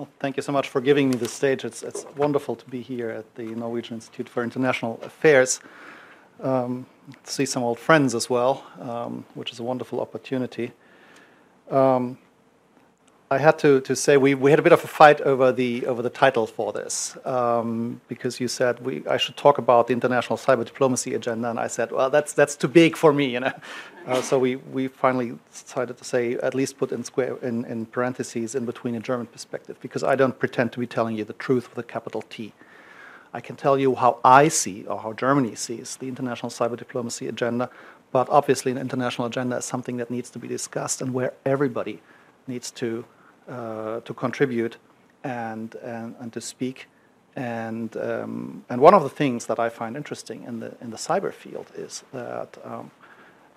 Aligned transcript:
Well, 0.00 0.08
thank 0.18 0.38
you 0.38 0.42
so 0.42 0.50
much 0.50 0.70
for 0.70 0.80
giving 0.80 1.10
me 1.10 1.16
the 1.16 1.28
stage. 1.28 1.62
It's, 1.62 1.82
it's 1.82 2.06
wonderful 2.16 2.56
to 2.56 2.64
be 2.70 2.80
here 2.80 3.10
at 3.10 3.34
the 3.34 3.42
Norwegian 3.42 3.96
Institute 3.96 4.30
for 4.30 4.42
International 4.42 4.98
Affairs. 5.02 5.60
Um, 6.42 6.86
see 7.24 7.44
some 7.44 7.62
old 7.62 7.78
friends 7.78 8.14
as 8.14 8.30
well, 8.30 8.64
um, 8.80 9.26
which 9.34 9.52
is 9.52 9.58
a 9.58 9.62
wonderful 9.62 10.00
opportunity. 10.00 10.72
Um, 11.70 12.16
I 13.32 13.38
had 13.38 13.60
to, 13.60 13.80
to 13.82 13.94
say 13.94 14.16
we, 14.16 14.34
we 14.34 14.50
had 14.50 14.58
a 14.58 14.62
bit 14.62 14.72
of 14.72 14.82
a 14.82 14.88
fight 14.88 15.20
over 15.20 15.52
the 15.52 15.86
over 15.86 16.02
the 16.02 16.10
title 16.10 16.48
for 16.48 16.72
this 16.72 17.16
um, 17.24 18.00
because 18.08 18.40
you 18.40 18.48
said 18.48 18.84
we 18.84 19.06
I 19.06 19.18
should 19.18 19.36
talk 19.36 19.56
about 19.58 19.86
the 19.86 19.92
international 19.92 20.36
cyber 20.36 20.64
diplomacy 20.64 21.14
agenda 21.14 21.48
and 21.48 21.60
I 21.60 21.68
said 21.68 21.92
well 21.92 22.10
that's 22.10 22.32
that's 22.32 22.56
too 22.56 22.66
big 22.66 22.96
for 22.96 23.12
me 23.12 23.26
you 23.26 23.38
know 23.38 23.52
uh, 24.08 24.20
so 24.20 24.36
we, 24.36 24.56
we 24.56 24.88
finally 24.88 25.38
decided 25.52 25.96
to 25.98 26.04
say 26.04 26.34
at 26.38 26.56
least 26.56 26.76
put 26.76 26.90
in 26.90 27.04
square 27.04 27.36
in, 27.36 27.64
in 27.66 27.86
parentheses 27.86 28.56
in 28.56 28.64
between 28.64 28.96
a 28.96 29.00
German 29.00 29.26
perspective 29.26 29.78
because 29.80 30.02
I 30.02 30.16
don't 30.16 30.36
pretend 30.36 30.72
to 30.72 30.80
be 30.80 30.88
telling 30.88 31.16
you 31.16 31.22
the 31.24 31.34
truth 31.34 31.70
with 31.70 31.78
a 31.78 31.86
capital 31.86 32.22
T. 32.22 32.52
I 33.32 33.40
can 33.40 33.54
tell 33.54 33.78
you 33.78 33.94
how 33.94 34.18
I 34.24 34.48
see 34.48 34.86
or 34.86 34.98
how 34.98 35.12
Germany 35.12 35.54
sees 35.54 35.98
the 35.98 36.08
international 36.08 36.50
cyber 36.50 36.76
diplomacy 36.76 37.28
agenda, 37.28 37.70
but 38.10 38.28
obviously 38.28 38.72
an 38.72 38.78
international 38.78 39.28
agenda 39.28 39.58
is 39.58 39.64
something 39.64 39.98
that 39.98 40.10
needs 40.10 40.30
to 40.30 40.40
be 40.40 40.48
discussed 40.48 41.00
and 41.00 41.14
where 41.14 41.32
everybody 41.46 42.02
needs 42.48 42.72
to 42.72 43.04
uh, 43.48 44.00
to 44.00 44.14
contribute 44.14 44.76
and, 45.24 45.74
and, 45.76 46.14
and 46.20 46.32
to 46.32 46.40
speak. 46.40 46.88
And, 47.36 47.96
um, 47.96 48.64
and 48.68 48.80
one 48.80 48.94
of 48.94 49.02
the 49.02 49.08
things 49.08 49.46
that 49.46 49.58
I 49.58 49.68
find 49.68 49.96
interesting 49.96 50.44
in 50.44 50.60
the, 50.60 50.76
in 50.80 50.90
the 50.90 50.96
cyber 50.96 51.32
field 51.32 51.70
is 51.76 52.02
that 52.12 52.58
um, 52.64 52.90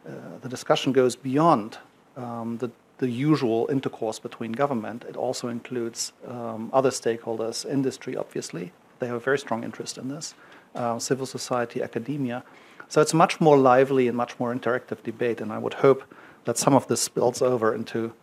uh, 0.07 0.11
the 0.41 0.49
discussion 0.49 0.93
goes 0.93 1.15
beyond 1.15 1.77
um, 2.15 2.57
the, 2.57 2.69
the 2.99 3.09
usual 3.09 3.67
intercourse 3.71 4.19
between 4.19 4.51
government. 4.51 5.05
It 5.09 5.15
also 5.15 5.47
includes 5.47 6.13
um, 6.27 6.69
other 6.71 6.91
stakeholders, 6.91 7.65
industry, 7.69 8.15
obviously. 8.15 8.71
They 8.99 9.07
have 9.07 9.15
a 9.15 9.19
very 9.19 9.39
strong 9.39 9.63
interest 9.63 9.97
in 9.97 10.09
this, 10.09 10.35
uh, 10.75 10.99
civil 10.99 11.25
society, 11.25 11.81
academia. 11.81 12.43
So 12.89 13.01
it's 13.01 13.13
a 13.13 13.15
much 13.15 13.41
more 13.41 13.57
lively 13.57 14.07
and 14.07 14.15
much 14.15 14.39
more 14.39 14.53
interactive 14.53 15.01
debate, 15.03 15.41
and 15.41 15.51
I 15.51 15.57
would 15.57 15.75
hope 15.75 16.03
that 16.45 16.57
some 16.57 16.75
of 16.75 16.87
this 16.87 17.01
spills 17.01 17.41
over 17.41 17.73
into 17.73 18.13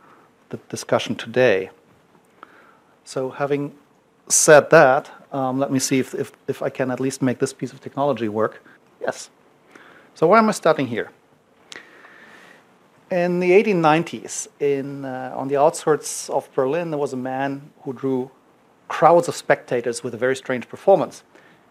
the 0.50 0.58
discussion 0.68 1.14
today. 1.14 1.70
So, 3.04 3.30
having 3.30 3.74
said 4.28 4.70
that, 4.70 5.10
um, 5.32 5.58
let 5.58 5.72
me 5.72 5.78
see 5.78 5.98
if, 5.98 6.14
if, 6.14 6.32
if, 6.46 6.62
I 6.62 6.68
can 6.68 6.90
at 6.90 7.00
least 7.00 7.22
make 7.22 7.38
this 7.38 7.52
piece 7.52 7.72
of 7.72 7.80
technology 7.80 8.28
work. 8.28 8.62
Yes. 9.00 9.30
So, 10.14 10.26
why 10.26 10.38
am 10.38 10.48
I 10.48 10.52
starting 10.52 10.86
here? 10.86 11.10
In 13.10 13.40
the 13.40 13.50
1890s, 13.50 14.48
in, 14.60 15.04
uh, 15.04 15.32
on 15.36 15.48
the 15.48 15.56
outskirts 15.56 16.30
of 16.30 16.48
Berlin, 16.54 16.90
there 16.90 16.98
was 16.98 17.12
a 17.12 17.16
man 17.16 17.72
who 17.82 17.92
drew 17.92 18.30
crowds 18.86 19.26
of 19.26 19.34
spectators 19.34 20.04
with 20.04 20.14
a 20.14 20.16
very 20.16 20.36
strange 20.36 20.68
performance. 20.68 21.24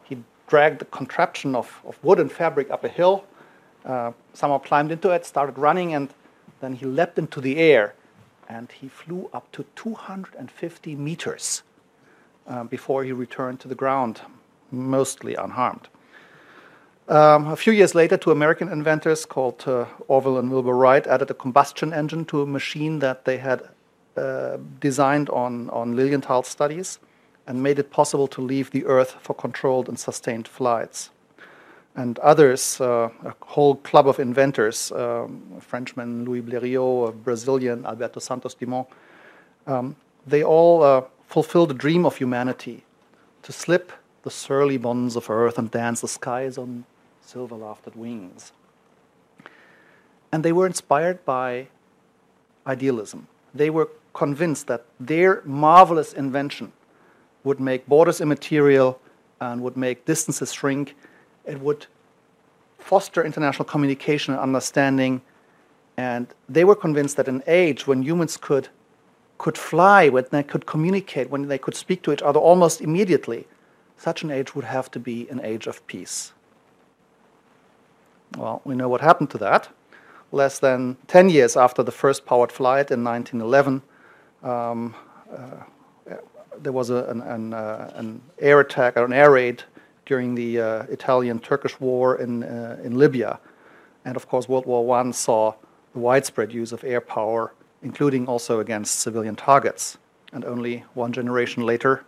He 0.03 0.17
dragged 0.47 0.81
a 0.81 0.85
contraption 0.85 1.55
of, 1.55 1.79
of 1.85 1.97
wood 2.03 2.19
and 2.19 2.31
fabric 2.31 2.69
up 2.71 2.83
a 2.83 2.89
hill, 2.89 3.23
uh, 3.85 4.11
somehow 4.33 4.57
climbed 4.57 4.91
into 4.91 5.11
it, 5.11 5.25
started 5.25 5.57
running, 5.57 5.93
and 5.93 6.09
then 6.59 6.73
he 6.73 6.85
leapt 6.85 7.17
into 7.17 7.39
the 7.39 7.57
air 7.57 7.93
and 8.49 8.71
he 8.71 8.87
flew 8.87 9.29
up 9.31 9.51
to 9.51 9.63
250 9.75 10.95
meters 10.95 11.63
uh, 12.47 12.63
before 12.63 13.03
he 13.03 13.11
returned 13.11 13.59
to 13.59 13.67
the 13.67 13.75
ground, 13.75 14.21
mostly 14.71 15.35
unharmed. 15.35 15.87
Um, 17.07 17.47
a 17.47 17.55
few 17.55 17.73
years 17.73 17.95
later, 17.95 18.17
two 18.17 18.31
American 18.31 18.69
inventors 18.69 19.25
called 19.25 19.63
uh, 19.67 19.85
Orville 20.07 20.37
and 20.37 20.51
Wilbur 20.51 20.73
Wright 20.73 21.05
added 21.07 21.31
a 21.31 21.33
combustion 21.33 21.93
engine 21.93 22.25
to 22.25 22.41
a 22.41 22.45
machine 22.45 22.99
that 22.99 23.25
they 23.25 23.37
had 23.37 23.69
uh, 24.17 24.57
designed 24.79 25.29
on, 25.29 25.69
on 25.69 25.95
Lilienthal 25.95 26.43
studies 26.43 26.99
and 27.47 27.63
made 27.63 27.79
it 27.79 27.89
possible 27.89 28.27
to 28.27 28.41
leave 28.41 28.71
the 28.71 28.85
Earth 28.85 29.15
for 29.21 29.33
controlled 29.33 29.87
and 29.87 29.97
sustained 29.97 30.47
flights 30.47 31.09
and 31.99 32.17
others, 32.19 32.79
uh, 32.79 33.09
a 33.25 33.33
whole 33.41 33.75
club 33.75 34.07
of 34.07 34.19
inventors, 34.19 34.89
um, 34.93 35.43
Frenchman 35.59 36.23
Louis 36.23 36.41
Blériot, 36.41 37.09
a 37.09 37.11
Brazilian 37.11 37.85
Alberto 37.85 38.21
Santos 38.21 38.53
Dumont, 38.53 38.87
um, 39.67 39.97
they 40.25 40.41
all 40.41 40.81
uh, 40.81 41.01
the 41.65 41.73
dream 41.77 42.05
of 42.05 42.15
humanity 42.15 42.85
to 43.43 43.51
slip 43.51 43.91
the 44.23 44.31
surly 44.31 44.77
bonds 44.77 45.17
of 45.17 45.29
earth 45.29 45.57
and 45.57 45.69
dance 45.71 45.99
the 45.99 46.07
skies 46.07 46.57
on 46.57 46.85
silver 47.21 47.55
lofted 47.55 47.95
wings. 47.95 48.53
And 50.31 50.43
they 50.43 50.53
were 50.53 50.67
inspired 50.67 51.25
by 51.25 51.67
idealism. 52.65 53.27
They 53.53 53.69
were 53.69 53.89
convinced 54.13 54.67
that 54.67 54.85
their 55.01 55.41
marvelous 55.43 56.13
invention 56.13 56.71
would 57.43 57.59
make 57.59 57.87
borders 57.87 58.21
immaterial 58.21 59.01
and 59.41 59.61
would 59.61 59.75
make 59.75 60.05
distances 60.05 60.53
shrink 60.53 60.95
it 61.49 61.59
would 61.61 61.87
foster 62.77 63.23
international 63.23 63.65
communication 63.65 64.33
and 64.33 64.41
understanding. 64.41 65.21
And 65.97 66.27
they 66.47 66.63
were 66.63 66.75
convinced 66.75 67.17
that 67.17 67.27
an 67.27 67.43
age 67.45 67.87
when 67.87 68.03
humans 68.03 68.37
could, 68.37 68.69
could 69.37 69.57
fly, 69.57 70.09
when 70.09 70.25
they 70.31 70.43
could 70.43 70.65
communicate, 70.65 71.29
when 71.29 71.47
they 71.47 71.57
could 71.57 71.75
speak 71.75 72.01
to 72.03 72.13
each 72.13 72.21
other 72.21 72.39
almost 72.39 72.81
immediately, 72.81 73.47
such 73.97 74.23
an 74.23 74.31
age 74.31 74.55
would 74.55 74.65
have 74.65 74.89
to 74.91 74.99
be 74.99 75.27
an 75.29 75.41
age 75.43 75.67
of 75.67 75.85
peace. 75.87 76.31
Well, 78.37 78.61
we 78.63 78.75
know 78.75 78.87
what 78.87 79.01
happened 79.01 79.29
to 79.31 79.37
that. 79.39 79.69
Less 80.31 80.59
than 80.59 80.97
10 81.07 81.29
years 81.29 81.57
after 81.57 81.83
the 81.83 81.91
first 81.91 82.25
powered 82.25 82.51
flight 82.51 82.91
in 82.91 83.03
1911, 83.03 83.81
um, 84.43 84.95
uh, 85.35 86.15
there 86.61 86.71
was 86.71 86.89
a, 86.89 87.03
an, 87.05 87.21
an, 87.21 87.53
uh, 87.53 87.91
an, 87.95 88.21
air 88.39 88.59
attack 88.59 88.95
or 88.97 89.05
an 89.05 89.13
air 89.13 89.31
raid 89.31 89.63
during 90.09 90.33
the 90.33 90.59
uh, 90.59 90.83
Italian-Turkish 90.89 91.79
War 91.79 92.17
in, 92.17 92.43
uh, 92.43 92.79
in 92.83 92.97
Libya. 92.97 93.39
And 94.03 94.15
of 94.15 94.27
course, 94.27 94.49
World 94.49 94.65
War 94.65 94.97
I 94.97 95.11
saw 95.11 95.53
the 95.93 95.99
widespread 95.99 96.51
use 96.51 96.71
of 96.71 96.83
air 96.83 96.99
power, 96.99 97.53
including 97.83 98.25
also 98.25 98.59
against 98.59 99.01
civilian 99.01 99.35
targets. 99.35 99.99
And 100.33 100.43
only 100.43 100.83
one 100.95 101.13
generation 101.13 101.63
later, 101.63 102.05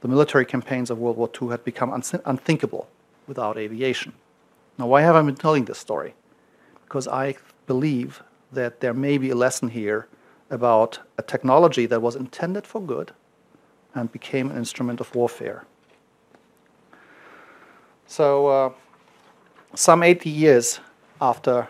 the 0.00 0.08
military 0.08 0.46
campaigns 0.46 0.90
of 0.90 0.98
World 0.98 1.16
War 1.16 1.30
II 1.40 1.50
had 1.50 1.64
become 1.64 1.92
unthinkable 1.92 2.88
without 3.28 3.56
aviation. 3.56 4.14
Now, 4.76 4.88
why 4.88 5.02
have 5.02 5.14
I 5.14 5.22
been 5.22 5.36
telling 5.36 5.66
this 5.66 5.78
story? 5.78 6.14
Because 6.84 7.06
I 7.06 7.36
believe 7.68 8.20
that 8.50 8.80
there 8.80 8.94
may 8.94 9.16
be 9.16 9.30
a 9.30 9.36
lesson 9.36 9.68
here 9.68 10.08
about 10.50 10.98
a 11.16 11.22
technology 11.22 11.86
that 11.86 12.02
was 12.02 12.16
intended 12.16 12.66
for 12.66 12.80
good 12.82 13.12
and 13.94 14.10
became 14.10 14.50
an 14.50 14.56
instrument 14.56 15.00
of 15.00 15.14
warfare. 15.14 15.64
So, 18.10 18.46
uh, 18.46 18.72
some 19.74 20.02
80 20.02 20.30
years 20.30 20.80
after 21.20 21.68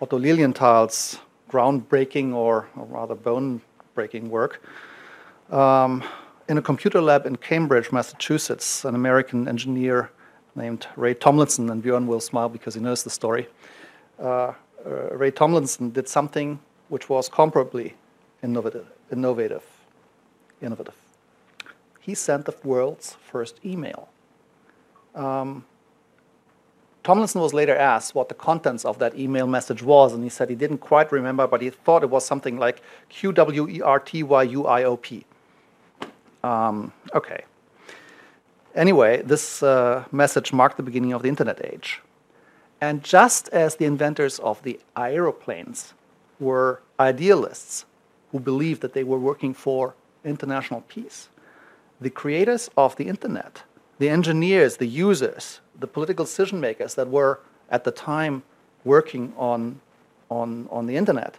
Otto 0.00 0.18
Lilienthal's 0.18 1.20
groundbreaking 1.48 2.34
or, 2.34 2.66
or 2.76 2.84
rather 2.86 3.14
bone 3.14 3.60
breaking 3.94 4.30
work, 4.30 4.60
um, 5.52 6.02
in 6.48 6.58
a 6.58 6.62
computer 6.62 7.00
lab 7.00 7.24
in 7.24 7.36
Cambridge, 7.36 7.92
Massachusetts, 7.92 8.84
an 8.84 8.96
American 8.96 9.46
engineer 9.46 10.10
named 10.56 10.88
Ray 10.96 11.14
Tomlinson, 11.14 11.70
and 11.70 11.84
Björn 11.84 12.06
will 12.06 12.20
smile 12.20 12.48
because 12.48 12.74
he 12.74 12.80
knows 12.80 13.04
the 13.04 13.10
story. 13.10 13.46
Uh, 14.20 14.24
uh, 14.26 14.54
Ray 15.12 15.30
Tomlinson 15.30 15.90
did 15.90 16.08
something 16.08 16.58
which 16.88 17.08
was 17.08 17.28
comparably 17.28 17.92
innovative, 18.42 18.88
innovative, 19.12 19.62
innovative. 20.60 20.96
He 22.00 22.16
sent 22.16 22.46
the 22.46 22.56
world's 22.64 23.12
first 23.12 23.60
email. 23.64 24.08
Um, 25.14 25.64
Tomlinson 27.04 27.42
was 27.42 27.52
later 27.52 27.76
asked 27.76 28.14
what 28.14 28.30
the 28.30 28.34
contents 28.34 28.84
of 28.84 28.98
that 28.98 29.16
email 29.18 29.46
message 29.46 29.82
was, 29.82 30.14
and 30.14 30.24
he 30.24 30.30
said 30.30 30.48
he 30.48 30.56
didn't 30.56 30.78
quite 30.78 31.12
remember, 31.12 31.46
but 31.46 31.60
he 31.60 31.68
thought 31.68 32.02
it 32.02 32.08
was 32.08 32.24
something 32.24 32.58
like 32.58 32.80
Q 33.10 33.32
W 33.32 33.68
E 33.68 33.82
R 33.82 34.00
T 34.00 34.22
Y 34.22 34.42
U 34.42 34.66
I 34.66 34.84
O 34.84 34.96
P. 34.96 35.26
Um, 36.42 36.92
okay. 37.14 37.44
Anyway, 38.74 39.22
this 39.22 39.62
uh, 39.62 40.04
message 40.10 40.52
marked 40.52 40.78
the 40.78 40.82
beginning 40.82 41.12
of 41.12 41.22
the 41.22 41.28
internet 41.28 41.64
age. 41.64 42.00
And 42.80 43.04
just 43.04 43.48
as 43.50 43.76
the 43.76 43.84
inventors 43.84 44.38
of 44.40 44.62
the 44.62 44.80
aeroplanes 44.96 45.94
were 46.40 46.80
idealists 46.98 47.84
who 48.32 48.40
believed 48.40 48.80
that 48.80 48.94
they 48.94 49.04
were 49.04 49.18
working 49.18 49.54
for 49.54 49.94
international 50.24 50.80
peace, 50.88 51.28
the 52.00 52.10
creators 52.10 52.68
of 52.76 52.96
the 52.96 53.08
internet 53.08 53.62
the 53.98 54.08
engineers, 54.08 54.76
the 54.76 54.86
users, 54.86 55.60
the 55.78 55.86
political 55.86 56.24
decision 56.24 56.60
makers 56.60 56.94
that 56.94 57.08
were 57.08 57.40
at 57.70 57.84
the 57.84 57.90
time 57.90 58.42
working 58.84 59.32
on, 59.36 59.80
on, 60.30 60.68
on 60.70 60.86
the 60.86 60.96
internet 60.96 61.38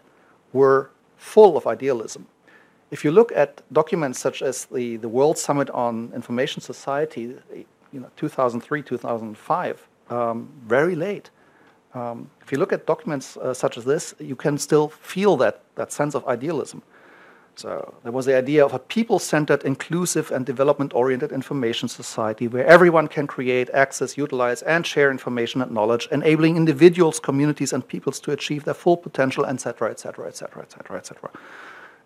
were 0.53 0.89
full 1.17 1.57
of 1.57 1.67
idealism. 1.67 2.27
If 2.91 3.03
you 3.03 3.11
look 3.11 3.31
at 3.31 3.61
documents 3.73 4.19
such 4.19 4.41
as 4.41 4.65
the, 4.65 4.97
the 4.97 5.09
World 5.09 5.37
Summit 5.37 5.69
on 5.71 6.11
Information 6.13 6.61
Society, 6.61 7.35
you 7.91 7.99
know, 7.99 8.09
2003, 8.15 8.81
2005, 8.81 9.87
um, 10.09 10.49
very 10.65 10.95
late. 10.95 11.29
Um, 11.93 12.29
if 12.41 12.51
you 12.51 12.57
look 12.57 12.73
at 12.73 12.85
documents 12.85 13.37
uh, 13.37 13.53
such 13.53 13.77
as 13.77 13.85
this, 13.85 14.13
you 14.19 14.35
can 14.35 14.57
still 14.57 14.89
feel 14.89 15.37
that, 15.37 15.61
that 15.75 15.91
sense 15.91 16.13
of 16.13 16.27
idealism. 16.27 16.83
So 17.57 17.93
there 18.03 18.11
was 18.11 18.25
the 18.25 18.35
idea 18.35 18.65
of 18.65 18.73
a 18.73 18.79
people-centered, 18.79 19.63
inclusive, 19.63 20.29
and 20.29 20.45
development-oriented 20.45 21.31
information 21.31 21.87
society 21.87 22.49
where 22.49 22.65
everyone 22.65 23.07
can 23.07 23.27
create, 23.27 23.69
access, 23.69 24.17
utilize, 24.17 24.61
and 24.63 24.85
share 24.85 25.09
information 25.09 25.61
and 25.61 25.71
knowledge, 25.71 26.07
enabling 26.11 26.57
individuals, 26.57 27.19
communities, 27.19 27.71
and 27.71 27.87
peoples 27.87 28.19
to 28.19 28.31
achieve 28.31 28.65
their 28.65 28.73
full 28.73 28.97
potential, 28.97 29.45
etc., 29.45 29.89
etc., 29.89 30.27
etc., 30.27 30.63
etc., 30.63 30.97
etc. 30.97 31.29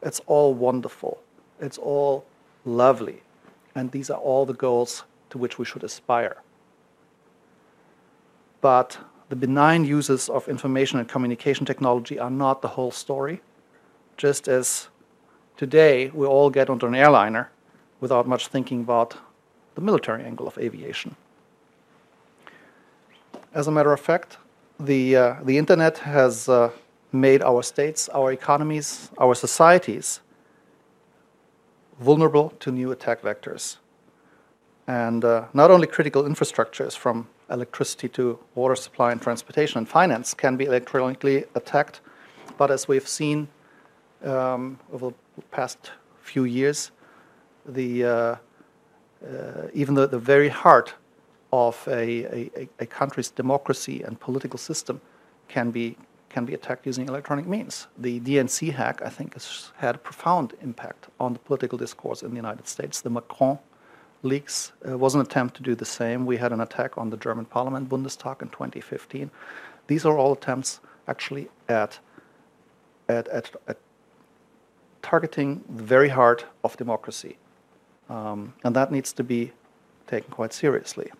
It's 0.04 0.22
all 0.28 0.54
wonderful. 0.54 1.20
It's 1.60 1.80
all 1.80 2.26
lovely, 2.64 3.24
and 3.74 3.92
these 3.92 4.12
are 4.12 4.20
all 4.20 4.46
the 4.46 4.54
goals 4.54 5.04
to 5.32 5.40
which 5.40 5.58
we 5.58 5.66
should 5.66 5.84
aspire. 5.84 6.38
But 8.62 9.00
the 9.30 9.36
benign 9.36 9.84
uses 9.84 10.30
of 10.30 10.48
information 10.48 11.00
and 11.00 11.08
communication 11.08 11.66
technology 11.66 12.20
are 12.20 12.30
not 12.30 12.62
the 12.62 12.70
whole 12.70 12.92
story, 12.92 13.42
just 14.16 14.48
as 14.48 14.90
Today, 15.60 16.10
we 16.14 16.26
all 16.26 16.50
get 16.50 16.70
onto 16.70 16.88
an 16.88 16.96
airliner 16.96 17.52
without 18.00 18.26
much 18.26 18.48
thinking 18.48 18.80
about 18.80 19.18
the 19.76 19.82
military 19.82 20.24
angle 20.24 20.48
of 20.48 20.58
aviation. 20.58 21.18
As 23.54 23.68
a 23.68 23.72
matter 23.72 23.92
of 23.92 24.00
fact, 24.00 24.38
the, 24.80 25.18
uh, 25.18 25.36
the 25.44 25.58
internet 25.58 25.98
has 25.98 26.48
uh, 26.48 26.72
made 27.12 27.42
our 27.42 27.62
states, 27.62 28.08
our 28.14 28.32
economies, 28.32 29.12
our 29.18 29.36
societies 29.36 30.22
vulnerable 32.00 32.54
to 32.62 32.72
new 32.72 32.94
attack 32.94 33.22
vectors. 33.22 33.80
And 34.88 35.26
uh, 35.26 35.48
not 35.54 35.72
only 35.72 35.88
critical 35.88 36.24
infrastructures 36.24 36.96
from 36.96 37.28
electricity 37.50 38.08
to 38.08 38.40
water 38.56 38.78
supply 38.78 39.12
and 39.12 39.22
transportation 39.22 39.80
and 39.80 39.90
finance 39.90 40.34
can 40.34 40.56
be 40.56 40.64
electronically 40.64 41.44
attacked, 41.54 42.00
but 42.58 42.72
as 42.72 42.88
we've 42.88 43.10
seen 43.10 43.50
um, 44.24 44.80
over 44.94 45.14
past 45.52 45.92
few 46.22 46.44
years, 46.44 46.92
the, 47.66 48.06
uh, 48.06 48.10
uh, 49.26 49.68
even 49.74 49.96
the, 49.96 50.08
the 50.08 50.20
very 50.20 50.50
heart 50.50 50.94
of 51.52 51.88
a, 51.88 52.52
a, 52.62 52.70
a, 52.80 52.86
country's 52.86 53.32
democracy 53.32 54.04
and 54.04 54.20
political 54.20 54.60
system 54.60 55.02
can 55.48 55.72
be, 55.72 55.98
can 56.30 56.46
be 56.46 56.54
attacked 56.54 56.86
using 56.86 57.08
electronic 57.08 57.48
means. 57.48 57.88
The 57.98 58.20
DNC 58.20 58.74
hack, 58.74 59.02
I 59.04 59.10
think, 59.10 59.34
has 59.34 59.72
had 59.78 59.96
a 59.96 59.98
profound 59.98 60.54
impact 60.62 61.08
on 61.20 61.34
the 61.34 61.40
political 61.40 61.78
discourse 61.78 62.22
in 62.22 62.30
the 62.30 62.36
United 62.36 62.68
States. 62.68 63.02
The 63.02 63.10
Macron 63.10 63.58
leaks 64.22 64.74
uh, 64.88 64.98
was 64.98 65.16
an 65.16 65.22
attempt 65.22 65.56
to 65.56 65.64
do 65.64 65.74
the 65.74 65.86
same. 65.86 66.26
We 66.26 66.38
had 66.38 66.52
an 66.52 66.62
attack 66.62 66.98
on 66.98 67.10
the 67.10 67.18
German 67.18 67.46
parliament, 67.46 67.90
Bundestag, 67.90 68.42
in 68.44 68.50
2015. 68.50 69.32
These 69.88 70.06
are 70.06 70.18
all 70.18 70.34
attempts 70.34 70.82
actually 71.08 71.50
at, 71.68 71.98
at, 73.08 73.28
at, 73.30 73.56
at 73.68 73.78
targeting 75.02 75.64
the 75.70 75.84
very 75.84 76.10
heart 76.10 76.46
of 76.64 76.78
democracy. 76.78 77.38
Um, 78.10 78.54
and 78.64 78.76
that 78.76 78.92
needs 78.92 79.14
to 79.14 79.24
be 79.24 79.52
taken 80.08 80.32
quite 80.32 80.54
seriously. 80.54 81.12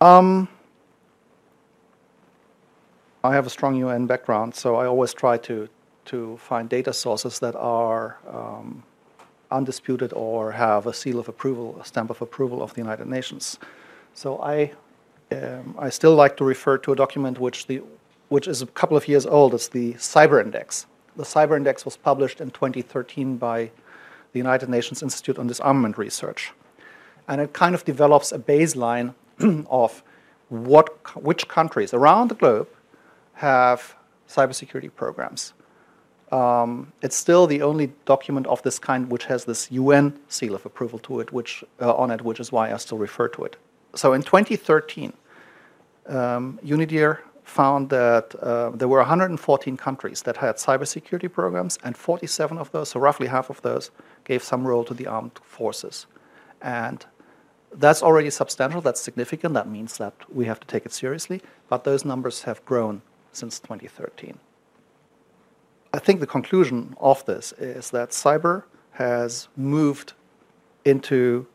Um, 0.00 0.48
I 3.24 3.34
have 3.34 3.46
a 3.46 3.50
strong 3.50 3.74
UN 3.76 4.06
background, 4.06 4.54
so 4.54 4.76
I 4.76 4.86
always 4.86 5.12
try 5.12 5.36
to, 5.38 5.68
to 6.06 6.36
find 6.36 6.68
data 6.68 6.92
sources 6.92 7.38
that 7.40 7.56
are 7.56 8.18
um, 8.28 8.84
undisputed 9.50 10.12
or 10.12 10.52
have 10.52 10.86
a 10.86 10.92
seal 10.92 11.18
of 11.18 11.28
approval, 11.28 11.78
a 11.80 11.84
stamp 11.84 12.10
of 12.10 12.22
approval 12.22 12.62
of 12.62 12.74
the 12.74 12.80
United 12.80 13.06
Nations. 13.06 13.58
So 14.14 14.38
I, 14.40 14.72
um, 15.32 15.74
I 15.78 15.88
still 15.90 16.14
like 16.14 16.36
to 16.36 16.44
refer 16.44 16.78
to 16.78 16.92
a 16.92 16.96
document 16.96 17.40
which 17.40 17.66
the 17.66 17.82
which 18.28 18.48
is 18.48 18.62
a 18.62 18.66
couple 18.66 18.96
of 18.96 19.08
years 19.08 19.26
old. 19.26 19.54
It's 19.54 19.68
the 19.68 19.94
Cyber 19.94 20.42
Index. 20.42 20.86
The 21.16 21.24
Cyber 21.24 21.56
Index 21.56 21.84
was 21.84 21.96
published 21.96 22.40
in 22.40 22.50
2013 22.50 23.36
by 23.36 23.70
the 24.32 24.38
United 24.38 24.68
Nations 24.68 25.02
Institute 25.02 25.38
on 25.38 25.46
Disarmament 25.46 25.96
Research. 25.96 26.52
And 27.28 27.40
it 27.40 27.52
kind 27.52 27.74
of 27.74 27.84
develops 27.84 28.32
a 28.32 28.38
baseline 28.38 29.14
of 29.70 30.02
what, 30.48 30.88
which 31.22 31.48
countries 31.48 31.94
around 31.94 32.28
the 32.28 32.34
globe 32.34 32.68
have 33.34 33.96
cybersecurity 34.28 34.94
programs. 34.94 35.52
Um, 36.32 36.92
it's 37.02 37.14
still 37.14 37.46
the 37.46 37.62
only 37.62 37.92
document 38.04 38.46
of 38.48 38.60
this 38.62 38.78
kind 38.78 39.08
which 39.08 39.26
has 39.26 39.44
this 39.44 39.70
UN 39.70 40.18
seal 40.28 40.54
of 40.54 40.66
approval 40.66 40.98
to 41.00 41.20
it, 41.20 41.32
which 41.32 41.62
uh, 41.80 41.94
on 41.94 42.10
it, 42.10 42.22
which 42.22 42.40
is 42.40 42.50
why 42.50 42.72
I 42.72 42.76
still 42.78 42.98
refer 42.98 43.28
to 43.28 43.44
it. 43.44 43.56
So 43.94 44.12
in 44.12 44.22
2013, 44.22 45.12
um, 46.08 46.58
UNIDIR 46.64 47.20
found 47.46 47.90
that 47.90 48.34
uh, 48.42 48.70
there 48.70 48.88
were 48.88 48.98
114 48.98 49.76
countries 49.76 50.22
that 50.22 50.36
had 50.36 50.56
cybersecurity 50.56 51.32
programs, 51.32 51.78
and 51.84 51.96
47 51.96 52.58
of 52.58 52.72
those, 52.72 52.90
so 52.90 53.00
roughly 53.00 53.28
half 53.28 53.48
of 53.48 53.62
those, 53.62 53.90
gave 54.24 54.42
some 54.42 54.66
role 54.66 54.84
to 54.84 54.92
the 54.92 55.06
armed 55.06 55.38
forces. 55.44 56.06
And 56.60 57.06
that's 57.72 58.02
already 58.02 58.30
substantial, 58.30 58.80
that's 58.80 59.00
significant, 59.00 59.54
that 59.54 59.68
means 59.68 59.96
that 59.98 60.14
we 60.28 60.46
have 60.46 60.58
to 60.58 60.66
take 60.66 60.84
it 60.84 60.92
seriously, 60.92 61.40
but 61.68 61.84
those 61.84 62.04
numbers 62.04 62.42
have 62.42 62.64
grown 62.64 63.00
since 63.32 63.60
2013. 63.60 64.38
I 65.94 65.98
think 66.00 66.18
the 66.18 66.26
conclusion 66.26 66.96
of 66.98 67.24
this 67.26 67.52
is 67.52 67.90
that 67.90 68.10
cyber 68.10 68.64
has 68.92 69.46
moved 69.56 70.14
into 70.84 71.46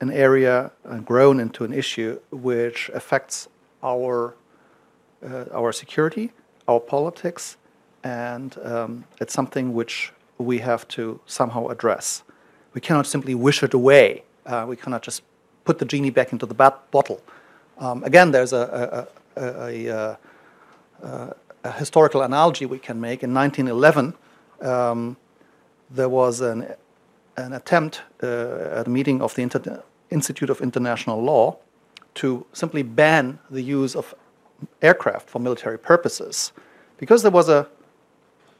an 0.00 0.10
area 0.10 0.72
and 0.84 1.04
grown 1.04 1.38
into 1.38 1.64
an 1.64 1.72
issue 1.72 2.18
which 2.30 2.88
affects 2.94 3.48
our 3.82 4.34
our 5.52 5.72
security, 5.72 6.32
our 6.66 6.80
politics, 6.80 7.56
and 8.04 8.56
um, 8.62 9.04
it's 9.20 9.32
something 9.32 9.74
which 9.74 10.12
we 10.38 10.58
have 10.58 10.86
to 10.88 11.20
somehow 11.26 11.68
address. 11.68 12.22
We 12.74 12.80
cannot 12.80 13.06
simply 13.06 13.34
wish 13.34 13.62
it 13.62 13.74
away. 13.74 14.22
Uh, 14.46 14.64
we 14.68 14.76
cannot 14.76 15.02
just 15.02 15.22
put 15.64 15.78
the 15.78 15.84
genie 15.84 16.10
back 16.10 16.32
into 16.32 16.46
the 16.46 16.54
bat- 16.54 16.90
bottle. 16.90 17.20
Um, 17.78 18.04
again, 18.04 18.30
there's 18.30 18.52
a, 18.52 19.08
a, 19.36 19.42
a, 19.42 20.18
a, 21.64 21.72
historical 21.72 22.22
analogy 22.22 22.66
we 22.66 22.78
can 22.78 23.00
make. 23.00 23.22
In 23.22 23.34
1911, 23.34 24.14
um, 24.62 25.16
there 25.90 26.08
was 26.08 26.40
an, 26.40 26.74
an 27.36 27.52
attempt 27.52 28.02
uh, 28.22 28.80
at 28.80 28.86
a 28.86 28.90
meeting 28.90 29.20
of 29.22 29.34
the 29.34 29.42
Inter- 29.42 29.82
Institute 30.10 30.50
of 30.50 30.60
International 30.60 31.22
Law 31.22 31.58
to 32.14 32.46
simply 32.52 32.82
ban 32.82 33.38
the 33.50 33.62
use 33.62 33.94
of 33.94 34.14
aircraft 34.82 35.28
for 35.28 35.38
military 35.38 35.78
purposes 35.78 36.52
because 36.96 37.22
there 37.22 37.30
was 37.30 37.48
a 37.48 37.68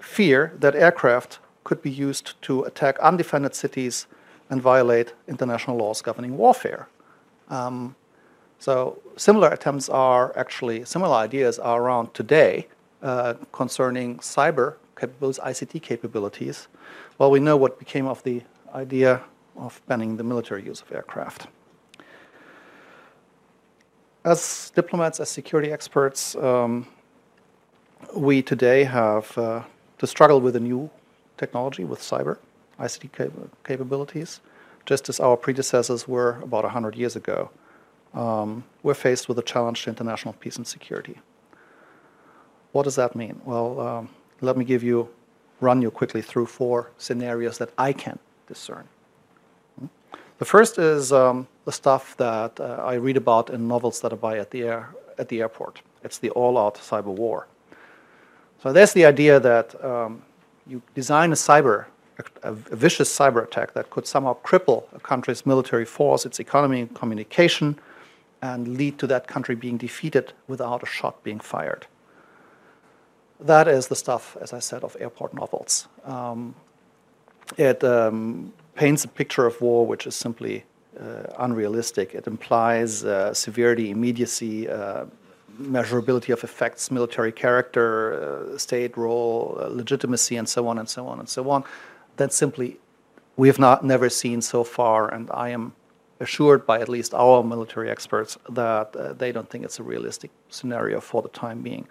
fear 0.00 0.52
that 0.58 0.75
aircraft 0.75 1.38
could 1.64 1.82
be 1.82 1.90
used 1.90 2.40
to 2.42 2.62
attack 2.62 2.99
undefended 3.00 3.54
cities 3.54 4.06
and 4.49 4.62
violate 4.62 5.12
international 5.26 5.76
laws 5.76 6.00
governing 6.00 6.37
warfare. 6.38 6.88
Um, 7.49 7.94
so 8.58 9.00
similar 9.16 9.49
attempts 9.49 9.88
are 9.88 10.37
actually 10.37 10.84
similar 10.84 11.14
ideas 11.14 11.58
are 11.58 11.82
around 11.82 12.14
today 12.14 12.66
uh, 13.02 13.34
concerning 13.52 14.18
cyber 14.18 14.76
capabilities, 14.99 15.38
ICT 15.44 15.82
capabilities. 15.82 16.68
Well, 17.18 17.30
we 17.30 17.40
know 17.40 17.56
what 17.56 17.78
became 17.78 18.06
of 18.06 18.22
the 18.22 18.42
idea 18.75 19.22
of 19.56 19.80
banning 19.87 20.16
the 20.16 20.25
military 20.25 20.64
use 20.64 20.80
of 20.80 20.90
aircraft 20.92 21.49
as 24.28 24.70
diplomats, 24.75 25.20
as 25.20 25.30
security 25.30 25.73
experts, 25.73 26.37
um, 26.37 26.87
we 28.14 28.42
today 28.42 28.85
have 28.85 29.26
uh, 29.38 29.62
to 29.99 30.06
struggle 30.06 30.40
with 30.40 30.54
a 30.54 30.61
new 30.61 30.90
technology, 31.38 31.85
with 31.85 32.00
cyber, 32.00 32.37
ICT 32.78 33.12
cap- 33.12 33.32
capabilities, 33.64 34.40
just 34.85 35.08
as 35.08 35.18
our 35.18 35.37
predecessors 35.37 36.06
were 36.06 36.38
about 36.42 36.64
100 36.64 36.94
years 36.94 37.16
ago. 37.16 37.50
Um, 38.12 38.64
we're 38.82 38.94
faced 38.94 39.28
with 39.28 39.38
a 39.38 39.42
challenge 39.42 39.85
to 39.85 39.90
international 39.90 40.35
peace 40.35 40.56
and 40.56 40.66
security. 40.66 41.18
What 42.73 42.82
does 42.82 42.97
that 42.97 43.16
mean? 43.16 43.40
Well, 43.47 43.80
um, 43.80 44.08
let 44.42 44.58
me 44.58 44.64
give 44.64 44.82
you, 44.82 45.08
run 45.61 45.80
you 45.80 45.90
quickly 45.90 46.20
through 46.20 46.47
four 46.47 46.90
scenarios 46.99 47.56
that 47.58 47.70
I 47.78 47.94
can 47.94 48.18
discern. 48.47 48.88
The 50.38 50.45
first 50.45 50.78
is 50.78 51.12
um, 51.12 51.49
the 51.64 51.73
stuff 51.73 52.16
that 52.16 52.61
uh, 52.61 52.83
I 52.85 52.95
read 52.95 53.16
about 53.16 53.50
in 53.50 53.66
novels 53.66 54.00
that 54.00 54.12
I 54.12 54.16
buy 54.16 54.38
at 54.38 54.50
the, 54.52 54.62
air, 54.62 54.95
at 55.18 55.28
the 55.28 55.40
airport. 55.40 55.83
It's 56.04 56.18
the 56.18 56.30
all 56.30 56.57
out 56.57 56.76
cyber 56.76 57.07
war. 57.07 57.49
So 58.62 58.73
there's 58.73 58.92
the 58.92 59.04
idea 59.04 59.40
that 59.40 59.85
um, 59.85 60.23
you 60.66 60.80
design 60.95 61.33
a 61.33 61.35
cyber, 61.35 61.87
a, 62.18 62.50
a, 62.50 62.52
vicious 62.52 63.16
cyber 63.16 63.42
attack 63.42 63.75
that 63.75 63.90
could 63.90 64.07
somehow 64.07 64.37
cripple 64.45 64.85
a 64.95 65.00
country's 65.00 65.45
military 65.45 65.85
force, 65.85 66.25
its 66.25 66.38
economy, 66.38 66.80
and 66.83 66.95
communication, 66.95 67.78
and 68.40 68.76
lead 68.76 68.99
to 68.99 69.07
that 69.09 69.26
country 69.26 69.57
being 69.57 69.76
defeated 69.76 70.33
without 70.47 70.83
a 70.83 70.87
shot 70.87 71.23
being 71.25 71.40
fired. 71.40 71.87
That 73.40 73.66
is 73.66 73.88
the 73.88 73.97
stuff, 73.97 74.37
as 74.40 74.52
I 74.52 74.61
said, 74.61 74.85
of 74.85 74.97
airport 75.00 75.35
novels. 75.35 75.88
Um, 76.04 76.54
it 77.57 77.83
um, 77.83 78.52
paints 78.78 79.04
a 79.04 79.08
picture 79.08 79.44
of 79.44 79.61
war 79.61 79.85
which 79.85 80.06
is 80.06 80.14
simply 80.14 80.64
uh, 81.00 81.44
unrealistic. 81.47 82.14
It 82.14 82.26
implies 82.26 83.04
uh, 83.04 83.35
severity, 83.35 83.90
immediacy, 83.90 84.68
uh, 84.68 85.06
measurability 85.61 86.32
of 86.32 86.44
effects, 86.44 86.90
military 86.90 87.32
character, 87.32 87.88
uh, 88.14 88.58
state 88.58 88.97
role, 88.97 89.58
uh, 89.61 89.66
legitimacy, 89.68 90.37
and 90.37 90.49
so 90.49 90.68
on 90.68 90.78
and 90.78 90.88
so 90.88 91.08
on 91.08 91.18
and 91.18 91.28
so 91.28 91.50
on, 91.50 91.64
That 92.16 92.32
simply 92.32 92.78
we 93.37 93.49
have 93.49 93.58
not 93.58 93.85
never 93.85 94.08
seen 94.08 94.40
so 94.42 94.64
far, 94.64 95.12
and 95.14 95.28
I 95.47 95.49
am 95.50 95.73
assured 96.20 96.64
by 96.64 96.80
at 96.80 96.88
least 96.88 97.14
our 97.14 97.42
military 97.42 97.90
experts 97.90 98.38
that 98.50 98.94
uh, 98.94 99.12
they 99.12 99.32
don't 99.32 99.49
think 99.50 99.64
it's 99.64 99.80
a 99.80 99.82
realistic 99.82 100.30
scenario 100.50 101.00
for 101.00 101.23
the 101.23 101.28
time 101.28 101.62
being. 101.62 101.87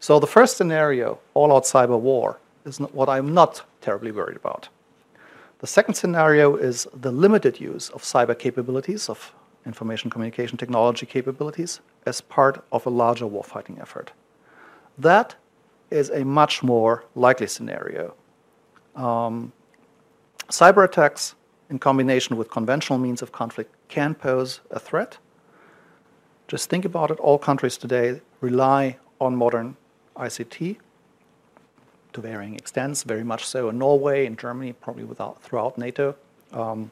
So 0.00 0.20
the 0.20 0.26
first 0.26 0.56
scenario, 0.56 1.18
all-out 1.34 1.64
cyber 1.64 1.98
war, 1.98 2.38
is 2.64 2.78
what 2.78 3.08
I'm 3.08 3.34
not 3.34 3.62
terribly 3.80 4.12
worried 4.12 4.36
about. 4.36 4.68
The 5.58 5.66
second 5.66 5.94
scenario 5.94 6.54
is 6.54 6.86
the 6.94 7.10
limited 7.10 7.60
use 7.60 7.88
of 7.90 8.02
cyber 8.02 8.38
capabilities, 8.38 9.08
of 9.08 9.34
information 9.66 10.08
communication 10.08 10.56
technology 10.56 11.04
capabilities, 11.04 11.80
as 12.06 12.20
part 12.20 12.64
of 12.70 12.86
a 12.86 12.90
larger 12.90 13.26
warfighting 13.26 13.80
effort. 13.80 14.12
That 14.96 15.34
is 15.90 16.10
a 16.10 16.24
much 16.24 16.62
more 16.62 17.04
likely 17.16 17.48
scenario. 17.48 18.14
Um, 18.94 19.52
cyber 20.48 20.84
attacks, 20.84 21.34
in 21.70 21.78
combination 21.78 22.36
with 22.36 22.50
conventional 22.50 22.98
means 22.98 23.20
of 23.20 23.32
conflict, 23.32 23.74
can 23.88 24.14
pose 24.14 24.60
a 24.70 24.78
threat. 24.78 25.18
Just 26.46 26.70
think 26.70 26.84
about 26.84 27.10
it 27.10 27.18
all 27.18 27.36
countries 27.36 27.76
today 27.76 28.20
rely 28.40 28.96
on 29.20 29.34
modern 29.34 29.76
ICT 30.16 30.76
to 32.20 32.28
varying 32.28 32.54
extents, 32.54 33.02
very 33.02 33.24
much 33.24 33.44
so 33.44 33.68
in 33.68 33.78
Norway, 33.78 34.26
in 34.26 34.36
Germany, 34.36 34.72
probably 34.72 35.04
without, 35.04 35.42
throughout 35.42 35.78
NATO, 35.78 36.14
um, 36.52 36.90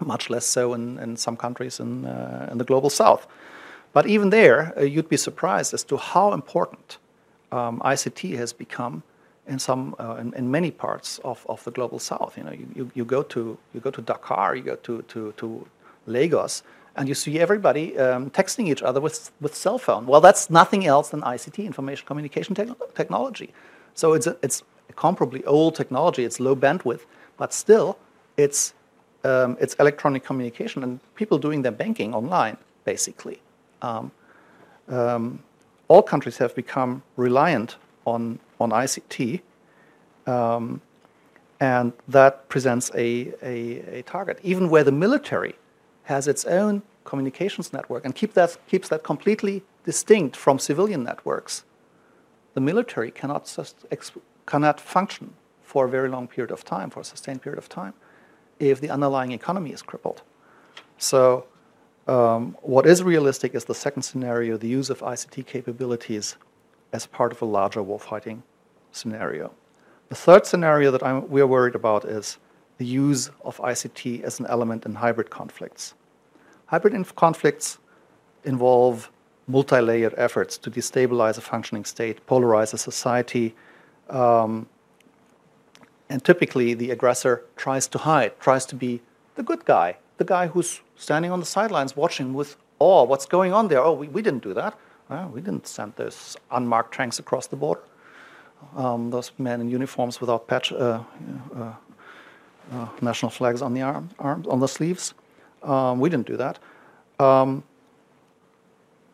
much 0.00 0.30
less 0.30 0.46
so 0.46 0.74
in, 0.74 0.98
in 0.98 1.16
some 1.16 1.36
countries 1.36 1.80
in, 1.80 2.04
uh, 2.04 2.48
in 2.50 2.58
the 2.58 2.64
global 2.64 2.90
south. 2.90 3.26
But 3.92 4.06
even 4.06 4.30
there, 4.30 4.72
uh, 4.78 4.82
you'd 4.82 5.08
be 5.08 5.16
surprised 5.16 5.74
as 5.74 5.84
to 5.84 5.96
how 5.96 6.32
important 6.32 6.98
um, 7.50 7.80
ICT 7.84 8.36
has 8.36 8.52
become 8.52 9.02
in 9.46 9.58
some 9.58 9.94
uh, 9.98 10.16
in, 10.20 10.32
in, 10.34 10.50
many 10.50 10.70
parts 10.70 11.18
of, 11.24 11.44
of 11.48 11.62
the 11.64 11.70
global 11.72 11.98
south. 11.98 12.38
You 12.38 12.44
know, 12.44 12.52
you, 12.52 12.68
you, 12.74 12.90
you, 12.94 13.04
go 13.04 13.22
to 13.24 13.58
you 13.74 13.80
go 13.80 13.90
to 13.90 14.00
Dakar, 14.00 14.54
you 14.56 14.62
go 14.62 14.76
to, 14.76 15.02
to, 15.02 15.32
to 15.36 15.66
Lagos, 16.06 16.62
and 16.96 17.08
you 17.08 17.14
see 17.14 17.40
everybody 17.40 17.98
um, 17.98 18.30
texting 18.30 18.68
each 18.68 18.82
other 18.82 19.00
with 19.00 19.32
with 19.40 19.54
cell 19.54 19.78
phone. 19.78 20.06
Well, 20.06 20.20
that's 20.20 20.48
nothing 20.48 20.86
else 20.86 21.10
than 21.10 21.20
ICT, 21.22 21.66
information 21.66 22.06
communication 22.06 22.54
te- 22.54 22.72
technology. 22.94 23.52
So 23.94 24.12
it's 24.14 24.26
a, 24.26 24.36
it's 24.42 24.62
a 24.88 24.92
comparably 24.92 25.42
old 25.46 25.74
technology. 25.74 26.24
It's 26.24 26.40
low 26.40 26.56
bandwidth, 26.56 27.00
but 27.36 27.52
still, 27.52 27.98
it's 28.36 28.74
um, 29.24 29.56
it's 29.60 29.74
electronic 29.74 30.24
communication 30.24 30.82
and 30.82 31.00
people 31.14 31.38
doing 31.38 31.62
their 31.62 31.72
banking 31.72 32.12
online, 32.14 32.56
basically. 32.84 33.40
Um, 33.80 34.10
um, 34.88 35.42
all 35.86 36.02
countries 36.02 36.38
have 36.38 36.54
become 36.54 37.02
reliant 37.16 37.76
on 38.04 38.38
on 38.60 38.70
ICT, 38.70 39.40
um, 40.26 40.80
and 41.60 41.92
that 42.08 42.48
presents 42.48 42.90
a, 42.94 43.32
a, 43.42 43.98
a 43.98 44.02
target. 44.02 44.38
Even 44.42 44.68
where 44.68 44.84
the 44.84 44.92
military 44.92 45.54
has 46.04 46.26
its 46.26 46.44
own 46.44 46.82
communications 47.04 47.72
network 47.72 48.04
and 48.04 48.14
keep 48.14 48.34
that, 48.34 48.56
keeps 48.66 48.88
that 48.88 49.02
completely 49.02 49.62
distinct 49.84 50.36
from 50.36 50.58
civilian 50.58 51.02
networks, 51.04 51.64
the 52.54 52.60
military 52.60 53.10
cannot, 53.10 53.56
cannot 54.46 54.80
function 54.80 55.34
for 55.62 55.86
a 55.86 55.88
very 55.88 56.08
long 56.08 56.28
period 56.28 56.50
of 56.50 56.64
time, 56.64 56.90
for 56.90 57.00
a 57.00 57.04
sustained 57.04 57.42
period 57.42 57.58
of 57.58 57.68
time, 57.68 57.94
if 58.58 58.80
the 58.80 58.90
underlying 58.90 59.32
economy 59.32 59.72
is 59.72 59.82
crippled. 59.82 60.22
So, 60.98 61.46
um, 62.06 62.56
what 62.62 62.84
is 62.84 63.02
realistic 63.02 63.54
is 63.54 63.64
the 63.64 63.74
second 63.74 64.02
scenario 64.02 64.56
the 64.56 64.68
use 64.68 64.90
of 64.90 65.00
ICT 65.00 65.46
capabilities 65.46 66.36
as 66.92 67.06
part 67.06 67.32
of 67.32 67.40
a 67.40 67.44
larger 67.44 67.80
warfighting 67.80 68.42
scenario. 68.90 69.52
The 70.08 70.14
third 70.14 70.46
scenario 70.46 70.90
that 70.90 71.02
I'm, 71.02 71.28
we're 71.30 71.46
worried 71.46 71.74
about 71.74 72.04
is 72.04 72.38
the 72.78 72.84
use 72.84 73.30
of 73.44 73.56
ICT 73.58 74.22
as 74.22 74.40
an 74.40 74.46
element 74.46 74.84
in 74.84 74.96
hybrid 74.96 75.30
conflicts. 75.30 75.94
Hybrid 76.66 76.94
conflicts 77.16 77.78
involve 78.44 79.10
multi 79.52 79.80
layered 79.80 80.14
efforts 80.16 80.52
to 80.58 80.70
destabilize 80.70 81.36
a 81.38 81.44
functioning 81.52 81.84
state, 81.84 82.16
polarize 82.26 82.72
a 82.74 82.78
society, 82.78 83.54
um, 84.08 84.66
and 86.08 86.24
typically 86.24 86.74
the 86.74 86.90
aggressor 86.90 87.34
tries 87.56 87.86
to 87.88 87.98
hide, 87.98 88.32
tries 88.40 88.64
to 88.66 88.74
be 88.74 89.00
the 89.34 89.42
good 89.42 89.64
guy, 89.64 89.96
the 90.16 90.24
guy 90.24 90.46
who's 90.46 90.80
standing 90.96 91.30
on 91.30 91.40
the 91.40 91.46
sidelines 91.46 91.96
watching 91.96 92.34
with 92.34 92.56
awe 92.78 93.04
what's 93.04 93.26
going 93.26 93.52
on 93.52 93.68
there. 93.68 93.82
Oh, 93.86 93.92
we, 93.92 94.08
we 94.08 94.22
didn't 94.22 94.42
do 94.42 94.54
that. 94.54 94.72
Well, 95.08 95.28
we 95.34 95.40
didn't 95.40 95.66
send 95.66 95.94
those 95.96 96.36
unmarked 96.50 96.94
tanks 96.94 97.18
across 97.18 97.46
the 97.46 97.56
border. 97.56 97.82
Um, 98.76 99.10
those 99.10 99.32
men 99.38 99.60
in 99.60 99.68
uniforms 99.68 100.20
without 100.20 100.46
patch, 100.46 100.72
uh, 100.72 101.02
uh, 101.56 101.72
uh, 102.72 102.88
national 103.00 103.30
flags 103.30 103.60
on 103.60 103.74
the 103.74 103.82
arm, 103.82 104.08
arms, 104.18 104.46
on 104.46 104.60
the 104.60 104.68
sleeves. 104.68 105.14
Um, 105.62 106.00
we 106.00 106.08
didn't 106.08 106.26
do 106.26 106.36
that. 106.36 106.58
Um, 107.18 107.64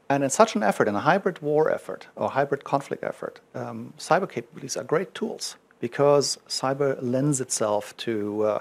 and 0.08 0.24
in 0.24 0.30
such 0.30 0.54
an 0.54 0.62
effort, 0.62 0.88
in 0.88 0.94
a 0.94 1.00
hybrid 1.00 1.40
war 1.42 1.70
effort 1.70 2.06
or 2.16 2.30
hybrid 2.30 2.64
conflict 2.64 3.04
effort, 3.04 3.40
um, 3.54 3.92
cyber 3.98 4.28
capabilities 4.28 4.76
are 4.76 4.84
great 4.84 5.14
tools 5.14 5.56
because 5.80 6.38
cyber 6.48 6.98
lends 7.02 7.40
itself 7.40 7.96
to 7.98 8.42
uh, 8.42 8.58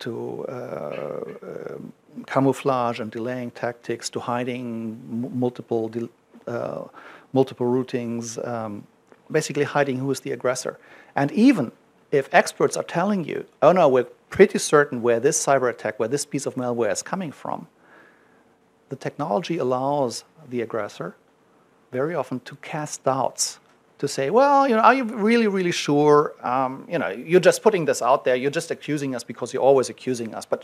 to 0.00 0.46
uh, 0.48 0.52
uh, 0.52 1.78
camouflage 2.26 2.98
and 2.98 3.10
delaying 3.10 3.50
tactics, 3.50 4.08
to 4.10 4.20
hiding 4.20 4.98
multiple 5.38 5.90
uh, 6.46 6.84
multiple 7.32 7.66
routings, 7.66 8.44
um, 8.46 8.86
basically 9.30 9.64
hiding 9.64 9.98
who 9.98 10.10
is 10.10 10.20
the 10.20 10.32
aggressor. 10.32 10.78
And 11.14 11.30
even 11.32 11.72
if 12.10 12.28
experts 12.32 12.76
are 12.76 12.82
telling 12.82 13.24
you, 13.24 13.46
oh 13.62 13.72
no, 13.72 13.88
we're 13.88 14.08
pretty 14.30 14.58
certain 14.58 15.02
where 15.02 15.20
this 15.20 15.44
cyber 15.44 15.68
attack, 15.68 15.98
where 16.00 16.08
this 16.08 16.24
piece 16.24 16.46
of 16.46 16.54
malware 16.54 16.92
is 16.92 17.02
coming 17.02 17.30
from, 17.30 17.68
the 18.90 18.96
technology 18.96 19.56
allows 19.56 20.24
the 20.48 20.60
aggressor 20.60 21.16
very 21.90 22.14
often 22.14 22.40
to 22.40 22.56
cast 22.56 23.02
doubts 23.04 23.58
to 23.98 24.08
say, 24.08 24.30
well, 24.30 24.66
you 24.68 24.74
know, 24.74 24.82
are 24.82 24.94
you 24.94 25.04
really, 25.04 25.46
really 25.46 25.72
sure? 25.72 26.34
Um, 26.42 26.86
you 26.88 26.98
know, 26.98 27.08
you're 27.08 27.40
just 27.40 27.62
putting 27.62 27.84
this 27.84 28.00
out 28.02 28.24
there. 28.24 28.34
You're 28.34 28.50
just 28.50 28.70
accusing 28.70 29.14
us 29.14 29.24
because 29.24 29.52
you're 29.52 29.62
always 29.62 29.90
accusing 29.90 30.34
us. 30.34 30.46
But, 30.46 30.62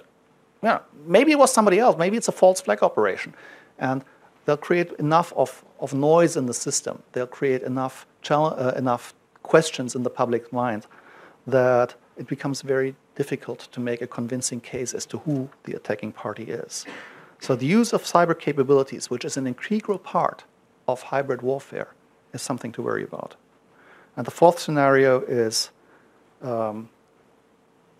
you 0.62 0.68
know, 0.68 0.80
maybe 1.06 1.32
it 1.32 1.38
was 1.38 1.52
somebody 1.52 1.78
else. 1.78 1.96
Maybe 1.98 2.16
it's 2.16 2.28
a 2.28 2.32
false 2.32 2.60
flag 2.60 2.82
operation. 2.82 3.34
And 3.78 4.04
they'll 4.44 4.56
create 4.56 4.92
enough 4.92 5.32
of, 5.36 5.64
of 5.80 5.92
noise 5.92 6.36
in 6.36 6.46
the 6.46 6.54
system. 6.54 7.02
They'll 7.12 7.26
create 7.26 7.62
enough, 7.62 8.06
uh, 8.30 8.72
enough 8.76 9.14
questions 9.42 9.94
in 9.94 10.02
the 10.02 10.10
public 10.10 10.52
mind 10.52 10.86
that 11.46 11.94
it 12.16 12.26
becomes 12.26 12.62
very 12.62 12.96
difficult 13.14 13.68
to 13.72 13.80
make 13.80 14.00
a 14.00 14.06
convincing 14.06 14.60
case 14.60 14.94
as 14.94 15.04
to 15.06 15.18
who 15.18 15.50
the 15.64 15.74
attacking 15.74 16.12
party 16.12 16.44
is. 16.44 16.86
So 17.40 17.54
the 17.54 17.66
use 17.66 17.92
of 17.92 18.02
cyber 18.02 18.38
capabilities, 18.38 19.10
which 19.10 19.24
is 19.24 19.36
an 19.36 19.46
integral 19.46 19.98
part 19.98 20.44
of 20.88 21.02
hybrid 21.02 21.42
warfare, 21.42 21.88
is 22.32 22.42
something 22.42 22.72
to 22.72 22.82
worry 22.82 23.04
about. 23.04 23.36
And 24.16 24.26
the 24.26 24.30
fourth 24.30 24.58
scenario 24.58 25.20
is 25.20 25.70
um, 26.42 26.88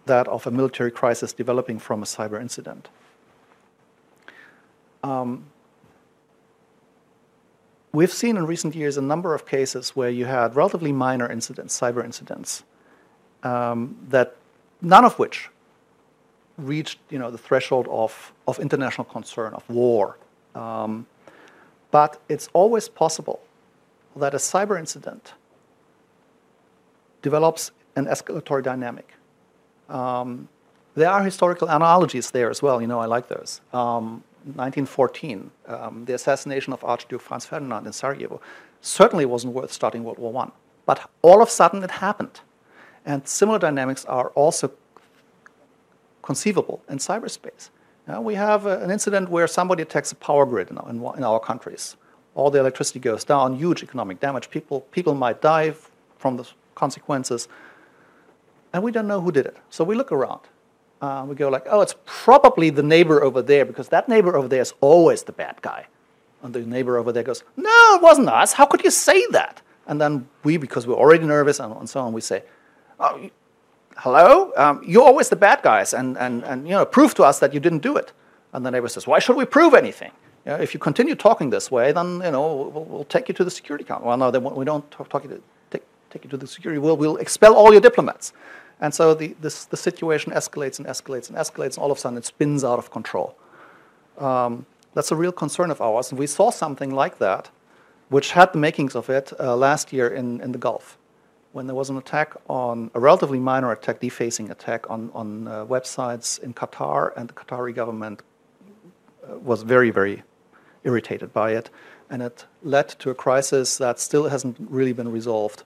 that 0.07 0.27
of 0.29 0.47
a 0.47 0.51
military 0.51 0.91
crisis 0.91 1.33
developing 1.33 1.79
from 1.79 2.03
a 2.03 2.07
cyber 2.07 2.41
incident. 2.41 2.89
Um, 5.03 5.45
we've 7.93 8.13
seen 8.13 8.37
in 8.37 8.47
recent 8.47 8.75
years 8.75 8.97
a 8.97 9.03
number 9.03 9.35
of 9.35 9.47
cases 9.47 9.91
where 9.91 10.11
you 10.11 10.25
had 10.25 10.57
relatively 10.57 10.93
minor 10.93 11.31
incidents, 11.31 11.79
cyber 11.79 12.05
incidents, 12.05 12.65
um, 13.43 13.97
that 14.09 14.37
none 14.81 15.05
of 15.05 15.19
which 15.19 15.51
reached 16.59 16.99
you 17.11 17.19
know, 17.19 17.31
the 17.31 17.39
threshold 17.39 17.87
of, 17.91 18.33
of 18.47 18.59
international 18.59 19.05
concern, 19.05 19.55
of 19.55 19.69
war. 19.69 20.19
Um, 20.55 21.07
but 21.91 22.21
it's 22.29 22.49
always 22.53 22.89
possible 22.89 23.41
that 24.17 24.35
a 24.35 24.39
cyber 24.39 24.79
incident 24.79 25.35
develops 27.23 27.71
an 27.97 28.07
escalatory 28.07 28.63
dynamic. 28.63 29.15
Um, 29.89 30.49
there 30.95 31.11
are 31.11 31.23
historical 31.23 31.69
analogies 31.69 32.31
there 32.31 32.51
as 32.51 32.63
well. 32.63 32.81
You 32.81 32.87
know, 32.87 33.01
I 33.01 33.07
like 33.07 33.29
those. 33.29 33.61
Um, 33.73 34.25
1914, 34.55 35.51
um, 35.67 36.05
the 36.05 36.15
assassination 36.15 36.73
of 36.73 36.83
Archduke 36.85 37.21
Franz 37.21 37.45
Ferdinand 37.45 37.87
in 37.87 37.93
Sarajevo, 37.93 38.41
certainly 38.81 39.27
wasn't 39.27 39.53
worth 39.53 39.73
starting 39.73 40.05
World 40.05 40.19
War 40.19 40.45
I. 40.45 40.51
But 40.87 41.11
all 41.23 41.43
of 41.43 41.49
a 41.49 41.51
sudden 41.51 41.83
it 41.83 41.91
happened. 41.91 42.41
And 43.05 43.27
similar 43.27 43.59
dynamics 43.59 44.05
are 44.05 44.29
also 44.31 44.71
conceivable 46.27 46.83
in 46.89 46.99
cyberspace. 46.99 47.71
Now, 48.09 48.21
we 48.21 48.35
have 48.35 48.67
a, 48.67 48.81
an 48.81 48.91
incident 48.91 49.31
where 49.31 49.47
somebody 49.47 49.83
attacks 49.83 50.11
a 50.13 50.17
power 50.17 50.45
grid 50.45 50.71
in, 50.71 50.79
in, 50.91 50.97
in, 51.19 51.25
our 51.25 51.41
countries. 51.41 51.97
All 52.35 52.51
the 52.51 52.59
electricity 52.59 52.99
goes 52.99 53.25
down, 53.25 53.57
huge 53.57 53.83
economic 53.83 54.21
damage. 54.21 54.51
People, 54.51 54.81
people 54.97 55.15
might 55.15 55.41
die 55.41 55.75
from 56.19 56.37
the 56.37 56.45
consequences. 56.75 57.49
And 58.73 58.83
we 58.83 58.91
don't 58.93 59.07
know 59.07 59.21
who 59.21 59.33
did 59.33 59.47
it. 59.47 59.57
So 59.71 59.85
we 59.85 59.95
look 59.95 60.13
around. 60.13 60.41
Uh, 61.01 61.25
we 61.29 61.35
go 61.35 61.49
like, 61.49 61.67
oh, 61.71 61.81
it's 61.81 61.95
probably 62.05 62.71
the 62.71 62.83
neighbor 62.83 63.23
over 63.23 63.41
there 63.41 63.65
because 63.65 63.89
that 63.89 64.09
neighbor 64.09 64.37
over 64.37 64.49
there 64.49 64.63
is 64.63 64.75
always 64.81 65.23
the 65.23 65.33
bad 65.33 65.63
guy. 65.63 65.87
And 66.43 66.53
the 66.55 66.61
neighbor 66.61 66.97
over 66.99 67.13
there 67.13 67.23
goes, 67.23 67.43
No, 67.57 67.97
it 67.97 68.03
wasn't 68.03 68.29
us. 68.29 68.53
How 68.53 68.67
could 68.67 68.83
you 68.85 68.91
say 68.91 69.25
that? 69.31 69.63
And 69.87 70.01
then 70.01 70.29
we, 70.43 70.57
because 70.57 70.87
we're 70.87 70.95
already 70.95 71.25
nervous 71.25 71.61
and, 71.61 71.75
and 71.77 71.89
so 71.89 72.01
on, 72.01 72.13
we 72.13 72.21
say, 72.21 72.43
oh, 72.99 73.31
Hello? 73.97 74.53
Um, 74.57 74.83
you're 74.85 75.03
always 75.03 75.29
the 75.31 75.37
bad 75.37 75.63
guys, 75.63 75.95
and, 75.95 76.19
and, 76.19 76.45
and 76.45 76.67
you 76.67 76.75
know, 76.75 76.85
prove 76.85 77.15
to 77.15 77.23
us 77.25 77.39
that 77.39 77.55
you 77.55 77.61
didn't 77.61 77.83
do 77.83 77.97
it. 77.97 78.13
And 78.53 78.65
the 78.65 78.71
neighbor 78.71 78.89
says, 78.89 79.07
Why 79.07 79.19
should 79.19 79.37
we 79.37 79.45
prove 79.45 79.75
anything? 79.75 80.13
You 80.45 80.53
know, 80.53 80.59
if 80.59 80.75
you 80.75 80.81
continue 80.81 81.15
talking 81.15 81.51
this 81.51 81.71
way, 81.71 81.93
then 81.93 82.21
you 82.23 82.31
know, 82.31 82.71
we'll, 82.73 82.85
we'll 82.85 83.05
take 83.05 83.29
you 83.29 83.35
to 83.35 83.45
the 83.45 83.51
security 83.51 83.85
council. 83.85 84.07
Well, 84.07 84.17
no, 84.17 84.31
we 84.31 84.65
don't 84.65 84.89
talk, 84.91 85.09
talk 85.09 85.23
to, 85.23 85.43
take, 85.71 85.83
take 86.11 86.25
you 86.25 86.31
to 86.31 86.37
the 86.37 86.47
security. 86.47 86.79
We'll, 86.79 86.97
we'll 86.97 87.17
expel 87.17 87.55
all 87.55 87.73
your 87.73 87.81
diplomats. 87.81 88.33
And 88.81 88.95
so 88.95 89.15
the, 89.15 89.35
this, 89.41 89.65
the 89.65 89.77
situation 89.77 90.33
escalates 90.33 90.79
and 90.79 90.87
escalates 90.87 91.29
and 91.29 91.39
escalates, 91.39 91.75
and 91.75 91.79
all 91.79 91.91
of 91.91 91.99
a 91.99 92.01
sudden 92.01 92.19
it 92.19 92.27
spins 92.27 92.65
out 92.65 92.79
of 92.79 92.91
control. 92.91 93.37
Um, 94.19 94.67
that's 94.95 95.11
a 95.11 95.17
real 95.17 95.33
concern 95.33 95.71
of 95.71 95.81
ours. 95.81 96.11
And 96.11 96.19
we 96.19 96.27
saw 96.27 96.51
something 96.51 96.95
like 96.95 97.19
that, 97.19 97.51
which 98.09 98.33
had 98.33 98.53
the 98.53 98.59
makings 98.59 98.95
of 98.95 99.11
it 99.11 99.33
uh, 99.41 99.57
last 99.57 99.93
year 99.93 100.09
in, 100.09 100.41
in 100.41 100.53
the 100.53 100.59
Gulf, 100.59 100.99
when 101.57 101.67
there 101.67 101.75
was 101.75 101.89
an 101.89 101.97
attack 101.97 102.35
on 102.51 102.91
a 102.93 103.01
relatively 103.01 103.41
minor 103.41 103.73
attack, 103.73 103.99
defacing 103.99 104.51
attack 104.51 104.91
on, 104.91 105.11
on 105.15 105.49
uh, 105.49 105.65
websites 105.65 106.39
in 106.43 106.53
Qatar, 106.53 107.17
and 107.17 107.31
the 107.31 107.33
Qatari 107.33 107.75
government 107.75 108.21
uh, 108.21 109.39
was 109.39 109.63
very, 109.63 109.91
very 109.91 110.23
irritated 110.85 111.33
by 111.33 111.53
it. 111.53 111.71
And 112.11 112.21
it 112.21 112.45
led 112.63 112.91
to 113.01 113.09
a 113.09 113.15
crisis 113.15 113.79
that 113.79 113.99
still 113.99 114.29
hasn't 114.29 114.59
really 114.61 114.93
been 114.93 115.11
resolved 115.11 115.63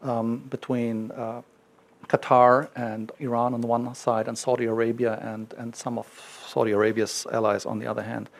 um, 0.00 0.38
between 0.48 1.10
uh, 1.10 1.42
Qatar 2.08 2.70
and 2.74 3.12
Iran 3.18 3.52
on 3.52 3.60
the 3.60 3.66
one 3.66 3.94
side, 3.94 4.28
and 4.28 4.38
Saudi 4.38 4.64
Arabia 4.64 5.18
and, 5.20 5.52
and 5.58 5.76
some 5.76 5.98
of 5.98 6.06
Saudi 6.48 6.72
Arabia's 6.72 7.26
allies 7.30 7.66
on 7.66 7.78
the 7.78 7.86
other 7.86 8.02
hand. 8.02 8.30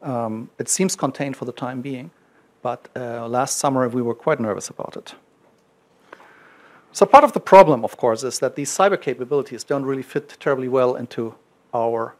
Um, 0.00 0.50
it 0.60 0.68
seems 0.68 0.94
contained 0.94 1.36
for 1.36 1.44
the 1.44 1.52
time 1.66 1.82
being, 1.82 2.12
but 2.62 2.88
uh, 2.94 3.26
last 3.26 3.58
summer 3.58 3.88
we 3.88 4.00
were 4.00 4.14
quite 4.14 4.38
nervous 4.38 4.68
about 4.70 4.96
it. 4.96 5.16
So, 6.96 7.04
part 7.04 7.24
of 7.24 7.34
the 7.34 7.40
problem, 7.40 7.84
of 7.84 7.98
course, 7.98 8.22
is 8.22 8.38
that 8.38 8.56
these 8.56 8.70
cyber 8.70 8.98
capabilities 8.98 9.64
don't 9.64 9.84
really 9.84 10.02
fit 10.02 10.34
terribly 10.40 10.66
well 10.66 10.96
into 10.96 11.34
our 11.74 12.14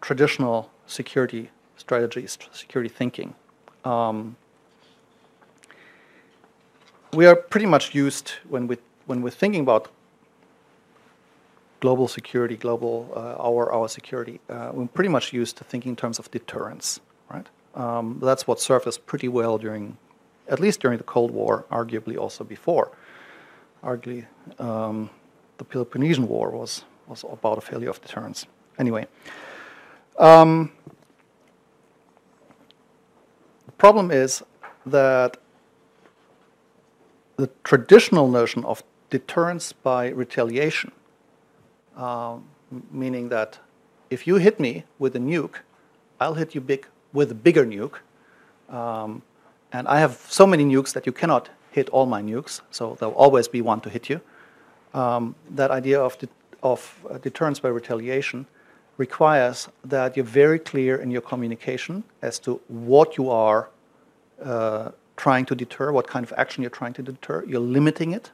traditional 0.00 0.72
security 0.88 1.50
strategies, 1.76 2.36
security 2.50 2.88
thinking. 2.88 3.36
Um, 3.84 4.34
we 7.12 7.26
are 7.26 7.36
pretty 7.36 7.66
much 7.66 7.94
used 7.94 8.32
when 8.48 8.66
we 8.66 8.78
when 9.06 9.22
we're 9.22 9.38
thinking 9.38 9.60
about 9.60 9.88
global 11.78 12.08
security, 12.08 12.56
global 12.56 13.12
uh, 13.14 13.36
our 13.38 13.70
our 13.70 13.88
security, 13.88 14.40
uh, 14.50 14.72
we're 14.74 14.88
pretty 14.88 15.10
much 15.10 15.32
used 15.32 15.56
to 15.58 15.62
thinking 15.62 15.90
in 15.90 15.96
terms 15.96 16.18
of 16.18 16.28
deterrence, 16.32 16.98
right? 17.30 17.46
Um, 17.76 18.18
that's 18.20 18.48
what 18.48 18.58
us 18.68 18.98
pretty 18.98 19.28
well 19.28 19.58
during, 19.58 19.96
at 20.48 20.58
least 20.58 20.80
during 20.80 20.98
the 20.98 21.04
Cold 21.04 21.30
War, 21.30 21.66
arguably 21.70 22.18
also 22.18 22.42
before. 22.42 22.90
Arguably, 23.82 24.26
um, 24.58 25.10
the 25.58 25.64
Peloponnesian 25.64 26.28
War 26.28 26.50
was 26.50 26.84
was 27.06 27.24
about 27.24 27.58
a 27.58 27.60
failure 27.60 27.90
of 27.90 28.00
deterrence. 28.00 28.46
Anyway, 28.78 29.06
um, 30.18 30.72
the 33.66 33.72
problem 33.72 34.10
is 34.10 34.42
that 34.86 35.36
the 37.36 37.50
traditional 37.64 38.28
notion 38.28 38.64
of 38.64 38.82
deterrence 39.10 39.72
by 39.72 40.08
retaliation 40.08 40.92
um, 41.96 42.44
meaning 42.90 43.28
that 43.28 43.58
if 44.10 44.26
you 44.26 44.36
hit 44.36 44.58
me 44.58 44.84
with 44.98 45.16
a 45.16 45.18
nuke, 45.18 45.56
I'll 46.20 46.34
hit 46.34 46.54
you 46.54 46.60
big 46.60 46.86
with 47.12 47.30
a 47.30 47.34
bigger 47.34 47.64
nuke. 47.66 47.98
Um, 48.74 49.22
and 49.72 49.88
I 49.88 49.98
have 49.98 50.24
so 50.28 50.46
many 50.46 50.64
nukes 50.64 50.92
that 50.92 51.06
you 51.06 51.12
cannot 51.12 51.50
hit 51.72 51.88
all 51.90 52.06
my 52.06 52.22
nukes, 52.22 52.60
so 52.70 52.96
there'll 52.98 53.14
always 53.14 53.48
be 53.48 53.60
one 53.60 53.80
to 53.80 53.90
hit 53.90 54.08
you. 54.08 54.20
Um, 54.94 55.34
that 55.50 55.70
idea 55.70 56.00
of, 56.00 56.18
de- 56.18 56.28
of 56.62 56.78
uh, 57.10 57.18
deterrence 57.18 57.58
by 57.60 57.70
retaliation 57.70 58.46
requires 58.98 59.68
that 59.84 60.16
you're 60.16 60.24
very 60.24 60.58
clear 60.58 60.96
in 60.96 61.10
your 61.10 61.22
communication 61.22 62.04
as 62.20 62.38
to 62.40 62.60
what 62.68 63.16
you 63.16 63.30
are 63.30 63.70
uh, 64.44 64.90
trying 65.16 65.46
to 65.46 65.54
deter, 65.54 65.92
what 65.92 66.06
kind 66.06 66.24
of 66.24 66.32
action 66.36 66.62
you're 66.62 66.70
trying 66.70 66.92
to 66.92 67.02
deter. 67.02 67.44
You're 67.46 67.60
limiting 67.60 68.12
it, 68.12 68.30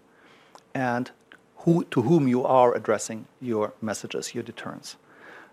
and 0.74 1.10
who, 1.58 1.84
to 1.90 2.02
whom 2.02 2.28
you 2.28 2.44
are 2.44 2.74
addressing 2.74 3.26
your 3.40 3.72
messages, 3.80 4.34
your 4.34 4.42
deterrence. 4.42 4.96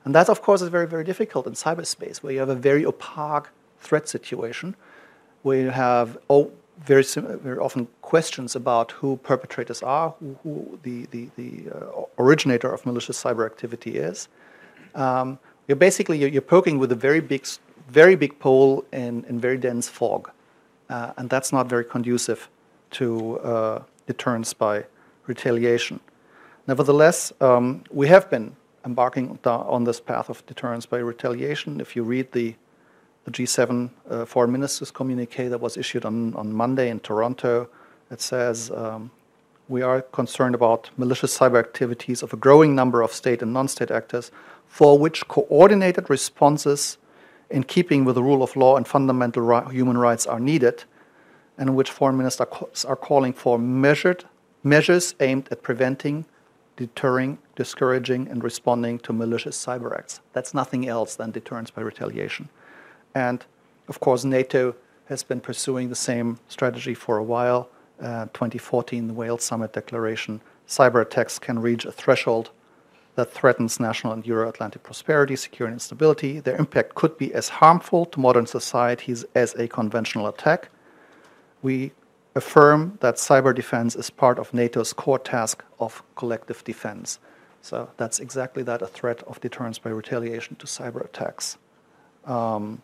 And 0.04 0.14
that, 0.16 0.30
of 0.30 0.42
course, 0.42 0.62
is 0.62 0.70
very, 0.70 0.88
very 0.88 1.04
difficult 1.04 1.48
in 1.48 1.54
cyberspace, 1.54 2.18
where 2.18 2.34
you 2.34 2.40
have 2.40 2.50
a 2.50 2.56
very 2.56 2.86
opaque 2.86 3.50
threat 3.80 4.08
situation, 4.08 4.76
where 5.44 5.62
you 5.62 5.70
have 5.70 6.18
oh, 6.30 6.52
very, 6.84 7.04
very 7.04 7.58
often 7.58 7.88
questions 8.02 8.56
about 8.56 8.92
who 8.92 9.18
perpetrators 9.18 9.82
are, 9.82 10.14
who, 10.20 10.38
who 10.44 10.80
the, 10.84 11.06
the, 11.12 11.30
the 11.36 11.72
uh, 11.74 12.04
originator 12.20 12.72
of 12.72 12.86
malicious 12.86 13.22
cyber 13.22 13.46
activity 13.46 13.98
is. 13.98 14.28
Um, 14.94 15.40
you're 15.68 15.76
basically 15.76 16.18
you're, 16.20 16.30
you're, 16.30 16.42
poking 16.42 16.78
with 16.78 16.92
a 16.92 16.96
very 16.96 17.20
big, 17.20 17.48
very 17.90 18.16
big 18.16 18.38
pole 18.40 18.86
in, 18.92 19.26
in 19.28 19.40
very 19.40 19.58
dense 19.58 19.88
fog, 19.90 20.30
uh, 20.90 21.14
and 21.18 21.30
that's 21.30 21.52
not 21.52 21.68
very 21.68 21.86
conducive 21.86 22.50
to 22.92 23.40
uh, 23.40 23.84
deterrence 24.08 24.54
by 24.54 24.86
retaliation. 25.28 26.00
Nevertheless, 26.68 27.34
um, 27.42 27.84
we 27.92 28.08
have 28.08 28.30
been 28.30 28.56
embarking 28.86 29.40
on 29.46 29.84
this 29.84 30.00
path 30.00 30.30
of 30.30 30.46
deterrence 30.46 30.86
by 30.86 30.98
retaliation. 30.98 31.82
If 31.82 31.96
you 31.96 32.04
read 32.04 32.32
the, 32.32 32.56
the 33.26 33.32
G7 33.32 33.90
uh, 34.10 34.26
foreign 34.26 34.52
ministers 34.52 34.92
communique 34.92 35.50
that 35.50 35.60
was 35.60 35.78
issued 35.78 36.06
on, 36.06 36.34
on 36.36 36.54
Monday 36.54 36.90
in 36.90 37.00
Toronto, 37.00 37.68
it 38.12 38.22
says 38.22 38.72
um, 38.72 39.12
we 39.68 39.82
are 39.82 40.02
concerned 40.02 40.56
about 40.56 40.92
malicious 40.96 41.38
cyber 41.38 41.60
activities 41.60 42.22
of 42.22 42.32
a 42.34 42.38
growing 42.38 42.76
number 42.76 43.02
of 43.02 43.12
state 43.12 43.42
and 43.42 43.52
non 43.52 43.68
state 43.68 43.92
actors 43.92 44.32
for 44.68 44.98
which 44.98 45.28
coordinated 45.28 46.10
responses 46.10 46.98
in 47.50 47.64
keeping 47.64 48.06
with 48.06 48.16
the 48.16 48.24
rule 48.24 48.44
of 48.44 48.56
law 48.56 48.78
and 48.78 48.88
fundamental 48.88 49.42
ri- 49.42 49.74
human 49.74 49.98
rights 49.98 50.26
are 50.28 50.40
needed, 50.40 50.84
and 51.58 51.76
which 51.76 51.92
foreign 51.92 52.18
ministers 52.18 52.86
are 52.86 52.96
calling 52.96 53.34
for 53.34 53.58
measured 53.58 54.26
measures 54.64 55.14
aimed 55.20 55.48
at 55.52 55.62
preventing, 55.62 56.26
deterring, 56.76 57.38
discouraging, 57.56 58.28
and 58.28 58.44
responding 58.44 59.00
to 59.00 59.14
malicious 59.14 59.64
cyber 59.64 59.98
acts. 59.98 60.20
That's 60.34 60.54
nothing 60.54 60.88
else 60.88 61.16
than 61.16 61.32
deterrence 61.32 61.70
by 61.70 61.84
retaliation. 61.84 62.50
And 63.16 63.44
of 63.88 64.00
course, 64.00 64.24
NATO 64.26 64.76
has 65.06 65.24
been 65.24 65.40
pursuing 65.40 65.90
the 65.90 65.96
same 65.96 66.40
strategy 66.48 66.94
for 66.94 67.18
a 67.18 67.24
while. 67.24 67.70
Uh, 68.00 68.26
2014, 68.26 69.08
the 69.08 69.14
Wales 69.14 69.44
Summit 69.44 69.74
Declaration 69.74 70.42
cyber 70.68 71.02
attacks 71.02 71.40
can 71.40 71.60
reach 71.60 71.86
a 71.86 71.92
threshold 71.92 72.50
that 73.16 73.32
threatens 73.32 73.80
national 73.80 74.12
and 74.14 74.26
Euro 74.28 74.50
Atlantic 74.50 74.84
prosperity, 74.84 75.36
security, 75.36 75.72
and 75.72 75.82
stability. 75.82 76.40
Their 76.40 76.58
impact 76.58 76.96
could 76.96 77.18
be 77.18 77.34
as 77.34 77.48
harmful 77.48 78.06
to 78.08 78.20
modern 78.20 78.46
societies 78.46 79.24
as 79.34 79.54
a 79.56 79.68
conventional 79.68 80.28
attack. 80.28 80.70
We 81.62 81.94
affirm 82.36 82.98
that 83.00 83.16
cyber 83.16 83.56
defense 83.56 83.96
is 83.96 84.10
part 84.10 84.38
of 84.38 84.54
NATO's 84.54 84.92
core 84.92 85.20
task 85.20 85.64
of 85.80 86.04
collective 86.16 86.64
defense. 86.66 87.20
So 87.62 87.90
that's 87.96 88.20
exactly 88.20 88.64
that 88.64 88.82
a 88.82 88.88
threat 88.88 89.24
of 89.24 89.40
deterrence 89.40 89.80
by 89.80 89.92
retaliation 89.92 90.58
to 90.58 90.68
cyber 90.68 91.04
attacks. 91.04 91.58
Um, 92.26 92.82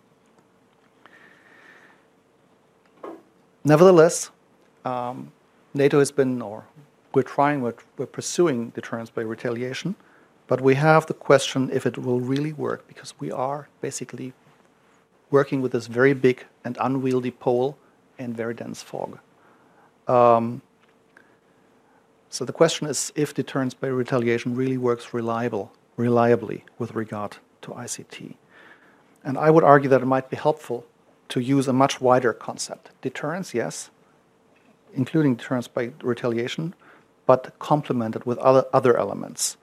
nevertheless, 3.64 4.32
um, 4.86 5.32
NATO 5.74 6.00
has 6.00 6.12
been, 6.12 6.42
or 6.42 6.66
we're 7.14 7.24
trying, 7.24 7.62
we're, 7.62 7.76
we're 7.98 8.06
pursuing 8.06 8.70
deterrence 8.70 9.10
by 9.10 9.22
retaliation, 9.22 9.96
but 10.48 10.62
we 10.62 10.76
have 10.76 11.06
the 11.06 11.14
question 11.14 11.70
if 11.72 11.86
it 11.86 11.98
will 11.98 12.20
really 12.20 12.54
work 12.54 12.88
because 12.88 13.14
we 13.20 13.32
are 13.32 13.68
basically 13.80 14.34
working 15.30 15.62
with 15.62 15.72
this 15.72 15.88
very 15.88 16.14
big 16.14 16.46
and 16.66 16.78
unwieldy 16.82 17.32
pole 17.32 17.78
and 18.20 18.36
very 18.36 18.54
dense 18.54 18.84
fog. 18.84 19.20
Um, 20.08 20.62
so 22.30 22.46
the 22.46 22.54
question 22.54 22.88
is 22.88 23.12
if 23.16 23.34
deterrence 23.34 23.74
by 23.74 23.88
retaliation 23.88 24.56
really 24.56 24.78
works 24.78 25.14
reliable, 25.14 25.72
reliably 25.98 26.64
with 26.78 26.94
regard 26.96 27.38
to 27.62 27.72
ICT. 27.72 28.36
And 29.24 29.38
I 29.38 29.50
would 29.50 29.64
argue 29.64 29.90
that 29.90 30.02
it 30.02 30.06
might 30.06 30.30
be 30.30 30.38
helpful 30.38 30.86
to 31.32 31.40
use 31.40 31.68
a 31.70 31.74
much 31.74 32.02
wider 32.02 32.34
concept. 32.34 32.92
Deterrence, 33.02 33.54
yes, 33.54 33.90
including 34.94 35.36
deterrence 35.36 35.68
by 35.68 35.92
retaliation, 36.02 36.74
but 37.26 37.58
complemented 37.58 38.26
with 38.26 38.38
other, 38.40 38.66
other 38.74 38.98
elements. 38.98 39.56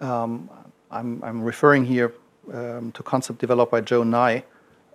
Um, 0.00 0.48
I'm, 0.92 1.22
I'm, 1.24 1.42
referring 1.42 1.84
here 1.84 2.14
um, 2.54 2.92
to 2.92 3.02
concept 3.02 3.40
developed 3.40 3.72
by 3.72 3.80
Joe 3.80 4.04
Nye 4.04 4.44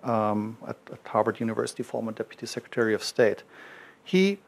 um, 0.02 0.56
at, 0.66 0.78
at 0.90 1.06
Harvard 1.06 1.40
University, 1.40 1.82
former 1.82 2.12
Deputy 2.12 2.46
Secretary 2.46 2.94
of 2.94 3.02
State. 3.04 3.42
He 4.02 4.38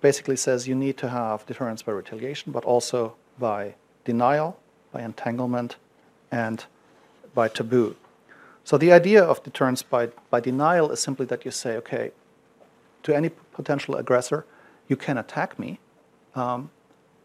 basically 0.00 0.36
says 0.36 0.66
you 0.66 0.74
need 0.74 0.96
to 0.96 1.10
have 1.10 1.44
deterrence 1.44 1.82
by 1.82 1.92
retaliation, 1.92 2.52
but 2.52 2.64
also 2.64 3.16
by 3.38 3.74
denial, 4.06 4.58
by 4.92 5.02
entanglement, 5.02 5.76
and 6.32 6.64
by 7.34 7.48
taboo. 7.48 7.96
So 8.68 8.76
the 8.76 8.92
idea 8.92 9.24
of 9.24 9.42
deterrence 9.42 9.82
by, 9.82 10.08
by 10.28 10.40
denial 10.40 10.90
is 10.90 11.00
simply 11.00 11.24
that 11.32 11.46
you 11.46 11.50
say, 11.50 11.78
okay, 11.78 12.10
to 13.02 13.16
any 13.16 13.30
potential 13.30 13.96
aggressor, 13.96 14.44
you 14.88 14.94
can 14.94 15.16
attack 15.16 15.58
me, 15.58 15.78
um, 16.34 16.68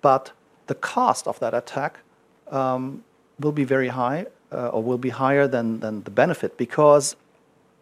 but 0.02 0.32
the 0.68 0.76
cost 0.76 1.28
of 1.28 1.42
that 1.42 1.54
attack 1.54 2.00
um, 2.50 3.04
will 3.42 3.52
be 3.52 3.66
very 3.66 3.90
high 3.90 4.28
uh, 4.54 4.70
or 4.70 4.82
will 4.82 4.98
be 4.98 5.10
higher 5.10 5.46
than, 5.46 5.82
than 5.82 6.04
the 6.04 6.12
benefit 6.12 6.56
because 6.56 7.18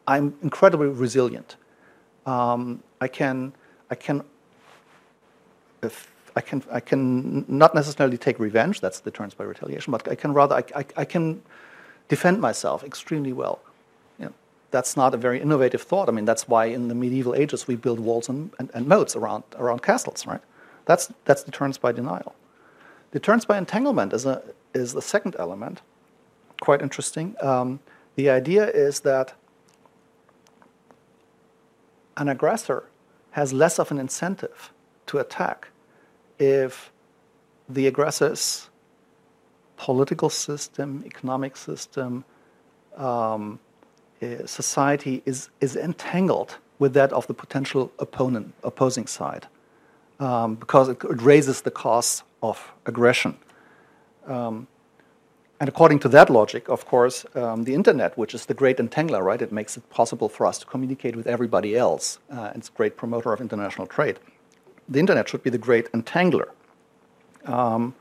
I'm 0.07 0.33
incredibly 0.41 0.87
resilient. 0.87 1.55
Um, 2.25 2.81
I 2.99 3.07
can, 3.07 3.53
I 3.91 3.93
can, 3.93 4.23
if 5.83 6.11
I 6.35 6.41
can, 6.41 6.63
I 6.71 6.79
can 6.79 7.45
not 7.47 7.75
necessarily 7.75 8.17
take 8.17 8.39
revenge. 8.39 8.81
That's 8.81 9.01
deterrence 9.01 9.35
by 9.35 9.43
retaliation, 9.43 9.91
but 9.91 10.07
I 10.07 10.15
can 10.15 10.33
rather, 10.33 10.55
I, 10.55 10.63
I, 10.79 10.85
I 10.97 11.05
can 11.05 11.43
defend 12.11 12.41
myself 12.41 12.83
extremely 12.83 13.31
well. 13.31 13.61
You 14.19 14.25
know, 14.25 14.33
that's 14.69 14.97
not 14.97 15.13
a 15.13 15.17
very 15.17 15.39
innovative 15.41 15.81
thought. 15.81 16.09
I 16.09 16.11
mean, 16.11 16.25
that's 16.25 16.45
why 16.45 16.65
in 16.65 16.89
the 16.89 16.93
medieval 16.93 17.33
ages 17.33 17.67
we 17.67 17.77
built 17.77 17.99
walls 17.99 18.27
and, 18.27 18.51
and, 18.59 18.69
and 18.73 18.85
moats 18.85 19.15
around 19.15 19.43
around 19.55 19.81
castles, 19.81 20.27
right? 20.27 20.41
That's 20.83 21.13
that's 21.23 21.43
deterrence 21.45 21.77
by 21.77 21.93
denial. 21.93 22.35
Deterrence 23.13 23.45
by 23.45 23.57
entanglement 23.57 24.11
is 24.11 24.25
a 24.25 24.43
is 24.73 24.91
the 24.91 25.01
second 25.01 25.37
element. 25.39 25.81
Quite 26.59 26.81
interesting. 26.81 27.35
Um, 27.41 27.79
the 28.15 28.29
idea 28.29 28.69
is 28.87 28.99
that 29.01 29.33
an 32.17 32.27
aggressor 32.27 32.83
has 33.31 33.53
less 33.53 33.79
of 33.79 33.89
an 33.89 33.99
incentive 33.99 34.73
to 35.05 35.17
attack 35.17 35.69
if 36.39 36.91
the 37.69 37.87
aggressor's 37.87 38.69
political 39.81 40.29
system, 40.29 41.03
economic 41.07 41.57
system, 41.57 42.23
um, 42.97 43.59
eh, 44.21 44.45
society 44.45 45.23
is, 45.25 45.49
is 45.59 45.75
entangled 45.75 46.57
with 46.77 46.93
that 46.93 47.11
of 47.11 47.25
the 47.25 47.33
potential 47.33 47.91
opponent, 47.97 48.53
opposing 48.63 49.07
side, 49.07 49.47
um, 50.19 50.53
because 50.53 50.87
it, 50.87 51.03
it, 51.03 51.21
raises 51.21 51.61
the 51.61 51.71
costs 51.71 52.21
of 52.43 52.71
aggression. 52.85 53.35
Um, 54.27 54.67
and 55.59 55.67
according 55.67 55.99
to 55.99 56.09
that 56.09 56.29
logic, 56.29 56.69
of 56.69 56.85
course, 56.85 57.25
um, 57.33 57.63
the 57.63 57.73
internet, 57.73 58.15
which 58.17 58.35
is 58.35 58.45
the 58.45 58.53
great 58.53 58.77
entangler, 58.77 59.23
right, 59.23 59.41
it 59.41 59.51
makes 59.51 59.77
it 59.77 59.89
possible 59.89 60.29
for 60.29 60.45
us 60.45 60.59
to 60.59 60.65
communicate 60.67 61.15
with 61.15 61.25
everybody 61.25 61.75
else. 61.75 62.19
Uh, 62.29 62.51
it's 62.53 62.69
a 62.69 62.77
great 62.77 62.97
promoter 62.97 63.33
of 63.33 63.41
international 63.41 63.87
trade. 63.87 64.19
The 64.89 64.99
internet 64.99 65.27
should 65.29 65.41
be 65.41 65.49
the 65.49 65.63
great 65.67 65.91
entangler. 65.91 66.49
Um, 67.45 67.95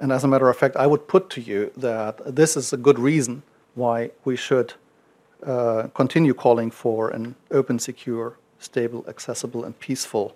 and 0.00 0.12
as 0.12 0.24
a 0.24 0.28
matter 0.28 0.48
of 0.48 0.56
fact, 0.56 0.76
I 0.76 0.86
would 0.86 1.06
put 1.08 1.30
to 1.30 1.40
you 1.40 1.70
that 1.76 2.34
this 2.34 2.56
is 2.56 2.72
a 2.72 2.76
good 2.76 2.98
reason 2.98 3.42
why 3.74 4.10
we 4.24 4.36
should 4.36 4.74
uh, 5.44 5.88
continue 5.94 6.34
calling 6.34 6.70
for 6.70 7.10
an 7.10 7.34
open, 7.50 7.78
secure, 7.78 8.36
stable, 8.58 9.04
accessible, 9.08 9.64
and 9.64 9.78
peaceful 9.78 10.34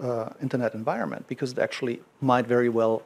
uh, 0.00 0.30
internet 0.40 0.74
environment 0.74 1.26
because 1.26 1.52
it 1.52 1.58
actually 1.58 2.00
might 2.20 2.46
very 2.46 2.68
well 2.68 3.02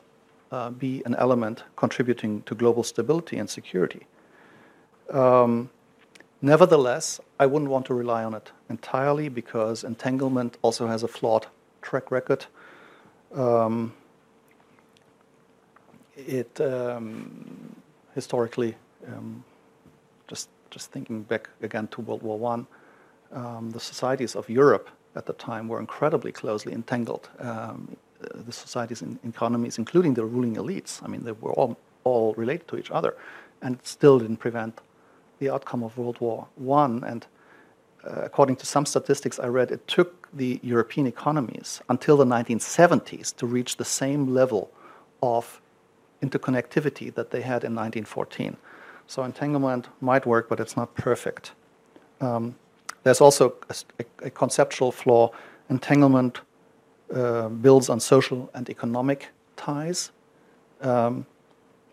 uh, 0.53 0.70
be 0.70 1.03
an 1.07 1.14
element 1.16 1.64
contributing 1.76 2.42
to 2.42 2.55
global 2.55 2.83
stability 2.83 3.38
and 3.38 3.48
security. 3.48 4.07
Um, 5.11 5.70
nevertheless, 6.42 7.20
I 7.38 7.46
wouldn't 7.46 7.70
want 7.70 7.87
to 7.87 7.94
rely 7.94 8.24
on 8.24 8.35
it 8.35 8.53
entirely 8.68 9.29
because 9.29 9.85
entanglement 9.85 10.59
also 10.62 10.87
has 10.87 11.03
a 11.03 11.09
flawed 11.09 11.46
track 11.83 12.11
record. 12.11 12.46
Um, 13.35 13.92
it 16.26 16.61
um, 16.61 17.74
historically, 18.14 18.74
um, 19.06 19.44
just 20.28 20.48
just 20.70 20.92
thinking 20.92 21.22
back 21.22 21.48
again 21.62 21.88
to 21.88 22.00
World 22.00 22.22
War 22.22 22.38
One, 22.38 22.66
um, 23.33 23.70
the 23.70 23.80
societies 23.80 24.37
of 24.37 24.48
Europe 24.48 24.88
at 25.16 25.26
the 25.26 25.33
time 25.33 25.68
were 25.68 25.80
incredibly 25.80 26.33
closely 26.33 26.72
entangled. 26.72 27.28
Um, 27.40 27.96
the 28.35 28.52
societies 28.52 29.02
and 29.02 29.18
economies, 29.24 29.78
including 29.78 30.14
the 30.14 30.24
ruling 30.24 30.56
elites. 30.56 31.02
I 31.02 31.09
mean, 31.09 31.24
they 31.24 31.33
were 31.33 31.52
all, 31.52 31.76
all 32.04 32.35
related 32.35 32.68
to 32.68 32.76
each 32.76 32.90
other, 32.90 33.16
and 33.62 33.76
it 33.76 33.87
still 33.87 34.18
didn't 34.18 34.37
prevent 34.37 34.80
the 35.38 35.50
outcome 35.50 35.83
of 35.83 35.96
World 35.96 36.20
War 36.20 36.46
One. 36.56 37.02
And 37.04 37.26
uh, 38.04 38.22
according 38.22 38.56
to 38.56 38.66
some 38.66 38.87
statistics 38.87 39.38
I 39.38 39.46
read, 39.46 39.70
it 39.70 39.87
took 39.88 40.28
the 40.33 40.61
European 40.62 41.06
economies 41.06 41.80
until 41.88 42.16
the 42.16 42.24
1970s 42.24 43.35
to 43.37 43.46
reach 43.46 43.76
the 43.76 43.85
same 43.85 44.33
level 44.33 44.70
of 45.22 45.61
interconnectivity 46.22 47.12
that 47.14 47.30
they 47.30 47.40
had 47.40 47.64
in 47.64 47.74
1914. 47.74 48.56
So 49.06 49.24
entanglement 49.24 49.88
might 50.00 50.26
work, 50.26 50.48
but 50.48 50.61
it's 50.61 50.76
not 50.76 50.94
perfect. 50.94 51.52
Um, 52.20 52.54
there's 53.02 53.20
also 53.20 53.54
a, 53.68 54.04
a, 54.26 54.30
conceptual 54.30 54.92
flaw. 54.92 55.30
Entanglement 55.68 56.40
uh, 57.14 57.48
builds 57.48 57.88
on 57.88 57.98
social 57.98 58.50
and 58.54 58.68
economic 58.68 59.28
ties. 59.56 60.12
Um, 60.83 61.26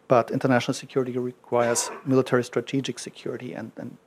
but 0.07 0.31
international 0.31 0.73
security 0.73 1.17
requires 1.17 1.89
military 2.05 2.43
strategic 2.43 2.99
security, 2.99 3.53
and, 3.53 3.71
and, 3.77 3.97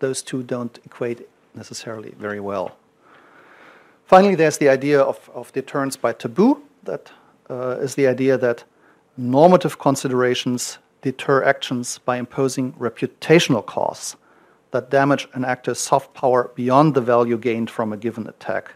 those 0.00 0.22
two 0.22 0.44
don't 0.44 0.78
equate 0.84 1.28
necessarily 1.56 2.14
very 2.20 2.38
well. 2.38 2.76
Finally, 4.06 4.36
there's 4.36 4.56
the 4.58 4.68
idea 4.68 5.00
of, 5.00 5.28
of 5.34 5.52
deterrence 5.52 5.96
by 5.96 6.12
taboo. 6.12 6.62
That 6.84 7.10
uh, 7.50 7.78
is 7.80 7.96
the 7.96 8.06
idea 8.06 8.38
that 8.38 8.62
normative 9.18 9.78
considerations 9.78 10.78
deter 11.02 11.42
actions 11.42 11.98
by 11.98 12.16
imposing 12.16 12.72
reputational 12.74 13.64
costs 13.64 14.16
that 14.70 14.90
damage 14.90 15.28
an 15.34 15.44
actor's 15.44 15.78
soft 15.78 16.14
power 16.14 16.50
beyond 16.54 16.94
the 16.94 17.00
value 17.00 17.36
gained 17.36 17.70
from 17.70 17.92
a 17.92 17.96
given 17.96 18.26
attack. 18.28 18.72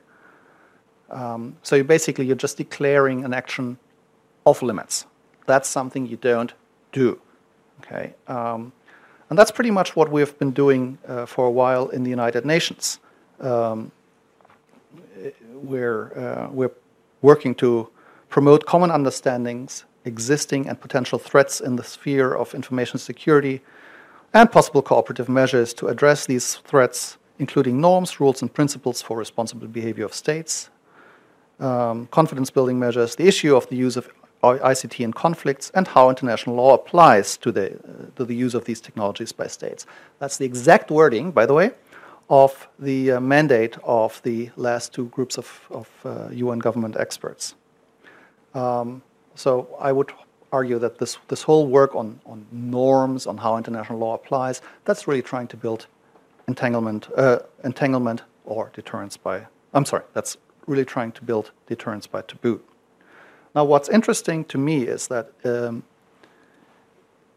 Um, 1.10 1.56
so 1.62 1.76
you 1.76 1.84
basically 1.84 2.26
you're 2.26 2.36
just 2.36 2.56
declaring 2.56 3.24
an 3.24 3.34
action 3.34 3.78
off 4.44 4.62
limits. 4.62 5.06
That's 5.46 5.68
something 5.68 6.06
you 6.06 6.16
don't 6.16 6.52
do. 6.92 7.20
Okay, 7.80 8.14
um, 8.28 8.72
and 9.28 9.38
that's 9.38 9.50
pretty 9.50 9.70
much 9.70 9.96
what 9.96 10.10
we've 10.10 10.38
been 10.38 10.52
doing 10.52 10.98
uh, 11.06 11.26
for 11.26 11.46
a 11.46 11.50
while 11.50 11.88
in 11.88 12.02
the 12.04 12.10
United 12.10 12.46
Nations. 12.46 13.00
Um, 13.40 13.90
we're 15.52 16.12
uh, 16.18 16.48
we're 16.50 16.72
working 17.22 17.54
to 17.56 17.88
promote 18.28 18.64
common 18.66 18.90
understandings, 18.90 19.84
existing 20.04 20.68
and 20.68 20.80
potential 20.80 21.18
threats 21.18 21.60
in 21.60 21.76
the 21.76 21.84
sphere 21.84 22.34
of 22.34 22.54
information 22.54 22.98
security, 22.98 23.60
and 24.34 24.50
possible 24.50 24.82
cooperative 24.82 25.28
measures 25.28 25.74
to 25.74 25.88
address 25.88 26.26
these 26.26 26.56
threats, 26.56 27.18
including 27.38 27.80
norms, 27.80 28.20
rules, 28.20 28.42
and 28.42 28.52
principles 28.52 29.02
for 29.02 29.16
responsible 29.16 29.66
behavior 29.66 30.04
of 30.04 30.14
states, 30.14 30.70
um, 31.60 32.06
confidence 32.06 32.50
building 32.50 32.78
measures, 32.78 33.16
the 33.16 33.26
issue 33.26 33.54
of 33.54 33.68
the 33.68 33.76
use 33.76 33.96
of 33.96 34.08
ICT 34.42 35.04
in 35.04 35.12
conflicts, 35.12 35.70
and 35.74 35.86
how 35.86 36.10
international 36.10 36.56
law 36.56 36.74
applies 36.74 37.36
to 37.36 37.52
the, 37.52 37.74
uh, 37.74 38.06
to 38.16 38.24
the 38.24 38.34
use 38.34 38.54
of 38.54 38.64
these 38.64 38.80
technologies 38.80 39.30
by 39.30 39.46
states. 39.46 39.86
That's 40.18 40.36
the 40.36 40.44
exact 40.44 40.90
wording, 40.90 41.30
by 41.30 41.46
the 41.46 41.54
way, 41.54 41.70
of 42.28 42.68
the 42.78 43.12
uh, 43.12 43.20
mandate 43.20 43.76
of 43.84 44.20
the 44.22 44.50
last 44.56 44.92
two 44.92 45.06
groups 45.06 45.38
of, 45.38 45.66
of 45.70 45.88
uh, 46.04 46.28
UN 46.32 46.58
government 46.58 46.96
experts. 46.98 47.54
Um, 48.54 49.02
so 49.34 49.68
I 49.80 49.92
would 49.92 50.12
argue 50.52 50.78
that 50.78 50.98
this, 50.98 51.18
this 51.28 51.42
whole 51.42 51.66
work 51.66 51.94
on, 51.94 52.20
on 52.26 52.46
norms, 52.52 53.26
on 53.26 53.38
how 53.38 53.56
international 53.56 53.98
law 53.98 54.14
applies, 54.14 54.60
that's 54.84 55.08
really 55.08 55.22
trying 55.22 55.48
to 55.48 55.56
build 55.56 55.86
entanglement, 56.46 57.08
uh, 57.16 57.38
entanglement 57.64 58.22
or 58.44 58.70
deterrence 58.74 59.16
by, 59.16 59.46
I'm 59.72 59.84
sorry, 59.84 60.04
that's 60.12 60.36
really 60.66 60.84
trying 60.84 61.12
to 61.12 61.24
build 61.24 61.50
deterrence 61.66 62.06
by 62.06 62.22
taboo. 62.22 62.60
Now, 63.54 63.64
what's 63.64 63.88
interesting 63.88 64.44
to 64.46 64.58
me 64.58 64.84
is 64.84 65.08
that 65.08 65.30
um, 65.44 65.82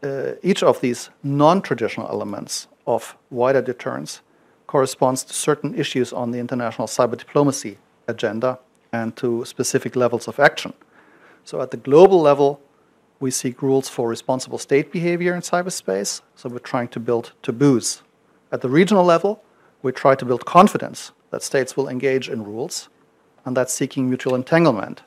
uh, 0.02 0.32
each 0.42 0.62
of 0.62 0.80
these 0.80 1.10
non 1.22 1.62
traditional 1.62 2.08
elements 2.08 2.68
of 2.86 3.16
wider 3.30 3.62
deterrence 3.62 4.20
corresponds 4.66 5.24
to 5.24 5.32
certain 5.32 5.74
issues 5.74 6.12
on 6.12 6.30
the 6.30 6.38
international 6.38 6.88
cyber 6.88 7.16
diplomacy 7.16 7.78
agenda 8.08 8.58
and 8.92 9.16
to 9.16 9.44
specific 9.44 9.96
levels 9.96 10.28
of 10.28 10.38
action. 10.38 10.72
So, 11.46 11.60
at 11.60 11.70
the 11.70 11.76
global 11.76 12.20
level, 12.20 12.60
we 13.20 13.30
seek 13.30 13.62
rules 13.62 13.88
for 13.88 14.08
responsible 14.08 14.58
state 14.58 14.90
behavior 14.90 15.32
in 15.32 15.42
cyberspace. 15.42 16.20
So, 16.34 16.48
we're 16.48 16.58
trying 16.58 16.88
to 16.88 16.98
build 16.98 17.34
taboos. 17.44 18.02
At 18.50 18.62
the 18.62 18.68
regional 18.68 19.04
level, 19.04 19.44
we 19.80 19.92
try 19.92 20.16
to 20.16 20.24
build 20.24 20.44
confidence 20.44 21.12
that 21.30 21.44
states 21.44 21.76
will 21.76 21.88
engage 21.88 22.28
in 22.28 22.42
rules 22.42 22.88
and 23.44 23.56
that's 23.56 23.72
seeking 23.72 24.08
mutual 24.08 24.34
entanglement. 24.34 25.02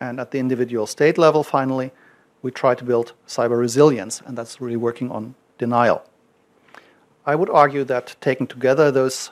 And 0.00 0.18
at 0.18 0.32
the 0.32 0.40
individual 0.40 0.88
state 0.88 1.16
level, 1.16 1.44
finally, 1.44 1.92
we 2.42 2.50
try 2.50 2.74
to 2.74 2.84
build 2.84 3.12
cyber 3.28 3.56
resilience, 3.56 4.20
and 4.26 4.36
that's 4.36 4.60
really 4.60 4.76
working 4.76 5.08
on 5.12 5.36
denial. 5.56 6.02
I 7.24 7.36
would 7.36 7.48
argue 7.48 7.84
that 7.84 8.16
taken 8.20 8.48
together, 8.48 8.90
those 8.90 9.30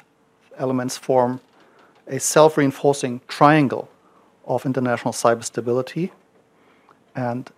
elements 0.56 0.96
form 0.96 1.40
a 2.06 2.20
self 2.20 2.56
reinforcing 2.56 3.22
triangle 3.26 3.88
of 4.46 4.64
international 4.64 5.12
cyber 5.12 5.42
stability. 5.42 6.12
And 7.18 7.50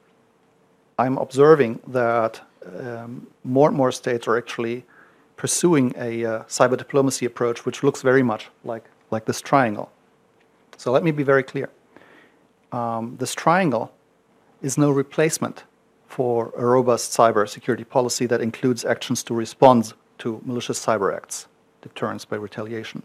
I'm 0.99 1.18
observing 1.18 1.81
that 1.88 2.40
um, 2.64 3.27
more 3.44 3.68
and 3.68 3.77
more 3.77 3.92
states 3.92 4.27
are 4.27 4.38
actually 4.38 4.87
pursuing 5.37 5.92
a 5.99 6.25
uh, 6.25 6.42
cyber 6.44 6.79
diplomacy 6.79 7.27
approach 7.27 7.66
which 7.66 7.83
looks 7.83 8.01
very 8.01 8.23
much 8.23 8.49
like, 8.64 8.85
like 9.11 9.27
this 9.27 9.42
triangle. 9.42 9.90
So 10.79 10.90
let 10.92 11.05
me 11.05 11.11
be 11.11 11.25
very 11.25 11.42
clear. 11.42 11.68
Um, 12.73 13.16
this 13.18 13.35
triangle 13.35 13.92
is 14.62 14.79
no 14.79 14.90
replacement 14.90 15.64
for 16.07 16.55
a 16.57 16.64
robust 16.64 17.12
cyber 17.12 17.46
security 17.46 17.85
policy 17.85 18.25
that 18.27 18.40
includes 18.40 18.87
actions 18.87 19.23
to 19.25 19.35
respond 19.35 19.92
to 20.18 20.40
malicious 20.42 20.83
cyber 20.87 21.14
acts, 21.14 21.49
deterrence 21.83 22.25
by 22.25 22.37
retaliation. 22.37 23.03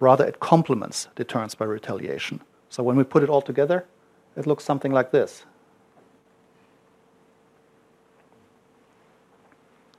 Rather, 0.00 0.24
it 0.24 0.40
complements 0.40 1.08
deterrence 1.14 1.54
by 1.54 1.66
retaliation. 1.66 2.40
So 2.70 2.82
when 2.82 2.96
we 2.96 3.04
put 3.04 3.22
it 3.22 3.28
all 3.28 3.42
together, 3.42 3.84
it 4.36 4.46
looks 4.46 4.64
something 4.64 4.92
like 4.92 5.10
this. 5.10 5.44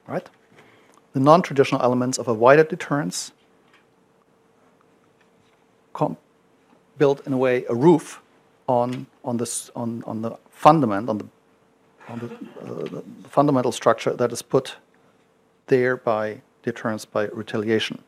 Right? 0.07 0.29
The 1.13 1.19
non 1.19 1.41
traditional 1.41 1.81
elements 1.81 2.17
of 2.17 2.27
a 2.27 2.33
wider 2.33 2.63
deterrence 2.63 3.31
built 6.97 7.25
in 7.25 7.33
a 7.33 7.37
way, 7.37 7.65
a 7.69 7.75
roof 7.75 8.21
on, 8.67 9.05
on, 9.23 9.37
this, 9.37 9.69
on, 9.75 10.03
on 10.05 10.21
the 10.21 10.31
fundament, 10.49 11.09
on 11.09 11.17
the 11.17 11.25
on 12.09 12.19
the, 12.19 12.25
uh, 12.61 12.83
the, 12.83 13.03
fundamental 13.27 13.71
structure 13.71 14.13
that 14.13 14.31
is 14.31 14.41
put 14.41 14.77
there 15.67 15.97
by 15.97 16.39
deterrence 16.63 17.03
by 17.03 17.27
retaliation. 17.27 18.01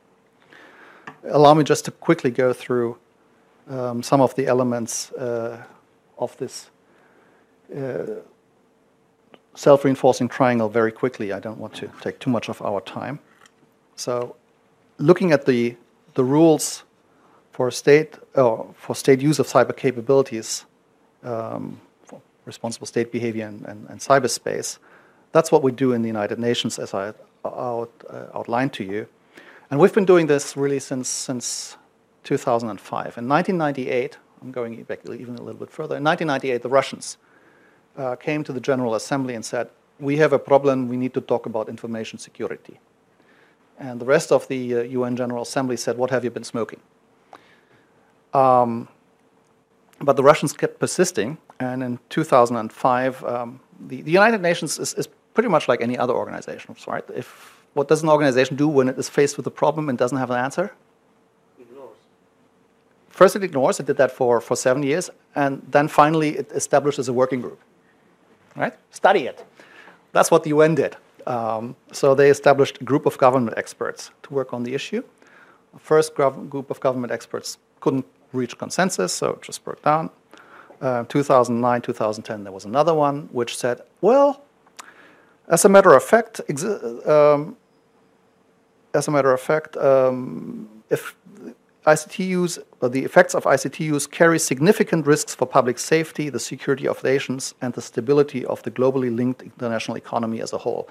Allow 1.26 1.54
me 1.54 1.66
just 1.66 1.84
to 1.84 1.92
quickly 1.92 2.32
go 2.32 2.54
through 2.54 2.98
um, 3.70 4.02
some 4.02 4.22
of 4.22 4.34
the 4.36 4.48
elements 4.48 5.12
uh, 5.12 5.62
of 6.20 6.38
this 6.38 6.70
uh, 7.76 8.22
self 9.56 9.84
reinforcing 9.84 10.30
triangle 10.30 10.70
very 10.70 10.92
quickly. 10.92 11.34
I 11.34 11.40
don't 11.40 11.60
want 11.60 11.74
to 11.76 11.90
take 12.02 12.20
too 12.20 12.30
much 12.30 12.50
of 12.50 12.62
our 12.62 12.82
time. 12.82 13.20
So, 13.96 14.36
looking 14.98 15.32
at 15.32 15.46
the, 15.46 15.76
the 16.14 16.24
rules 16.24 16.84
for 17.52 17.72
state, 17.72 18.18
uh, 18.36 18.64
for 18.76 18.96
state 18.96 19.22
use 19.22 19.40
of 19.40 19.48
cyber 19.48 19.76
capabilities, 19.76 20.66
um, 21.24 21.82
responsible 22.46 22.88
state 22.88 23.12
behavior 23.12 23.46
and, 23.46 23.66
and, 23.66 23.90
and, 23.90 24.00
cyberspace. 24.00 24.80
That's 25.34 25.52
what 25.52 25.62
we 25.62 25.72
do 25.72 25.92
in 25.92 26.02
the 26.02 26.08
United 26.08 26.40
Nations, 26.40 26.80
as 26.80 26.94
I 26.94 27.14
out, 27.46 27.92
uh, 28.10 28.38
outlined 28.38 28.74
to 28.74 28.84
you. 28.84 29.08
And 29.70 29.80
we've 29.80 29.94
been 29.94 30.06
doing 30.06 30.28
this 30.28 30.58
really 30.58 30.80
since, 30.80 31.10
since 31.10 31.78
2005. 32.24 33.18
In 33.18 33.28
1998, 33.28 34.18
I'm 34.42 34.52
going 34.52 34.82
back 34.84 35.00
even 35.06 35.36
a 35.36 35.42
little 35.42 35.60
bit 35.60 35.70
further, 35.70 35.98
in 35.98 36.04
1998, 36.04 36.62
the 36.62 36.70
Russians 36.70 37.18
uh, 37.98 38.16
came 38.16 38.44
to 38.44 38.54
the 38.54 38.62
General 38.62 38.96
Assembly 38.96 39.36
and 39.36 39.44
said, 39.44 39.70
We 40.00 40.18
have 40.18 40.34
a 40.34 40.40
problem, 40.40 40.88
we 40.88 40.98
need 40.98 41.14
to 41.14 41.22
talk 41.22 41.46
about 41.46 41.68
information 41.70 42.20
security. 42.20 42.80
And 43.78 44.00
the 44.00 44.06
rest 44.06 44.32
of 44.32 44.48
the 44.48 44.76
uh, 44.76 44.82
UN 44.82 45.16
General 45.16 45.44
Assembly 45.44 45.78
said, 45.78 45.98
What 45.98 46.10
have 46.12 46.24
you 46.24 46.32
been 46.32 46.44
smoking? 46.44 46.80
Um, 48.34 48.88
but 50.02 50.16
the 50.16 50.24
Russians 50.24 50.54
kept 50.54 50.80
persisting, 50.80 51.38
and 51.60 51.84
in 51.84 52.00
2005, 52.10 53.24
um, 53.26 53.60
the, 53.88 54.02
the, 54.02 54.12
United 54.12 54.42
Nations 54.42 54.80
is, 54.80 54.94
is, 54.94 55.08
pretty 55.34 55.50
much 55.50 55.68
like 55.68 55.82
any 55.82 55.98
other 55.98 56.14
organization, 56.14 56.76
right? 56.88 57.04
If 57.16 57.64
what 57.74 57.88
does 57.88 58.04
an 58.04 58.10
organization 58.10 58.58
do 58.58 58.68
when 58.68 58.90
it 58.90 58.98
is 58.98 59.08
faced 59.08 59.38
with 59.38 59.48
a 59.48 59.52
problem 59.52 59.88
and 59.88 59.98
doesn't 59.98 60.18
have 60.18 60.32
an 60.32 60.38
answer? 60.38 60.74
First, 63.20 63.36
it 63.36 63.44
ignores. 63.44 63.82
It 63.82 63.86
did 63.86 63.98
that 63.98 64.12
for, 64.12 64.40
for 64.40 64.56
seven 64.56 64.82
years, 64.82 65.10
and 65.36 65.62
then 65.70 65.90
finally, 65.90 66.38
it 66.38 66.50
establishes 66.54 67.10
a 67.10 67.12
working 67.12 67.42
group. 67.42 67.60
Right? 68.56 68.74
Study 68.92 69.24
it. 69.26 69.44
That's 70.14 70.32
what 70.32 70.44
the 70.44 70.52
UN 70.52 70.74
did. 70.74 70.96
Um, 71.28 71.76
so 71.92 72.16
they 72.16 72.30
established 72.30 72.80
a 72.80 72.86
group 72.86 73.06
of 73.06 73.18
government 73.18 73.58
experts 73.58 74.12
to 74.24 74.34
work 74.34 74.54
on 74.54 74.64
the 74.64 74.74
issue. 74.74 75.04
The 75.74 75.80
first 75.80 76.16
group 76.16 76.70
of 76.70 76.80
government 76.80 77.12
experts 77.12 77.58
couldn't 77.82 78.06
reach 78.32 78.58
consensus, 78.58 79.12
so 79.12 79.32
it 79.32 79.42
just 79.42 79.66
broke 79.66 79.82
down. 79.84 80.12
Uh, 80.80 81.04
2009, 81.04 81.82
2010, 81.82 82.46
there 82.46 82.54
was 82.54 82.64
another 82.64 82.94
one 82.94 83.28
which 83.34 83.58
said, 83.58 83.82
well, 84.00 84.42
as 85.50 85.66
a 85.66 85.70
matter 85.70 85.94
of 85.94 86.04
fact, 86.04 86.40
um, 87.06 87.58
as 88.94 89.10
a 89.10 89.12
matter 89.12 89.34
of 89.34 89.42
fact, 89.42 89.76
um, 89.76 90.70
if 90.90 91.16
ICT 91.94 92.26
use, 92.26 92.60
the 92.82 93.04
effects 93.04 93.34
of 93.36 93.44
ICT 93.44 93.80
use 93.80 94.08
carry 94.08 94.40
significant 94.40 95.06
risks 95.06 95.36
for 95.36 95.46
public 95.46 95.78
safety, 95.80 96.30
the 96.30 96.40
security 96.40 96.88
of 96.88 97.04
nations, 97.04 97.54
and 97.62 97.74
the 97.74 97.82
stability 97.82 98.46
of 98.46 98.62
the 98.64 98.72
globally 98.72 99.16
linked 99.16 99.42
international 99.42 99.98
economy 99.98 100.42
as 100.42 100.54
a 100.54 100.58
whole. 100.58 100.88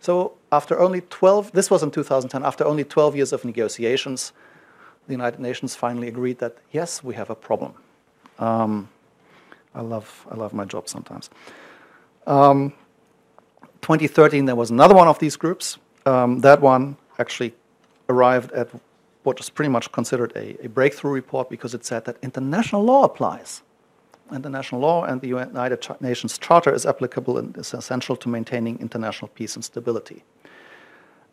So, 0.00 0.32
after 0.50 0.80
only 0.80 1.02
12, 1.02 1.52
this 1.52 1.70
was 1.70 1.82
in 1.82 1.90
2010, 1.90 2.44
after 2.44 2.64
only 2.64 2.84
12 2.84 3.16
years 3.16 3.32
of 3.32 3.44
negotiations, 3.44 4.32
the 5.06 5.12
United 5.12 5.40
Nations 5.40 5.74
finally 5.74 6.08
agreed 6.08 6.38
that 6.38 6.56
yes, 6.72 7.04
we 7.04 7.14
have 7.14 7.30
a 7.30 7.34
problem. 7.34 7.74
Um, 8.38 8.88
I 9.74 9.82
love 9.82 10.26
I 10.30 10.34
love 10.34 10.52
my 10.52 10.64
job 10.64 10.88
sometimes. 10.88 11.30
Um, 12.26 12.72
2013, 13.82 14.44
there 14.44 14.56
was 14.56 14.70
another 14.70 14.94
one 14.94 15.08
of 15.08 15.18
these 15.18 15.36
groups. 15.36 15.78
Um, 16.06 16.40
that 16.40 16.60
one 16.60 16.96
actually 17.18 17.54
arrived 18.08 18.52
at 18.52 18.68
what 19.22 19.38
is 19.40 19.50
pretty 19.50 19.68
much 19.68 19.92
considered 19.92 20.32
a, 20.34 20.64
a, 20.64 20.68
breakthrough 20.68 21.10
report 21.10 21.50
because 21.50 21.74
it 21.74 21.84
said 21.84 22.04
that 22.06 22.16
international 22.22 22.82
law 22.82 23.04
applies. 23.04 23.62
International 24.32 24.80
law 24.80 25.04
and 25.04 25.20
the 25.20 25.28
United 25.28 25.86
Nations 26.00 26.38
Charter 26.38 26.72
is 26.72 26.86
applicable 26.86 27.36
and 27.36 27.56
is 27.56 27.74
essential 27.74 28.16
to 28.16 28.28
maintaining 28.28 28.78
international 28.78 29.28
peace 29.28 29.56
and 29.56 29.64
stability. 29.64 30.22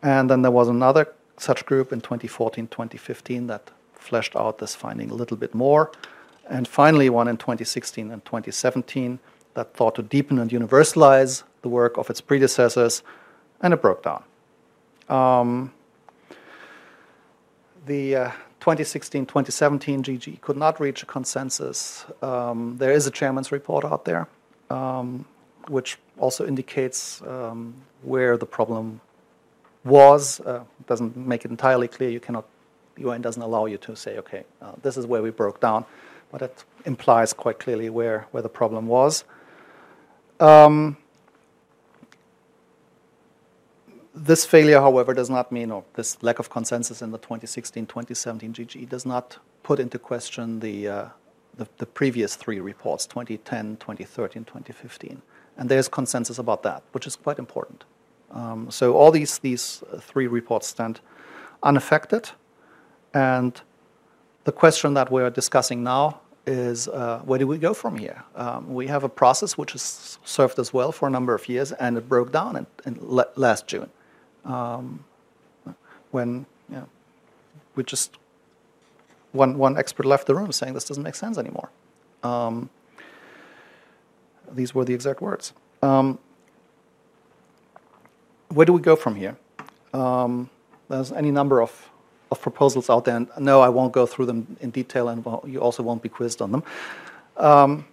And 0.02 0.30
then 0.30 0.42
there 0.42 0.52
was 0.52 0.68
another 0.68 1.14
such 1.38 1.66
group 1.66 1.94
in 1.94 2.02
2014, 2.02 2.68
2015 2.68 3.48
that 3.48 3.72
fleshed 3.94 4.36
out 4.36 4.58
this 4.58 4.76
finding 4.76 5.12
a 5.12 5.14
little 5.14 5.38
bit 5.38 5.54
more. 5.54 5.92
And 6.50 6.68
finally, 6.68 7.10
one 7.10 7.28
in 7.28 7.38
2016 7.38 8.12
and 8.12 8.24
2017 8.26 9.20
that 9.54 9.74
thought 9.74 9.96
to 9.96 10.04
deepen 10.04 10.40
and 10.40 10.50
universalize 10.52 11.44
the 11.62 11.70
work 11.70 11.98
of 11.98 12.10
its 12.10 12.22
predecessors, 12.22 13.04
and 13.62 13.74
it 13.74 13.82
broke 13.82 14.04
down. 14.04 14.24
Um, 15.10 15.74
the 17.88 18.16
uh, 18.16 18.32
2016 18.60 19.26
2017 19.26 20.04
GG 20.04 20.42
could 20.42 20.58
not 20.58 20.80
reach 20.80 21.04
a 21.04 21.06
consensus. 21.06 22.06
Um, 22.22 22.78
there 22.78 22.92
is 22.92 23.08
a 23.08 23.12
chairman's 23.12 23.52
report 23.52 23.86
out 23.86 24.06
there, 24.06 24.28
um, 24.70 25.26
which 25.68 25.98
also 26.18 26.46
indicates 26.46 27.22
um, 27.24 27.74
where 28.04 28.38
the 28.38 28.46
problem 28.46 29.02
was. 29.84 30.40
Uh, 30.42 30.64
doesn't 30.86 31.16
make 31.16 31.46
it 31.46 31.52
entirely 31.52 31.88
clear. 31.88 32.10
You 32.10 32.20
cannot, 32.20 32.46
the 32.96 33.02
UN 33.04 33.22
doesn't 33.22 33.42
allow 33.42 33.66
you 33.66 33.78
to 33.78 33.96
say, 33.96 34.18
okay, 34.18 34.44
uh, 34.62 34.74
this 34.82 34.98
is 34.98 35.06
where 35.06 35.22
we 35.22 35.30
broke 35.30 35.60
down, 35.60 35.86
but 36.32 36.42
it 36.42 36.64
implies 36.86 37.34
quite 37.34 37.60
clearly 37.60 37.90
where, 37.90 38.28
where 38.32 38.44
the 38.44 38.50
problem 38.50 38.88
was. 38.88 39.24
Um, 40.40 40.98
this 44.26 44.46
failure, 44.46 44.80
however, 44.80 45.14
does 45.14 45.30
not 45.30 45.52
mean, 45.52 45.72
or 45.72 45.84
this 45.94 46.22
lack 46.24 46.40
of 46.40 46.50
consensus 46.50 47.02
in 47.02 47.12
the 47.12 47.20
2016-2017 47.20 48.52
GG 48.52 48.90
does 48.90 49.06
not 49.06 49.38
put 49.64 49.80
into 49.80 50.00
question 50.00 50.60
the, 50.60 50.88
uh, 50.88 51.06
the, 51.56 51.68
the, 51.78 51.86
previous 51.86 52.36
three 52.36 52.60
reports, 52.60 53.06
2010, 53.06 53.78
2013, 53.78 54.44
2015. 54.44 55.22
And 55.58 55.70
there's 55.70 55.88
consensus 55.88 56.40
about 56.40 56.64
that, 56.64 56.84
which 56.92 57.06
is 57.06 57.16
quite 57.16 57.40
important. 57.40 57.84
Um, 58.32 58.72
so 58.72 58.96
all 58.96 59.12
these, 59.12 59.40
these 59.40 59.84
three 60.00 60.28
reports 60.28 60.68
stand 60.68 61.00
unaffected. 61.64 62.30
And 63.14 63.60
the 64.44 64.52
question 64.52 64.94
that 64.96 65.12
we're 65.12 65.30
discussing 65.30 65.84
now 65.84 66.22
is 66.46 66.88
uh, 66.88 67.20
where 67.26 67.40
do 67.40 67.46
we 67.46 67.58
go 67.58 67.74
from 67.74 67.98
here? 67.98 68.24
Um, 68.36 68.74
we 68.74 68.88
have 68.88 69.04
a 69.04 69.10
process 69.10 69.58
which 69.58 69.74
has 69.74 70.18
served 70.24 70.60
us 70.60 70.74
well 70.74 70.92
for 70.92 71.08
a 71.08 71.12
number 71.12 71.34
of 71.34 71.50
years, 71.50 71.72
and 71.74 71.98
it 71.98 72.08
broke 72.08 72.32
down 72.32 72.56
in, 72.56 72.68
in 72.86 72.98
last 73.36 73.68
June 73.68 73.90
um, 74.48 75.04
when 76.12 76.46
you 76.70 76.78
know, 76.78 76.88
we 77.76 77.84
just 77.84 78.18
one 79.34 79.58
one 79.58 79.78
expert 79.78 80.06
left 80.06 80.26
the 80.28 80.36
room 80.36 80.52
saying 80.52 80.74
this 80.74 80.86
doesn't 80.86 81.04
make 81.04 81.16
sense 81.16 81.38
anymore. 81.38 81.70
Um, 82.24 82.70
these 84.52 84.74
were 84.74 84.86
the 84.86 84.94
exact 84.94 85.22
words. 85.22 85.54
Um, 85.82 86.18
where 88.50 88.66
do 88.66 88.74
we 88.74 88.82
go 88.82 88.96
from 88.96 89.16
here? 89.16 89.38
Um, 89.94 90.50
there's 90.90 91.12
any 91.12 91.32
number 91.32 91.62
of, 91.62 91.90
of 92.32 92.42
proposals 92.42 92.90
out 92.90 93.06
there, 93.06 93.18
and 93.18 93.30
no, 93.40 93.62
I 93.62 93.70
won't 93.70 93.92
go 93.92 94.06
through 94.06 94.28
them 94.28 94.58
in 94.62 94.70
detail, 94.70 95.10
and 95.10 95.26
you 95.46 95.60
also 95.60 95.84
won't 95.84 96.02
be 96.02 96.10
quizzed 96.10 96.42
on 96.42 96.52
them. 96.52 96.64
Um, 97.36 97.86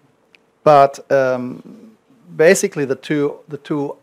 but 0.62 1.10
um, 1.10 1.96
basically, 2.36 2.84
the 2.84 2.94
two 2.94 3.38
the 3.48 3.58
two 3.58 3.96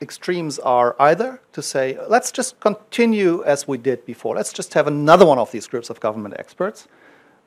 extremes 0.00 0.58
are 0.58 0.96
either 0.98 1.40
to 1.52 1.62
say, 1.62 1.98
let's 2.08 2.30
just 2.30 2.60
continue 2.60 3.42
as 3.44 3.66
we 3.66 3.78
did 3.78 4.04
before. 4.04 4.36
Let's 4.36 4.52
just 4.52 4.74
have 4.74 4.86
another 4.86 5.26
one 5.26 5.38
of 5.38 5.50
these 5.50 5.66
groups 5.66 5.90
of 5.90 6.00
government 6.00 6.34
experts. 6.38 6.88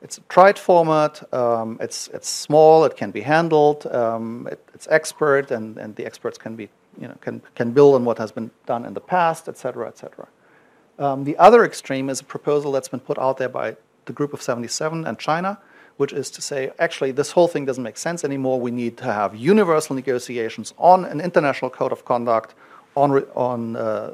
It's 0.02 0.18
a 0.18 0.20
tried 0.22 0.58
format, 0.58 1.32
um, 1.32 1.78
it's, 1.80 2.08
it's 2.08 2.28
small, 2.28 2.84
it 2.84 2.96
can 2.96 3.12
be 3.12 3.20
handled, 3.20 3.86
um, 3.86 4.48
it, 4.50 4.60
it's 4.74 4.88
expert, 4.90 5.52
and, 5.52 5.78
and 5.78 5.94
the 5.94 6.04
experts 6.04 6.36
can 6.36 6.56
be 6.56 6.68
you 7.00 7.08
know, 7.08 7.16
can, 7.20 7.40
can 7.54 7.70
build 7.70 7.94
on 7.94 8.04
what 8.04 8.18
has 8.18 8.32
been 8.32 8.50
done 8.66 8.84
in 8.84 8.94
the 8.94 9.00
past, 9.00 9.48
et 9.48 9.56
cetera, 9.56 9.88
et 9.88 9.96
cetera. 9.96 10.26
Um, 10.98 11.24
the 11.24 11.36
other 11.38 11.64
extreme 11.64 12.10
is 12.10 12.20
a 12.20 12.24
proposal 12.24 12.72
that's 12.72 12.88
been 12.88 13.00
put 13.00 13.18
out 13.18 13.38
there 13.38 13.48
by 13.48 13.76
the 14.04 14.12
Group 14.12 14.32
of 14.32 14.42
77 14.42 15.06
and 15.06 15.18
China, 15.18 15.58
which 15.96 16.12
is 16.12 16.30
to 16.30 16.42
say, 16.42 16.70
actually, 16.78 17.12
this 17.12 17.32
whole 17.32 17.48
thing 17.48 17.64
doesn't 17.64 17.82
make 17.82 17.96
sense 17.96 18.24
anymore. 18.24 18.60
We 18.60 18.70
need 18.70 18.96
to 18.98 19.04
have 19.04 19.34
universal 19.34 19.94
negotiations 19.94 20.74
on 20.78 21.04
an 21.04 21.20
international 21.20 21.70
code 21.70 21.92
of 21.92 22.04
conduct, 22.04 22.54
on, 22.96 23.12
on 23.34 23.76
uh, 23.76 24.12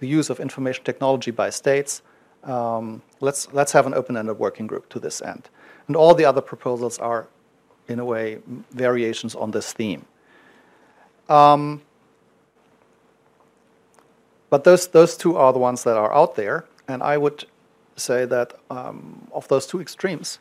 the 0.00 0.08
use 0.08 0.30
of 0.30 0.40
information 0.40 0.84
technology 0.84 1.30
by 1.30 1.50
states. 1.50 2.02
Um, 2.44 3.02
let's, 3.20 3.52
let's 3.52 3.72
have 3.72 3.86
an 3.86 3.94
open 3.94 4.16
ended 4.16 4.38
working 4.38 4.66
group 4.66 4.88
to 4.90 4.98
this 4.98 5.22
end. 5.22 5.48
And 5.86 5.96
all 5.96 6.14
the 6.14 6.24
other 6.24 6.40
proposals 6.40 6.98
are, 6.98 7.28
in 7.88 7.98
a 7.98 8.04
way, 8.04 8.38
variations 8.70 9.34
on 9.34 9.50
this 9.50 9.72
theme. 9.72 10.06
Um, 11.28 11.82
but 14.50 14.64
those, 14.64 14.88
those 14.88 15.16
two 15.16 15.36
are 15.36 15.52
the 15.52 15.58
ones 15.58 15.84
that 15.84 15.96
are 15.96 16.12
out 16.12 16.34
there. 16.34 16.66
And 16.88 17.02
I 17.02 17.16
would 17.16 17.46
say 17.96 18.24
that 18.24 18.58
um, 18.70 19.28
of 19.32 19.48
those 19.48 19.66
two 19.66 19.80
extremes, 19.80 20.38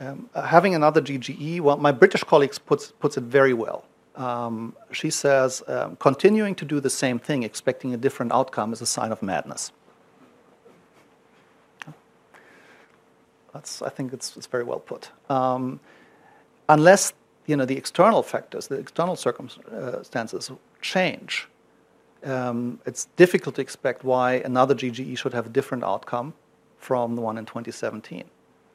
um, 0.00 0.28
having 0.34 0.74
another 0.74 1.00
GGE, 1.00 1.60
well, 1.60 1.76
my 1.76 1.92
British 1.92 2.22
colleagues 2.24 2.58
puts, 2.58 2.92
puts 2.92 3.16
it 3.16 3.24
very 3.24 3.54
well. 3.54 3.84
Um, 4.16 4.74
she 4.92 5.10
says, 5.10 5.62
um, 5.68 5.96
continuing 5.96 6.54
to 6.56 6.64
do 6.64 6.80
the 6.80 6.90
same 6.90 7.18
thing, 7.18 7.42
expecting 7.42 7.92
a 7.92 7.96
different 7.96 8.32
outcome, 8.32 8.72
is 8.72 8.80
a 8.80 8.86
sign 8.86 9.12
of 9.12 9.22
madness. 9.22 9.72
That's, 13.52 13.80
I 13.82 13.88
think 13.88 14.12
it's, 14.12 14.36
it's 14.36 14.46
very 14.46 14.64
well 14.64 14.80
put. 14.80 15.10
Um, 15.30 15.80
unless 16.68 17.12
you 17.46 17.56
know, 17.56 17.64
the 17.64 17.76
external 17.76 18.22
factors, 18.22 18.68
the 18.68 18.76
external 18.76 19.16
circumstances 19.16 20.50
change, 20.82 21.48
um, 22.24 22.80
it's 22.86 23.06
difficult 23.16 23.54
to 23.54 23.60
expect 23.60 24.04
why 24.04 24.34
another 24.34 24.74
GGE 24.74 25.16
should 25.16 25.32
have 25.32 25.46
a 25.46 25.48
different 25.48 25.84
outcome 25.84 26.34
from 26.78 27.14
the 27.14 27.22
one 27.22 27.38
in 27.38 27.46
2017. 27.46 28.24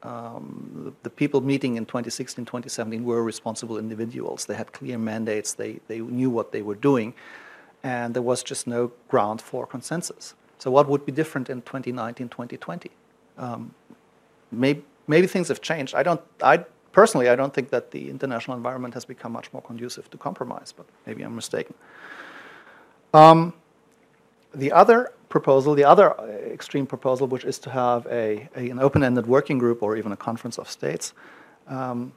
Um, 0.02 0.72
the, 0.84 0.92
the, 1.04 1.10
people 1.10 1.40
meeting 1.40 1.76
in 1.76 1.86
2016, 1.86 2.44
2017 2.44 3.04
were 3.04 3.22
responsible 3.22 3.78
individuals. 3.78 4.46
They 4.46 4.54
had 4.54 4.72
clear 4.72 4.98
mandates, 4.98 5.54
they, 5.54 5.78
they 5.86 6.00
knew 6.00 6.28
what 6.28 6.50
they 6.50 6.60
were 6.60 6.74
doing, 6.74 7.14
and 7.84 8.12
there 8.12 8.22
was 8.22 8.42
just 8.42 8.66
no 8.66 8.90
ground 9.08 9.40
for 9.40 9.64
consensus. 9.64 10.34
So, 10.58 10.72
what 10.72 10.88
would 10.88 11.06
be 11.06 11.12
different 11.12 11.50
in 11.50 11.62
2019, 11.62 12.28
2020? 12.30 12.90
Um, 13.38 13.74
maybe, 14.50 14.82
maybe 15.06 15.28
things 15.28 15.48
have 15.48 15.60
changed. 15.60 15.94
I 15.94 16.02
don't, 16.02 16.20
I 16.42 16.64
personally, 16.92 17.28
I 17.28 17.36
don't 17.36 17.54
think 17.54 17.70
that 17.70 17.90
the 17.90 18.10
international 18.10 18.56
environment 18.56 18.94
has 18.94 19.04
become 19.04 19.32
much 19.32 19.52
more 19.52 19.62
conducive 19.62 20.10
to 20.10 20.18
compromise, 20.18 20.72
but 20.76 20.86
maybe 21.06 21.22
I'm 21.22 21.34
mistaken. 21.34 21.74
Um, 23.14 23.54
the 24.54 24.72
other 24.72 25.12
proposal, 25.32 25.74
the 25.74 25.88
other 25.92 26.08
extreme 26.52 26.86
proposal, 26.86 27.26
which 27.26 27.44
is 27.44 27.58
to 27.58 27.70
have 27.70 28.06
a, 28.06 28.48
a 28.54 28.70
an 28.70 28.78
open-ended 28.78 29.26
working 29.26 29.58
group 29.58 29.82
or 29.82 29.96
even 29.96 30.12
a 30.12 30.16
conference 30.16 30.58
of 30.58 30.66
states, 30.68 31.14
um, 31.66 32.12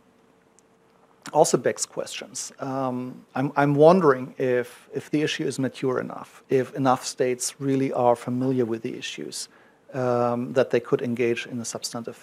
also 1.31 1.57
begs 1.57 1.85
questions. 1.85 2.51
Um, 2.59 3.25
I'm, 3.37 3.51
I'm 3.55 3.73
wondering 3.73 4.35
if, 4.37 4.67
if 4.93 5.09
the 5.09 5.21
issue 5.27 5.45
is 5.47 5.57
mature 5.59 5.99
enough, 5.99 6.43
if 6.49 6.75
enough 6.75 7.03
states 7.05 7.55
really 7.59 7.91
are 7.93 8.15
familiar 8.15 8.65
with 8.65 8.81
the 8.81 8.93
issues, 8.97 9.49
um, 9.93 10.53
that 10.53 10.69
they 10.69 10.81
could 10.81 11.01
engage 11.01 11.47
in 11.51 11.59
a 11.59 11.65
substantive 11.65 12.19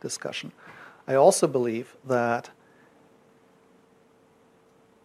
discussion. 0.00 0.52
I 1.06 1.14
also 1.14 1.46
believe 1.46 1.86
that 2.08 2.50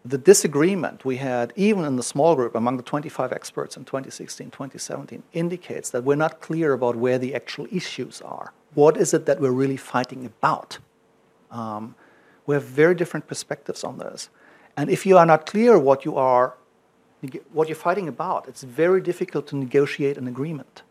the 0.06 0.20
disagreement 0.20 1.04
we 1.04 1.18
had, 1.18 1.52
even 1.56 1.84
in 1.84 1.96
the 1.96 2.04
small 2.04 2.36
group 2.36 2.54
among 2.54 2.78
the 2.78 2.84
25 2.84 3.34
experts 3.34 3.76
in 3.76 3.86
2016, 3.86 4.52
2017, 4.52 5.24
indicates 5.34 5.90
that 5.90 6.04
we're 6.04 6.16
not 6.16 6.42
clear 6.42 6.74
about 6.74 6.96
where 6.96 7.18
the 7.18 7.34
actual 7.34 7.66
issues 7.72 8.22
are. 8.22 8.54
What 8.76 8.98
is 8.98 9.16
it 9.16 9.26
that 9.26 9.42
we're 9.42 9.50
really 9.50 9.78
fighting 9.78 10.24
about? 10.24 10.78
Um, 11.50 11.96
we 12.46 12.54
have 12.54 12.64
very 12.64 12.94
different 12.94 13.26
perspectives 13.26 13.84
on 13.84 13.98
this. 13.98 14.30
And 14.78 14.92
if 14.92 15.08
you 15.08 15.18
are 15.18 15.26
not 15.26 15.48
clear 15.48 15.80
what 15.80 16.06
you 16.06 16.16
are, 16.18 16.54
what 17.52 17.68
you're 17.68 17.76
fighting 17.76 18.08
about, 18.08 18.48
it's 18.48 18.62
very 18.62 19.02
difficult 19.02 19.48
to 19.48 19.56
negotiate 19.56 20.18
an 20.18 20.28
agreement. 20.28 20.84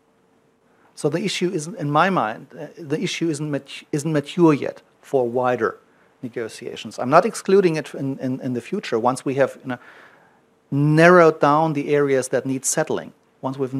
So 0.93 1.07
the 1.07 1.23
issue 1.23 1.51
isn't, 1.51 1.77
in 1.77 1.89
my 1.89 2.09
mind, 2.09 2.47
uh, 2.59 2.67
the 2.77 3.01
issue 3.01 3.29
isn't, 3.29 3.83
isn't 3.93 4.11
mature 4.11 4.53
yet 4.53 4.81
for 5.01 5.29
wider 5.29 5.79
negotiations. 6.29 6.99
I'm 6.99 7.09
not 7.09 7.25
excluding 7.25 7.77
it 7.77 7.93
in, 7.93 8.19
in, 8.19 8.41
in 8.41 8.51
the 8.53 8.61
future 8.61 8.97
once 8.99 9.19
we 9.23 9.35
have 9.35 9.51
you 9.63 9.69
know, 9.69 9.79
narrowed 10.71 11.39
down 11.39 11.73
the 11.73 11.85
areas 11.99 12.27
that 12.29 12.45
need 12.45 12.65
settling, 12.65 13.13
once 13.41 13.57
we've, 13.57 13.73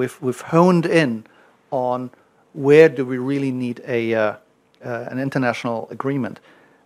we've, 0.00 0.16
we've 0.20 0.40
honed 0.52 0.86
in 0.86 1.24
on 1.70 2.10
where 2.52 2.88
do 2.88 3.04
we 3.04 3.18
really 3.18 3.50
need 3.50 3.82
a, 3.86 4.14
uh, 4.14 4.36
uh, 4.84 5.08
an 5.10 5.18
international 5.18 5.88
agreement. 5.90 6.40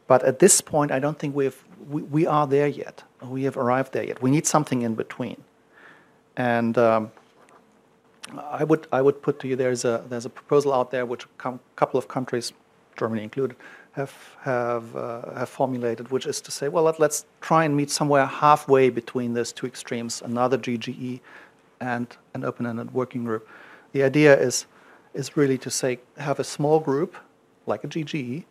But 0.07 0.23
at 0.25 0.39
this 0.39 0.61
point, 0.61 0.91
I 0.91 0.99
don't 0.99 1.19
think 1.19 1.35
we've, 1.35 1.63
we, 1.89 2.03
we 2.03 2.27
are 2.27 2.47
there 2.47 2.69
yet. 2.69 3.05
We 3.23 3.45
have 3.45 3.57
arrived 3.57 3.93
there 3.93 4.05
yet. 4.05 4.23
We 4.23 4.31
need 4.31 4.47
something 4.47 4.83
in 4.83 4.95
between. 4.95 5.43
And 6.37 6.79
um, 6.79 7.11
I, 8.37 8.65
would, 8.65 8.87
I 8.93 9.03
would 9.03 9.23
put 9.23 9.41
to 9.41 9.49
you 9.49 9.57
there's 9.57 9.85
a, 9.85 10.05
there's 10.09 10.25
a 10.25 10.31
proposal 10.31 10.73
out 10.73 10.91
there 10.91 11.05
which 11.05 11.27
a 11.45 11.59
couple 11.77 11.99
of 11.99 12.09
countries, 12.09 12.53
Germany 12.97 13.23
included, 13.23 13.57
have 13.93 14.37
have 14.43 14.97
uh, 14.97 15.35
have 15.35 15.49
formulated, 15.49 16.11
which 16.11 16.27
is 16.27 16.41
to 16.43 16.51
say, 16.51 16.69
well, 16.69 16.85
let, 16.85 17.01
us 17.01 17.25
try 17.41 17.65
and 17.65 17.77
meet 17.77 17.91
somewhere 17.91 18.27
halfway 18.27 18.91
between 18.91 19.35
those 19.35 19.53
two 19.53 19.67
extremes, 19.67 20.23
another 20.23 20.59
GGE 20.59 21.21
and 21.81 22.17
an 22.35 22.45
open-ended 22.45 22.93
working 22.93 23.25
group. 23.25 23.49
The 23.93 24.03
idea 24.03 24.39
is 24.39 24.67
is 25.15 25.37
really 25.37 25.59
to 25.59 25.71
say 25.71 25.99
have 26.17 26.39
a 26.39 26.45
small 26.45 26.81
group 26.81 27.17
like 27.67 27.85
a 27.85 27.89
GGE 27.89 28.45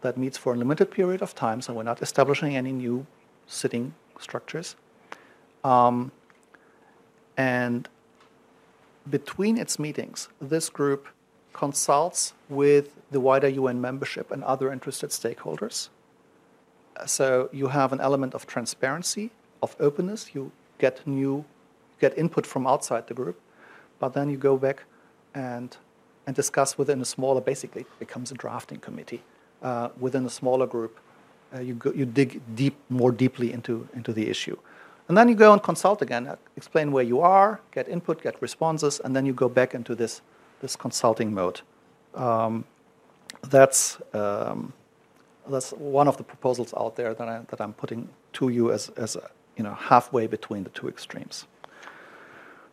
that 0.00 0.16
meets 0.16 0.38
for 0.38 0.54
a 0.54 0.56
limited 0.56 0.90
period 0.90 1.22
of 1.22 1.34
time, 1.34 1.60
so 1.60 1.74
we're 1.74 1.82
not 1.82 2.02
establishing 2.02 2.56
any 2.56 2.72
new 2.72 3.06
sitting 3.46 3.94
structures. 4.18 4.76
Um, 5.62 6.10
and 7.36 7.88
between 9.08 9.58
its 9.58 9.78
meetings, 9.78 10.28
this 10.40 10.68
group 10.68 11.08
consults 11.52 12.32
with 12.48 12.94
the 13.10 13.20
wider 13.20 13.48
UN 13.48 13.80
membership 13.80 14.30
and 14.30 14.42
other 14.44 14.72
interested 14.72 15.10
stakeholders. 15.10 15.88
So 17.06 17.48
you 17.52 17.68
have 17.68 17.92
an 17.92 18.00
element 18.00 18.34
of 18.34 18.46
transparency, 18.46 19.30
of 19.62 19.76
openness. 19.80 20.34
You 20.34 20.52
get 20.78 21.06
new, 21.06 21.44
get 22.00 22.16
input 22.16 22.46
from 22.46 22.66
outside 22.66 23.06
the 23.06 23.14
group, 23.14 23.40
but 23.98 24.12
then 24.12 24.30
you 24.30 24.36
go 24.36 24.56
back 24.56 24.84
and 25.34 25.76
and 26.26 26.36
discuss 26.36 26.76
within 26.76 27.00
a 27.00 27.04
smaller. 27.04 27.40
Basically, 27.40 27.82
it 27.82 27.98
becomes 27.98 28.30
a 28.30 28.34
drafting 28.34 28.78
committee 28.78 29.22
uh, 29.62 29.88
within 29.98 30.26
a 30.26 30.30
smaller 30.30 30.66
group. 30.66 30.98
Uh, 31.54 31.60
you 31.60 31.74
go, 31.74 31.92
you 31.92 32.04
dig 32.04 32.40
deep, 32.54 32.76
more 32.88 33.12
deeply 33.12 33.52
into 33.52 33.88
into 33.94 34.12
the 34.12 34.28
issue, 34.28 34.56
and 35.08 35.16
then 35.16 35.28
you 35.28 35.34
go 35.34 35.52
and 35.52 35.62
consult 35.62 36.02
again, 36.02 36.26
uh, 36.26 36.36
explain 36.56 36.92
where 36.92 37.02
you 37.02 37.20
are, 37.20 37.60
get 37.72 37.88
input, 37.88 38.22
get 38.22 38.40
responses, 38.40 39.00
and 39.00 39.16
then 39.16 39.26
you 39.26 39.32
go 39.32 39.48
back 39.48 39.74
into 39.74 39.94
this 39.94 40.22
this 40.60 40.76
consulting 40.76 41.34
mode. 41.34 41.60
Um, 42.14 42.64
that's 43.48 43.98
um, 44.12 44.72
that's 45.48 45.70
one 45.72 46.06
of 46.06 46.16
the 46.16 46.22
proposals 46.22 46.72
out 46.76 46.96
there 46.96 47.14
that, 47.14 47.28
I, 47.28 47.40
that 47.48 47.60
I'm 47.60 47.72
putting 47.72 48.08
to 48.34 48.50
you 48.50 48.72
as, 48.72 48.90
as 48.90 49.16
a, 49.16 49.30
you 49.56 49.64
know 49.64 49.74
halfway 49.74 50.26
between 50.26 50.64
the 50.64 50.70
two 50.70 50.88
extremes. 50.88 51.46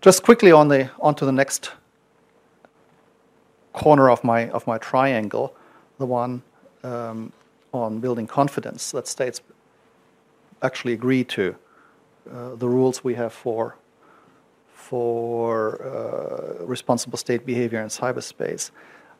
Just 0.02 0.24
quickly 0.24 0.52
on 0.52 0.68
the 0.68 0.90
onto 1.00 1.26
the 1.26 1.32
next 1.32 1.72
corner 3.74 4.10
of 4.10 4.24
my 4.24 4.50
of 4.50 4.68
my 4.68 4.78
triangle, 4.78 5.56
the 5.98 6.06
one 6.06 6.42
um, 6.84 7.32
on 7.74 8.00
building 8.00 8.28
confidence 8.28 8.92
that 8.92 9.08
states 9.08 9.42
actually 10.62 10.94
agree 10.94 11.24
to 11.24 11.56
uh, 12.32 12.56
the 12.56 12.68
rules 12.68 13.04
we 13.04 13.16
have 13.16 13.34
for 13.34 13.76
for 14.90 15.84
uh, 15.84 16.66
responsible 16.66 17.18
state 17.18 17.46
behavior 17.46 17.82
in 17.82 17.90
cyberspace. 17.90 18.72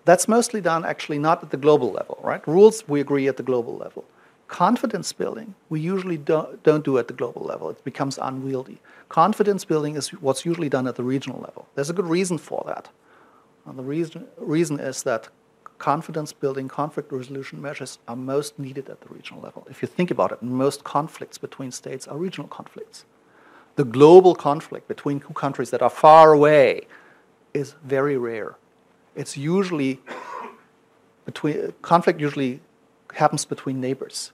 That's 0.06 0.28
mostly 0.28 0.62
done 0.62 0.86
actually 0.86 1.20
not 1.20 1.44
at 1.44 1.50
the 1.52 1.58
global 1.58 1.92
level, 1.92 2.18
right? 2.24 2.42
Rules 2.48 2.88
we 2.88 3.02
agree 3.02 3.28
at 3.28 3.36
the 3.36 3.44
global 3.44 3.76
level. 3.76 4.06
Confidence 4.48 5.12
building 5.12 5.56
we 5.70 5.82
usually 5.82 6.16
don't, 6.16 6.64
don't 6.64 6.86
do 6.86 6.98
at 6.98 7.08
the 7.10 7.14
global 7.14 7.44
level. 7.44 7.70
It 7.70 7.84
becomes 7.84 8.18
unwieldy. 8.18 8.80
Confidence 9.10 9.66
building 9.66 9.98
is 9.98 10.10
what's 10.26 10.46
usually 10.46 10.70
done 10.70 10.88
at 10.88 10.96
the 10.96 11.04
regional 11.04 11.40
level. 11.42 11.68
There's 11.76 11.90
a 11.90 11.98
good 12.00 12.08
reason 12.08 12.38
for 12.38 12.64
that. 12.66 12.88
And 13.66 13.78
the 13.78 13.84
reason, 13.84 14.28
reason 14.38 14.80
is 14.80 15.04
that 15.04 15.28
confidence 15.80 16.32
building 16.32 16.70
conflict 16.70 17.12
resolution 17.12 17.62
measures 17.62 18.00
are 18.08 18.16
most 18.16 18.58
needed 18.58 18.90
at 18.90 19.02
the 19.02 19.10
regional 19.10 19.42
level. 19.42 19.68
If 19.70 19.82
you 19.82 19.88
think 19.90 20.12
about 20.12 20.32
it, 20.32 20.42
most 20.42 20.86
conflicts 20.86 21.38
between 21.38 21.72
states 21.72 22.08
are 22.08 22.18
regional 22.18 22.48
conflicts 22.48 23.06
the 23.78 23.86
global 23.86 24.36
conflict 24.36 24.88
between 24.88 25.20
two 25.20 25.34
countries 25.34 25.70
that 25.70 25.82
are 25.82 25.90
far 25.90 26.34
away 26.34 26.82
is 27.54 27.76
very 27.84 28.18
rare. 28.18 28.58
It's 29.16 29.38
usually 29.38 30.00
between 31.26 31.74
conflict 31.84 32.20
usually 32.20 32.60
happens 33.14 33.46
between 33.46 33.80
neighbors. 33.80 34.32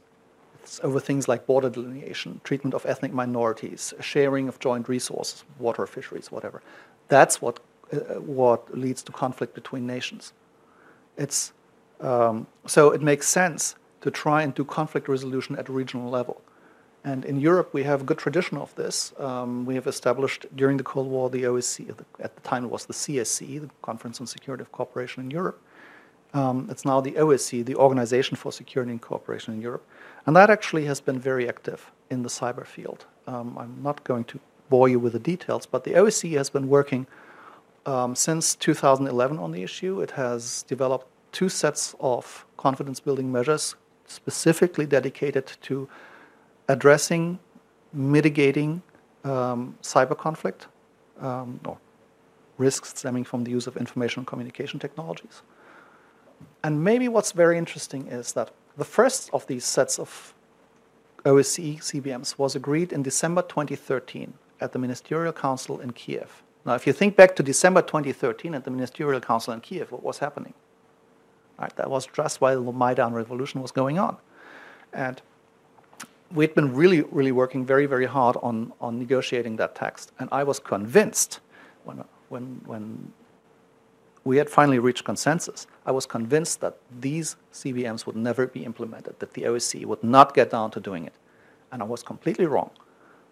It's 0.63 0.79
over 0.81 0.99
things 0.99 1.27
like 1.27 1.45
border 1.45 1.69
delineation, 1.69 2.39
treatment 2.45 2.73
of 2.73 2.85
ethnic 2.85 3.11
minorities, 3.11 3.93
sharing 3.99 4.47
of 4.47 4.59
joint 4.59 4.87
resources, 4.87 5.43
water, 5.59 5.85
fisheries, 5.85 6.31
whatever. 6.31 6.61
That's 7.09 7.41
what, 7.41 7.59
uh, 7.91 7.97
what 8.21 8.59
leads 8.77 9.03
to 9.03 9.11
conflict 9.11 9.53
between 9.53 9.85
nations. 9.85 10.31
It's, 11.17 11.51
um, 11.99 12.47
so 12.65 12.91
it 12.91 13.01
makes 13.01 13.27
sense 13.27 13.75
to 14.01 14.09
try 14.09 14.41
and 14.41 14.53
do 14.53 14.63
conflict 14.63 15.09
resolution 15.09 15.57
at 15.57 15.67
a 15.67 15.73
regional 15.73 16.09
level. 16.09 16.41
And 17.05 17.25
in 17.25 17.39
Europe, 17.39 17.73
we 17.73 17.83
have 17.83 18.01
a 18.01 18.03
good 18.05 18.17
tradition 18.17 18.57
of 18.57 18.73
this. 18.75 19.13
Um, 19.19 19.65
we 19.65 19.75
have 19.75 19.87
established 19.87 20.45
during 20.55 20.77
the 20.77 20.83
Cold 20.83 21.07
War 21.07 21.29
the 21.29 21.43
OSCE, 21.43 21.89
at 22.19 22.35
the 22.35 22.41
time 22.41 22.63
it 22.63 22.71
was 22.71 22.85
the 22.85 22.93
CSCE, 22.93 23.61
the 23.61 23.69
Conference 23.81 24.21
on 24.21 24.27
Security 24.27 24.61
of 24.61 24.71
Cooperation 24.71 25.23
in 25.23 25.29
Europe. 25.29 25.61
Um, 26.33 26.67
it's 26.71 26.85
now 26.85 27.01
the 27.01 27.11
OSCE, 27.11 27.65
the 27.65 27.75
Organization 27.75 28.37
for 28.37 28.51
Security 28.51 28.91
and 28.91 29.01
Cooperation 29.01 29.53
in 29.53 29.61
Europe. 29.61 29.85
And 30.25 30.35
that 30.35 30.49
actually 30.49 30.85
has 30.85 31.01
been 31.01 31.19
very 31.19 31.47
active 31.47 31.91
in 32.09 32.23
the 32.23 32.29
cyber 32.29 32.65
field. 32.65 33.05
Um, 33.27 33.57
I'm 33.57 33.83
not 33.83 34.03
going 34.05 34.23
to 34.25 34.39
bore 34.69 34.87
you 34.87 34.97
with 34.97 35.13
the 35.13 35.19
details, 35.19 35.65
but 35.65 35.83
the 35.83 35.91
OSCE 35.91 36.37
has 36.37 36.49
been 36.49 36.69
working 36.69 37.05
um, 37.85 38.15
since 38.15 38.55
2011 38.55 39.37
on 39.39 39.51
the 39.51 39.61
issue. 39.61 40.01
It 40.01 40.11
has 40.11 40.63
developed 40.63 41.07
two 41.33 41.49
sets 41.49 41.95
of 41.99 42.45
confidence 42.55 43.01
building 43.01 43.31
measures 43.31 43.75
specifically 44.07 44.85
dedicated 44.85 45.51
to 45.61 45.89
addressing, 46.67 47.39
mitigating 47.91 48.81
um, 49.23 49.77
cyber 49.81 50.17
conflict 50.17 50.67
um, 51.19 51.59
or 51.65 51.77
risks 52.57 52.89
stemming 52.89 53.23
from 53.23 53.43
the 53.43 53.51
use 53.51 53.67
of 53.67 53.77
information 53.77 54.21
and 54.21 54.27
communication 54.27 54.79
technologies. 54.79 55.41
And 56.63 56.83
maybe 56.83 57.07
what's 57.07 57.31
very 57.31 57.57
interesting 57.57 58.07
is 58.07 58.33
that 58.33 58.51
the 58.77 58.85
first 58.85 59.29
of 59.33 59.45
these 59.47 59.65
sets 59.65 59.99
of 59.99 60.33
OSCE 61.25 61.79
CBMs 61.79 62.37
was 62.37 62.55
agreed 62.55 62.91
in 62.91 63.01
December 63.01 63.41
2013 63.41 64.33
at 64.59 64.71
the 64.71 64.79
Ministerial 64.79 65.33
Council 65.33 65.79
in 65.79 65.91
Kiev. 65.91 66.43
Now, 66.65 66.75
if 66.75 66.87
you 66.87 66.93
think 66.93 67.15
back 67.15 67.35
to 67.35 67.43
December 67.43 67.81
2013 67.81 68.55
at 68.55 68.63
the 68.63 68.71
Ministerial 68.71 69.19
Council 69.19 69.53
in 69.53 69.61
Kiev, 69.61 69.91
what 69.91 70.03
was 70.03 70.19
happening? 70.19 70.53
Right, 71.59 71.75
that 71.75 71.89
was 71.89 72.07
just 72.07 72.41
while 72.41 72.63
the 72.63 72.71
Maidan 72.71 73.13
revolution 73.13 73.61
was 73.61 73.71
going 73.71 73.99
on. 73.99 74.17
And 74.91 75.21
we'd 76.33 76.55
been 76.55 76.73
really, 76.73 77.01
really 77.11 77.31
working 77.31 77.65
very, 77.65 77.85
very 77.85 78.05
hard 78.05 78.35
on, 78.41 78.73
on 78.81 78.97
negotiating 78.97 79.55
that 79.57 79.75
text. 79.75 80.11
And 80.19 80.29
I 80.31 80.43
was 80.43 80.59
convinced 80.59 81.39
when, 81.83 82.03
when, 82.29 82.61
when 82.65 83.13
we 84.23 84.37
had 84.37 84.49
finally 84.49 84.79
reached 84.79 85.03
consensus, 85.03 85.67
I 85.85 85.91
was 85.91 86.05
convinced 86.05 86.61
that 86.61 86.77
these 86.99 87.35
CBMs 87.53 88.05
would 88.05 88.15
never 88.15 88.47
be 88.47 88.63
implemented, 88.65 89.19
that 89.19 89.33
the 89.33 89.43
OSCE 89.43 89.85
would 89.85 90.03
not 90.03 90.33
get 90.33 90.49
down 90.49 90.71
to 90.71 90.79
doing 90.79 91.05
it. 91.05 91.13
And 91.71 91.81
I 91.81 91.85
was 91.85 92.03
completely 92.03 92.45
wrong. 92.45 92.71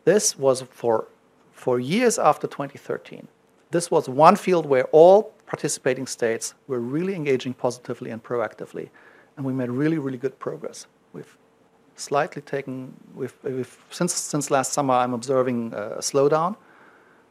This 0.04 0.38
was 0.38 0.62
for, 0.62 1.08
for 1.52 1.80
years 1.80 2.20
after 2.20 2.48
2013. 2.48 3.28
This 3.72 3.90
was 3.90 4.10
one 4.10 4.36
field 4.36 4.66
where 4.66 4.86
all 4.86 5.34
participating 5.46 6.08
states 6.08 6.54
were 6.68 6.80
really 6.80 7.16
engaging 7.16 7.54
positively 7.54 8.12
and 8.12 8.22
proactively. 8.22 8.90
And 9.38 9.46
we 9.46 9.54
made 9.54 9.70
really, 9.70 9.98
really 9.98 10.18
good 10.18 10.38
progress. 10.40 10.88
We've 11.14 11.38
slightly 12.02 12.42
taken, 12.42 12.94
we've, 13.16 13.34
we've 13.44 13.78
since, 13.90 14.14
since 14.14 14.52
last 14.52 14.74
summer, 14.74 14.94
I'm 14.96 15.14
observing 15.14 15.74
a 15.74 16.00
slowdown. 16.00 16.56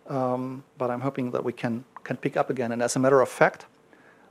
Um, 0.08 0.64
but 0.76 0.90
I'm 0.90 1.02
hoping 1.02 1.30
that 1.30 1.44
we 1.44 1.52
can 1.52 1.84
can 2.04 2.16
pick 2.16 2.36
up 2.36 2.50
again. 2.50 2.72
And 2.72 2.82
as 2.82 2.96
a 2.96 2.98
matter 2.98 3.20
of 3.20 3.28
fact, 3.28 3.66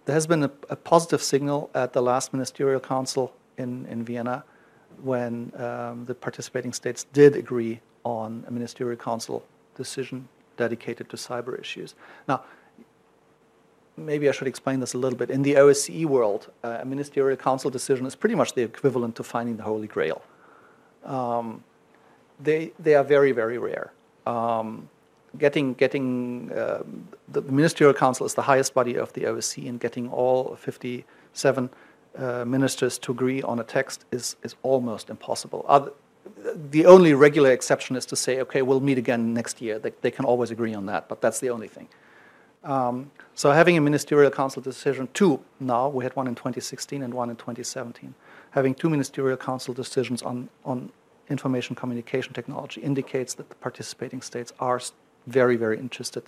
there 0.06 0.14
has 0.14 0.28
been 0.28 0.44
a, 0.44 0.52
a 0.70 0.76
positive 0.76 1.22
signal 1.22 1.70
at 1.74 1.94
the 1.94 2.02
last 2.02 2.34
ministerial 2.34 2.80
council 2.80 3.34
in, 3.58 3.86
in 3.86 4.04
Vienna 4.04 4.44
when 5.02 5.54
um, 5.56 6.06
the 6.06 6.16
participating 6.16 6.74
states 6.74 7.06
did 7.14 7.36
agree 7.36 7.80
on 8.04 8.44
a 8.48 8.52
ministerial 8.52 8.98
council 8.98 9.46
decision 9.76 10.28
dedicated 10.58 11.10
to 11.10 11.16
cyber 11.16 11.60
issues. 11.60 11.96
Now, 12.28 12.44
maybe 13.96 14.28
I 14.28 14.32
should 14.32 14.48
explain 14.48 14.80
this 14.80 14.94
a 14.94 14.98
little 14.98 15.18
bit. 15.18 15.30
In 15.30 15.42
the 15.44 15.54
OSCE 15.54 16.06
world, 16.06 16.52
uh, 16.64 16.80
a 16.82 16.86
ministerial 16.86 17.38
council 17.38 17.70
decision 17.70 18.06
is 18.06 18.16
pretty 18.16 18.36
much 18.36 18.54
the 18.54 18.64
equivalent 18.64 19.16
to 19.18 19.24
finding 19.24 19.58
the 19.58 19.64
Holy 19.64 19.88
Grail. 19.88 20.22
Um, 21.06 21.64
they, 22.40 22.72
they 22.80 22.96
are 22.96 23.04
very, 23.04 23.32
very 23.32 23.58
rare. 23.58 23.92
Um, 24.26 24.90
getting 25.38 25.74
getting 25.74 26.52
uh, 26.52 26.84
the 27.28 27.42
ministerial 27.42 27.94
council 27.94 28.26
is 28.26 28.34
the 28.34 28.42
highest 28.42 28.74
body 28.74 28.96
of 28.96 29.14
the 29.14 29.22
OSCE, 29.22 29.70
and 29.70 29.80
getting 29.80 30.10
all 30.10 30.56
57 30.56 31.70
uh, 32.18 32.46
ministers 32.46 32.98
to 33.00 33.12
agree 33.12 33.42
on 33.42 33.60
a 33.60 33.64
text 33.64 34.06
is 34.12 34.36
is 34.44 34.56
almost 34.64 35.10
impossible. 35.10 35.66
Other, 35.68 35.92
the 36.72 36.86
only 36.86 37.14
regular 37.14 37.52
exception 37.52 37.96
is 37.96 38.06
to 38.08 38.16
say, 38.16 38.42
okay, 38.42 38.62
we'll 38.62 38.82
meet 38.82 38.98
again 38.98 39.34
next 39.34 39.62
year. 39.62 39.80
They, 39.80 39.92
they 40.02 40.12
can 40.12 40.26
always 40.26 40.52
agree 40.52 40.74
on 40.74 40.86
that, 40.88 41.08
but 41.10 41.22
that's 41.22 41.40
the 41.40 41.50
only 41.50 41.68
thing. 41.68 41.88
Um, 42.64 43.12
so 43.36 43.52
having 43.52 43.78
a 43.78 43.82
ministerial 43.82 44.32
council 44.32 44.62
decision, 44.62 45.08
two 45.14 45.40
now, 45.60 45.88
we 45.88 46.04
had 46.04 46.16
one 46.16 46.28
in 46.28 46.36
2016 46.36 47.02
and 47.02 47.14
one 47.14 47.30
in 47.30 47.36
2017. 47.38 48.14
Having 48.52 48.76
two 48.76 48.90
ministerial 48.90 49.38
council 49.38 49.74
decisions 49.74 50.22
on, 50.22 50.50
on 50.66 50.92
information 51.30 51.76
communication 51.76 52.34
technology 52.34 52.82
indicates 52.82 53.34
that 53.36 53.50
the 53.50 53.56
participating 53.56 54.22
states 54.22 54.52
are 54.60 54.82
very, 55.28 55.56
very 55.56 55.78
interested 55.78 56.24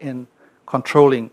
in 0.00 0.26
controlling 0.66 1.30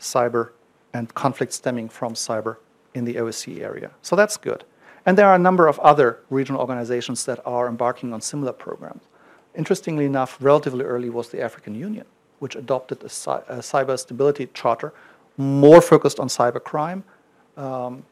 cyber 0.00 0.50
and 0.92 1.14
conflict 1.14 1.52
stemming 1.52 1.88
from 1.88 2.14
cyber 2.14 2.56
in 2.94 3.04
the 3.04 3.14
OSCE 3.14 3.60
area. 3.60 3.90
So 4.02 4.16
that's 4.16 4.36
good. 4.36 4.64
And 5.06 5.16
there 5.16 5.26
are 5.26 5.34
a 5.34 5.38
number 5.38 5.66
of 5.66 5.78
other 5.78 6.20
regional 6.28 6.60
organizations 6.60 7.24
that 7.24 7.40
are 7.46 7.68
embarking 7.68 8.12
on 8.12 8.20
similar 8.20 8.52
programs. 8.52 9.02
Interestingly 9.54 10.04
enough, 10.04 10.36
relatively 10.40 10.84
early 10.84 11.08
was 11.08 11.30
the 11.30 11.40
African 11.40 11.74
Union, 11.74 12.04
which 12.38 12.54
adopted 12.56 13.02
a, 13.02 13.06
a 13.06 13.60
cyber 13.60 13.98
stability 13.98 14.48
charter 14.52 14.92
more 15.36 15.80
focused 15.80 16.20
on 16.20 16.28
cybercrime, 16.28 17.02
um, 17.56 18.04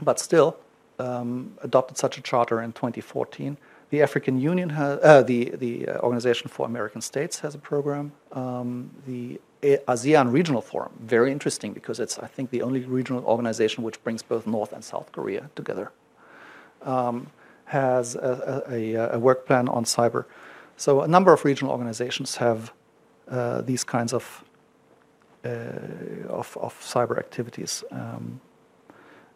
but 0.00 0.20
still 0.20 0.56
um, 0.98 1.56
adopted 1.62 1.96
such 1.96 2.18
a 2.18 2.22
charter 2.22 2.60
in 2.62 2.72
2014 2.72 3.56
the 3.90 4.02
African 4.02 4.40
Union 4.40 4.70
has, 4.70 4.98
uh, 5.02 5.22
the, 5.22 5.50
the 5.50 5.88
uh, 5.88 5.98
Organization 6.00 6.48
for 6.48 6.66
American 6.66 7.00
States 7.00 7.40
has 7.40 7.54
a 7.54 7.58
program. 7.58 8.12
Um, 8.32 8.90
the 9.06 9.40
ASEAN 9.62 10.32
Regional 10.32 10.60
Forum, 10.60 10.92
very 11.00 11.32
interesting 11.32 11.72
because 11.72 12.00
it's, 12.00 12.18
I 12.18 12.26
think, 12.26 12.50
the 12.50 12.62
only 12.62 12.80
regional 12.80 13.24
organization 13.24 13.84
which 13.84 14.02
brings 14.02 14.22
both 14.22 14.46
North 14.46 14.72
and 14.72 14.84
South 14.84 15.12
Korea 15.12 15.50
together, 15.54 15.92
um, 16.82 17.28
has 17.66 18.14
a, 18.16 18.64
a, 18.68 18.94
a, 19.14 19.18
work 19.18 19.46
plan 19.46 19.68
on 19.68 19.84
cyber. 19.84 20.24
So 20.76 21.02
a 21.02 21.08
number 21.08 21.32
of 21.32 21.44
regional 21.44 21.72
organizations 21.72 22.36
have 22.36 22.72
uh, 23.28 23.62
these 23.62 23.82
kinds 23.82 24.12
of, 24.12 24.44
uh, 25.44 25.48
of, 26.28 26.56
of, 26.60 26.78
cyber 26.80 27.18
activities, 27.18 27.82
um, 27.90 28.40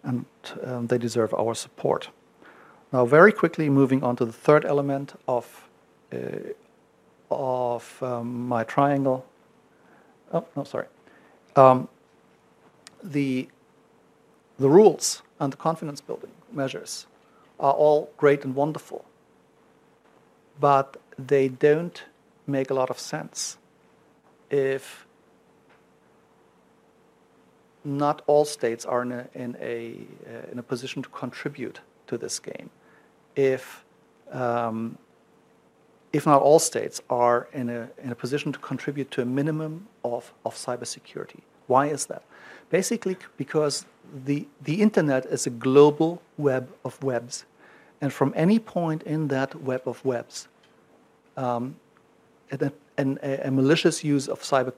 and 0.02 0.24
um, 0.64 0.86
they 0.86 0.98
deserve 0.98 1.34
our 1.34 1.54
support. 1.54 2.10
Now, 2.92 3.04
very 3.04 3.32
quickly 3.32 3.68
moving 3.68 4.02
on 4.02 4.16
to 4.16 4.24
the 4.24 4.32
third 4.32 4.64
element 4.64 5.14
of, 5.28 5.68
uh, 6.12 6.16
of 7.30 8.02
um, 8.02 8.48
my 8.48 8.64
triangle. 8.64 9.24
Oh, 10.32 10.44
no, 10.56 10.64
sorry. 10.64 10.86
Um, 11.56 11.88
the, 13.02 13.48
the 14.58 14.68
rules 14.68 15.22
and 15.38 15.52
the 15.52 15.56
confidence 15.56 16.00
building 16.00 16.32
measures 16.52 17.06
are 17.58 17.72
all 17.72 18.10
great 18.16 18.44
and 18.44 18.54
wonderful, 18.54 19.04
but 20.58 20.96
they 21.18 21.48
don't 21.48 22.02
make 22.46 22.70
a 22.70 22.74
lot 22.74 22.90
of 22.90 22.98
sense 22.98 23.58
if 24.50 25.06
not 27.84 28.22
all 28.26 28.44
states 28.44 28.84
are 28.84 29.02
in 29.02 29.12
a, 29.12 29.28
in 29.34 29.56
a, 29.60 29.94
uh, 30.26 30.52
in 30.52 30.58
a 30.58 30.62
position 30.62 31.02
to 31.02 31.08
contribute 31.08 31.80
to 32.06 32.18
this 32.18 32.38
game 32.38 32.70
if, 33.36 33.84
um, 34.32 34.98
if 36.12 36.26
not 36.26 36.42
all 36.42 36.58
states 36.58 37.00
are 37.08 37.48
in 37.52 37.70
a, 37.70 37.88
in 38.02 38.10
a 38.10 38.14
position 38.14 38.52
to 38.52 38.58
contribute 38.58 39.10
to 39.12 39.22
a 39.22 39.24
minimum 39.24 39.86
of, 40.04 40.32
of 40.44 40.54
cybersecurity. 40.54 41.40
Why 41.66 41.86
is 41.86 42.06
that? 42.06 42.24
Basically, 42.68 43.16
because 43.36 43.86
the, 44.24 44.46
the 44.62 44.82
internet 44.82 45.26
is 45.26 45.46
a 45.46 45.50
global 45.50 46.20
web 46.36 46.68
of 46.84 47.02
webs. 47.02 47.44
And 48.00 48.12
from 48.12 48.32
any 48.36 48.58
point 48.58 49.02
in 49.04 49.28
that 49.28 49.54
web 49.62 49.82
of 49.86 50.04
webs, 50.04 50.48
um, 51.36 51.76
an, 52.98 53.18
a 53.22 53.50
malicious 53.50 54.02
use 54.02 54.28
of 54.28 54.40
cyber, 54.42 54.72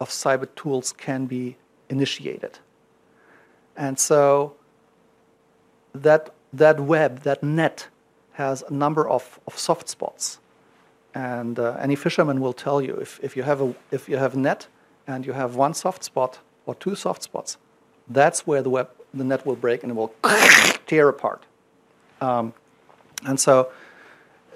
of 0.00 0.10
cyber 0.10 0.48
tools 0.54 0.92
can 0.92 1.26
be 1.26 1.56
initiated. 1.88 2.58
And 3.76 3.98
so 3.98 4.54
that, 5.94 6.30
that 6.52 6.80
web, 6.80 7.20
that 7.20 7.42
net, 7.42 7.88
has 8.32 8.64
a 8.68 8.72
number 8.72 9.08
of, 9.08 9.38
of 9.46 9.56
soft 9.58 9.88
spots. 9.88 10.38
And 11.14 11.58
uh, 11.58 11.76
any 11.80 11.94
fisherman 11.94 12.40
will 12.40 12.52
tell 12.52 12.82
you 12.82 12.96
if, 12.96 13.20
if, 13.22 13.36
you 13.36 13.44
have 13.44 13.60
a, 13.60 13.74
if 13.92 14.08
you 14.08 14.16
have 14.16 14.34
a 14.34 14.38
net 14.38 14.66
and 15.06 15.24
you 15.24 15.32
have 15.32 15.54
one 15.54 15.74
soft 15.74 16.02
spot 16.02 16.40
or 16.66 16.74
two 16.74 16.96
soft 16.96 17.22
spots, 17.22 17.58
that's 18.08 18.44
where 18.44 18.60
the, 18.60 18.70
web, 18.70 18.90
the 19.12 19.22
net 19.22 19.46
will 19.46 19.54
break 19.54 19.84
and 19.84 19.92
it 19.92 19.94
will 19.94 20.12
tear 20.86 21.08
apart. 21.08 21.44
Um, 22.20 22.54
And 23.24 23.40
so 23.40 23.70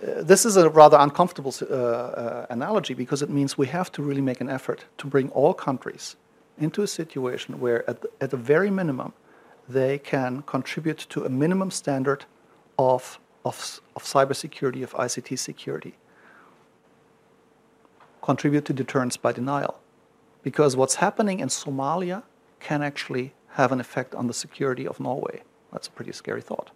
uh, 0.03 0.23
this 0.23 0.45
is 0.45 0.57
a 0.57 0.69
rather 0.69 0.99
uncomfortable 1.01 1.55
uh, 1.63 1.75
uh, 1.75 2.47
analogy 2.51 2.95
because 2.95 3.23
it 3.23 3.31
means 3.31 3.59
we 3.59 3.67
have 3.67 3.91
to 3.93 4.03
really 4.03 4.21
make 4.21 4.41
an 4.41 4.49
effort 4.49 4.85
to 4.99 5.07
bring 5.07 5.31
all 5.31 5.55
countries 5.55 6.17
into 6.59 6.83
a 6.83 6.87
situation 6.87 7.61
where, 7.61 7.89
at 7.89 8.03
the, 8.03 8.11
at 8.21 8.31
the 8.31 8.37
very 8.37 8.71
minimum, 8.71 9.13
they 9.69 9.99
can 9.99 10.43
contribute 10.43 10.99
to 11.11 11.25
a 11.25 11.29
minimum 11.29 11.71
standard 11.71 12.25
of, 12.79 13.19
of, 13.45 13.81
of 13.97 14.03
cybersecurity, 14.03 14.83
of 14.83 14.93
ICT 14.95 15.39
security. 15.39 15.95
Contribute 18.23 18.65
to 18.67 18.73
deterrence 18.73 19.17
by 19.17 19.33
denial. 19.33 19.79
Because 20.43 20.77
what's 20.77 20.97
happening 20.97 21.41
in 21.41 21.49
Somalia 21.49 22.23
can 22.61 22.83
actually 22.83 23.35
have 23.51 23.73
an 23.73 23.81
effect 23.81 24.15
on 24.15 24.27
the 24.27 24.35
security 24.35 24.87
of 24.87 25.01
Norway. 25.01 25.43
That's 25.73 25.89
a 25.89 25.91
pretty 25.91 26.13
scary 26.13 26.43
thought. 26.43 26.71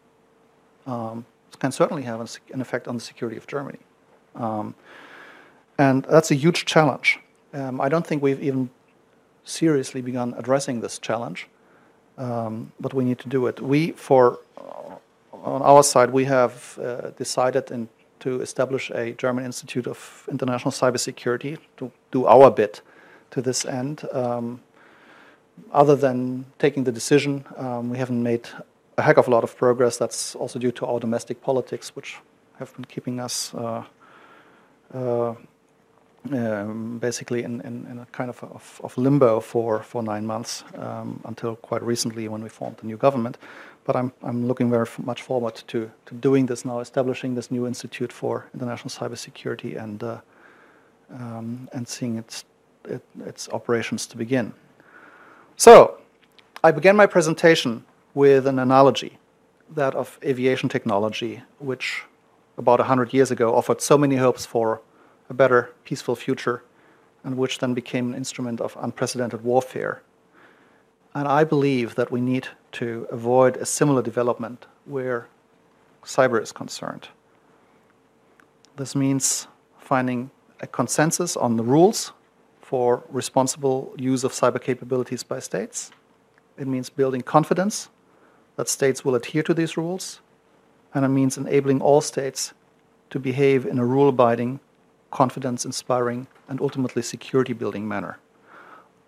Um, 0.86 1.24
it 1.52 1.58
can 1.58 1.72
certainly 1.72 2.02
have 2.02 2.20
an 2.52 2.60
effect 2.60 2.88
on 2.88 2.96
the 2.96 3.00
security 3.00 3.36
of 3.36 3.46
Germany. 3.46 3.78
Um, 4.34 4.74
and 5.78 6.04
that's 6.04 6.30
a 6.30 6.34
huge 6.34 6.64
challenge. 6.64 7.18
Um, 7.54 7.80
I 7.80 7.88
don't 7.88 8.06
think 8.06 8.22
we've 8.22 8.42
even 8.42 8.70
seriously 9.44 10.02
begun 10.02 10.34
addressing 10.38 10.80
this 10.80 10.98
challenge, 10.98 11.48
um, 12.18 12.72
but 12.80 12.94
we 12.94 13.04
need 13.04 13.18
to 13.18 13.28
do 13.28 13.46
it. 13.46 13.60
We, 13.60 13.92
for 13.92 14.38
uh, 14.58 14.96
on 15.32 15.62
our 15.62 15.82
side, 15.82 16.10
we 16.10 16.24
have 16.24 16.78
uh, 16.78 17.10
decided 17.10 17.70
in, 17.70 17.88
to 18.20 18.40
establish 18.40 18.90
a 18.90 19.12
German 19.12 19.44
Institute 19.44 19.86
of 19.86 20.28
International 20.30 20.70
Cybersecurity 20.70 21.58
to 21.76 21.90
do 22.10 22.26
our 22.26 22.50
bit 22.50 22.82
to 23.30 23.42
this 23.42 23.64
end. 23.64 24.04
Um, 24.12 24.60
other 25.72 25.96
than 25.96 26.46
taking 26.58 26.84
the 26.84 26.92
decision, 26.92 27.44
um, 27.56 27.90
we 27.90 27.98
haven't 27.98 28.22
made 28.22 28.48
a 28.96 29.02
heck 29.02 29.16
of 29.16 29.26
a 29.26 29.30
lot 29.30 29.44
of 29.44 29.56
progress. 29.56 29.96
That's 29.96 30.34
also 30.34 30.58
due 30.58 30.72
to 30.72 30.86
our 30.86 31.00
domestic 31.00 31.42
politics, 31.42 31.96
which 31.96 32.18
have 32.58 32.74
been 32.74 32.84
keeping 32.84 33.20
us 33.20 33.54
uh, 33.54 33.84
uh, 34.94 35.34
um, 36.30 36.98
basically 36.98 37.42
in, 37.42 37.60
in, 37.62 37.86
in, 37.90 37.98
a 37.98 38.06
kind 38.12 38.30
of, 38.30 38.42
of, 38.44 38.80
of, 38.84 38.96
limbo 38.96 39.40
for, 39.40 39.82
for 39.82 40.02
nine 40.02 40.24
months 40.24 40.62
um, 40.76 41.20
until 41.24 41.56
quite 41.56 41.82
recently 41.82 42.28
when 42.28 42.42
we 42.42 42.48
formed 42.48 42.76
the 42.76 42.86
new 42.86 42.96
government. 42.96 43.38
But 43.84 43.96
I'm, 43.96 44.12
I'm 44.22 44.46
looking 44.46 44.70
very 44.70 44.86
much 45.02 45.22
forward 45.22 45.56
to, 45.66 45.90
to 46.06 46.14
doing 46.14 46.46
this 46.46 46.64
now, 46.64 46.78
establishing 46.78 47.34
this 47.34 47.50
new 47.50 47.66
Institute 47.66 48.12
for 48.12 48.46
International 48.54 48.88
Cybersecurity 48.90 49.82
and, 49.82 50.02
uh, 50.02 50.20
um, 51.12 51.68
and 51.72 51.88
seeing 51.88 52.18
its, 52.18 52.44
it, 52.84 53.02
its 53.26 53.48
operations 53.48 54.06
to 54.06 54.16
begin. 54.16 54.54
So, 55.56 55.98
I 56.62 56.70
began 56.70 56.94
my 56.94 57.06
presentation 57.06 57.84
with 58.14 58.46
an 58.46 58.60
analogy, 58.60 59.18
that 59.74 59.94
of 59.94 60.18
aviation 60.22 60.68
technology, 60.68 61.42
which 61.58 62.04
about 62.56 62.78
100 62.78 63.12
years 63.12 63.30
ago 63.32 63.54
offered 63.54 63.80
so 63.80 63.98
many 63.98 64.16
hopes 64.16 64.46
for 64.46 64.80
a 65.32 65.34
better, 65.34 65.70
peaceful 65.84 66.14
future, 66.14 66.62
and 67.24 67.38
which 67.38 67.58
then 67.58 67.72
became 67.72 68.10
an 68.10 68.14
instrument 68.14 68.60
of 68.60 68.76
unprecedented 68.86 69.42
warfare. 69.42 70.02
And 71.14 71.26
I 71.26 71.42
believe 71.44 71.94
that 71.94 72.10
we 72.10 72.20
need 72.20 72.48
to 72.72 73.06
avoid 73.10 73.56
a 73.56 73.64
similar 73.64 74.02
development 74.02 74.66
where 74.84 75.28
cyber 76.04 76.38
is 76.42 76.52
concerned. 76.52 77.08
This 78.76 78.94
means 78.94 79.48
finding 79.78 80.30
a 80.60 80.66
consensus 80.66 81.36
on 81.36 81.56
the 81.56 81.64
rules 81.64 82.12
for 82.60 83.02
responsible 83.08 83.94
use 83.98 84.24
of 84.24 84.32
cyber 84.32 84.60
capabilities 84.60 85.22
by 85.22 85.38
states. 85.40 85.92
It 86.58 86.66
means 86.66 86.90
building 86.90 87.22
confidence 87.22 87.88
that 88.56 88.68
states 88.68 89.02
will 89.04 89.14
adhere 89.14 89.42
to 89.44 89.54
these 89.54 89.78
rules, 89.78 90.20
and 90.92 91.04
it 91.06 91.08
means 91.08 91.38
enabling 91.38 91.80
all 91.80 92.02
states 92.02 92.52
to 93.10 93.18
behave 93.18 93.64
in 93.64 93.78
a 93.78 93.86
rule 93.94 94.08
abiding, 94.10 94.60
confidence 95.12 95.64
inspiring, 95.64 96.26
and 96.48 96.60
ultimately 96.60 97.02
security 97.02 97.52
building 97.52 97.86
manner. 97.86 98.18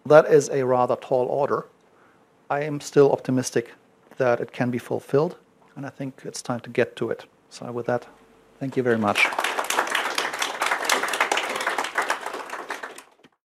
That 0.06 0.26
is 0.26 0.48
a 0.50 0.64
rather 0.64 0.94
tall 0.94 1.26
order. 1.26 1.66
I 2.48 2.60
am 2.60 2.80
still 2.80 3.10
optimistic 3.10 3.72
that 4.18 4.40
it 4.40 4.52
can 4.52 4.70
be 4.70 4.78
fulfilled, 4.78 5.36
and 5.74 5.84
I 5.84 5.90
think 5.90 6.22
it's 6.24 6.42
time 6.42 6.60
to 6.60 6.70
get 6.70 6.94
to 6.96 7.10
it. 7.10 7.24
So, 7.50 7.72
with 7.72 7.86
that, 7.86 8.06
thank 8.60 8.76
you 8.76 8.82
very 8.82 8.98
much. 8.98 9.43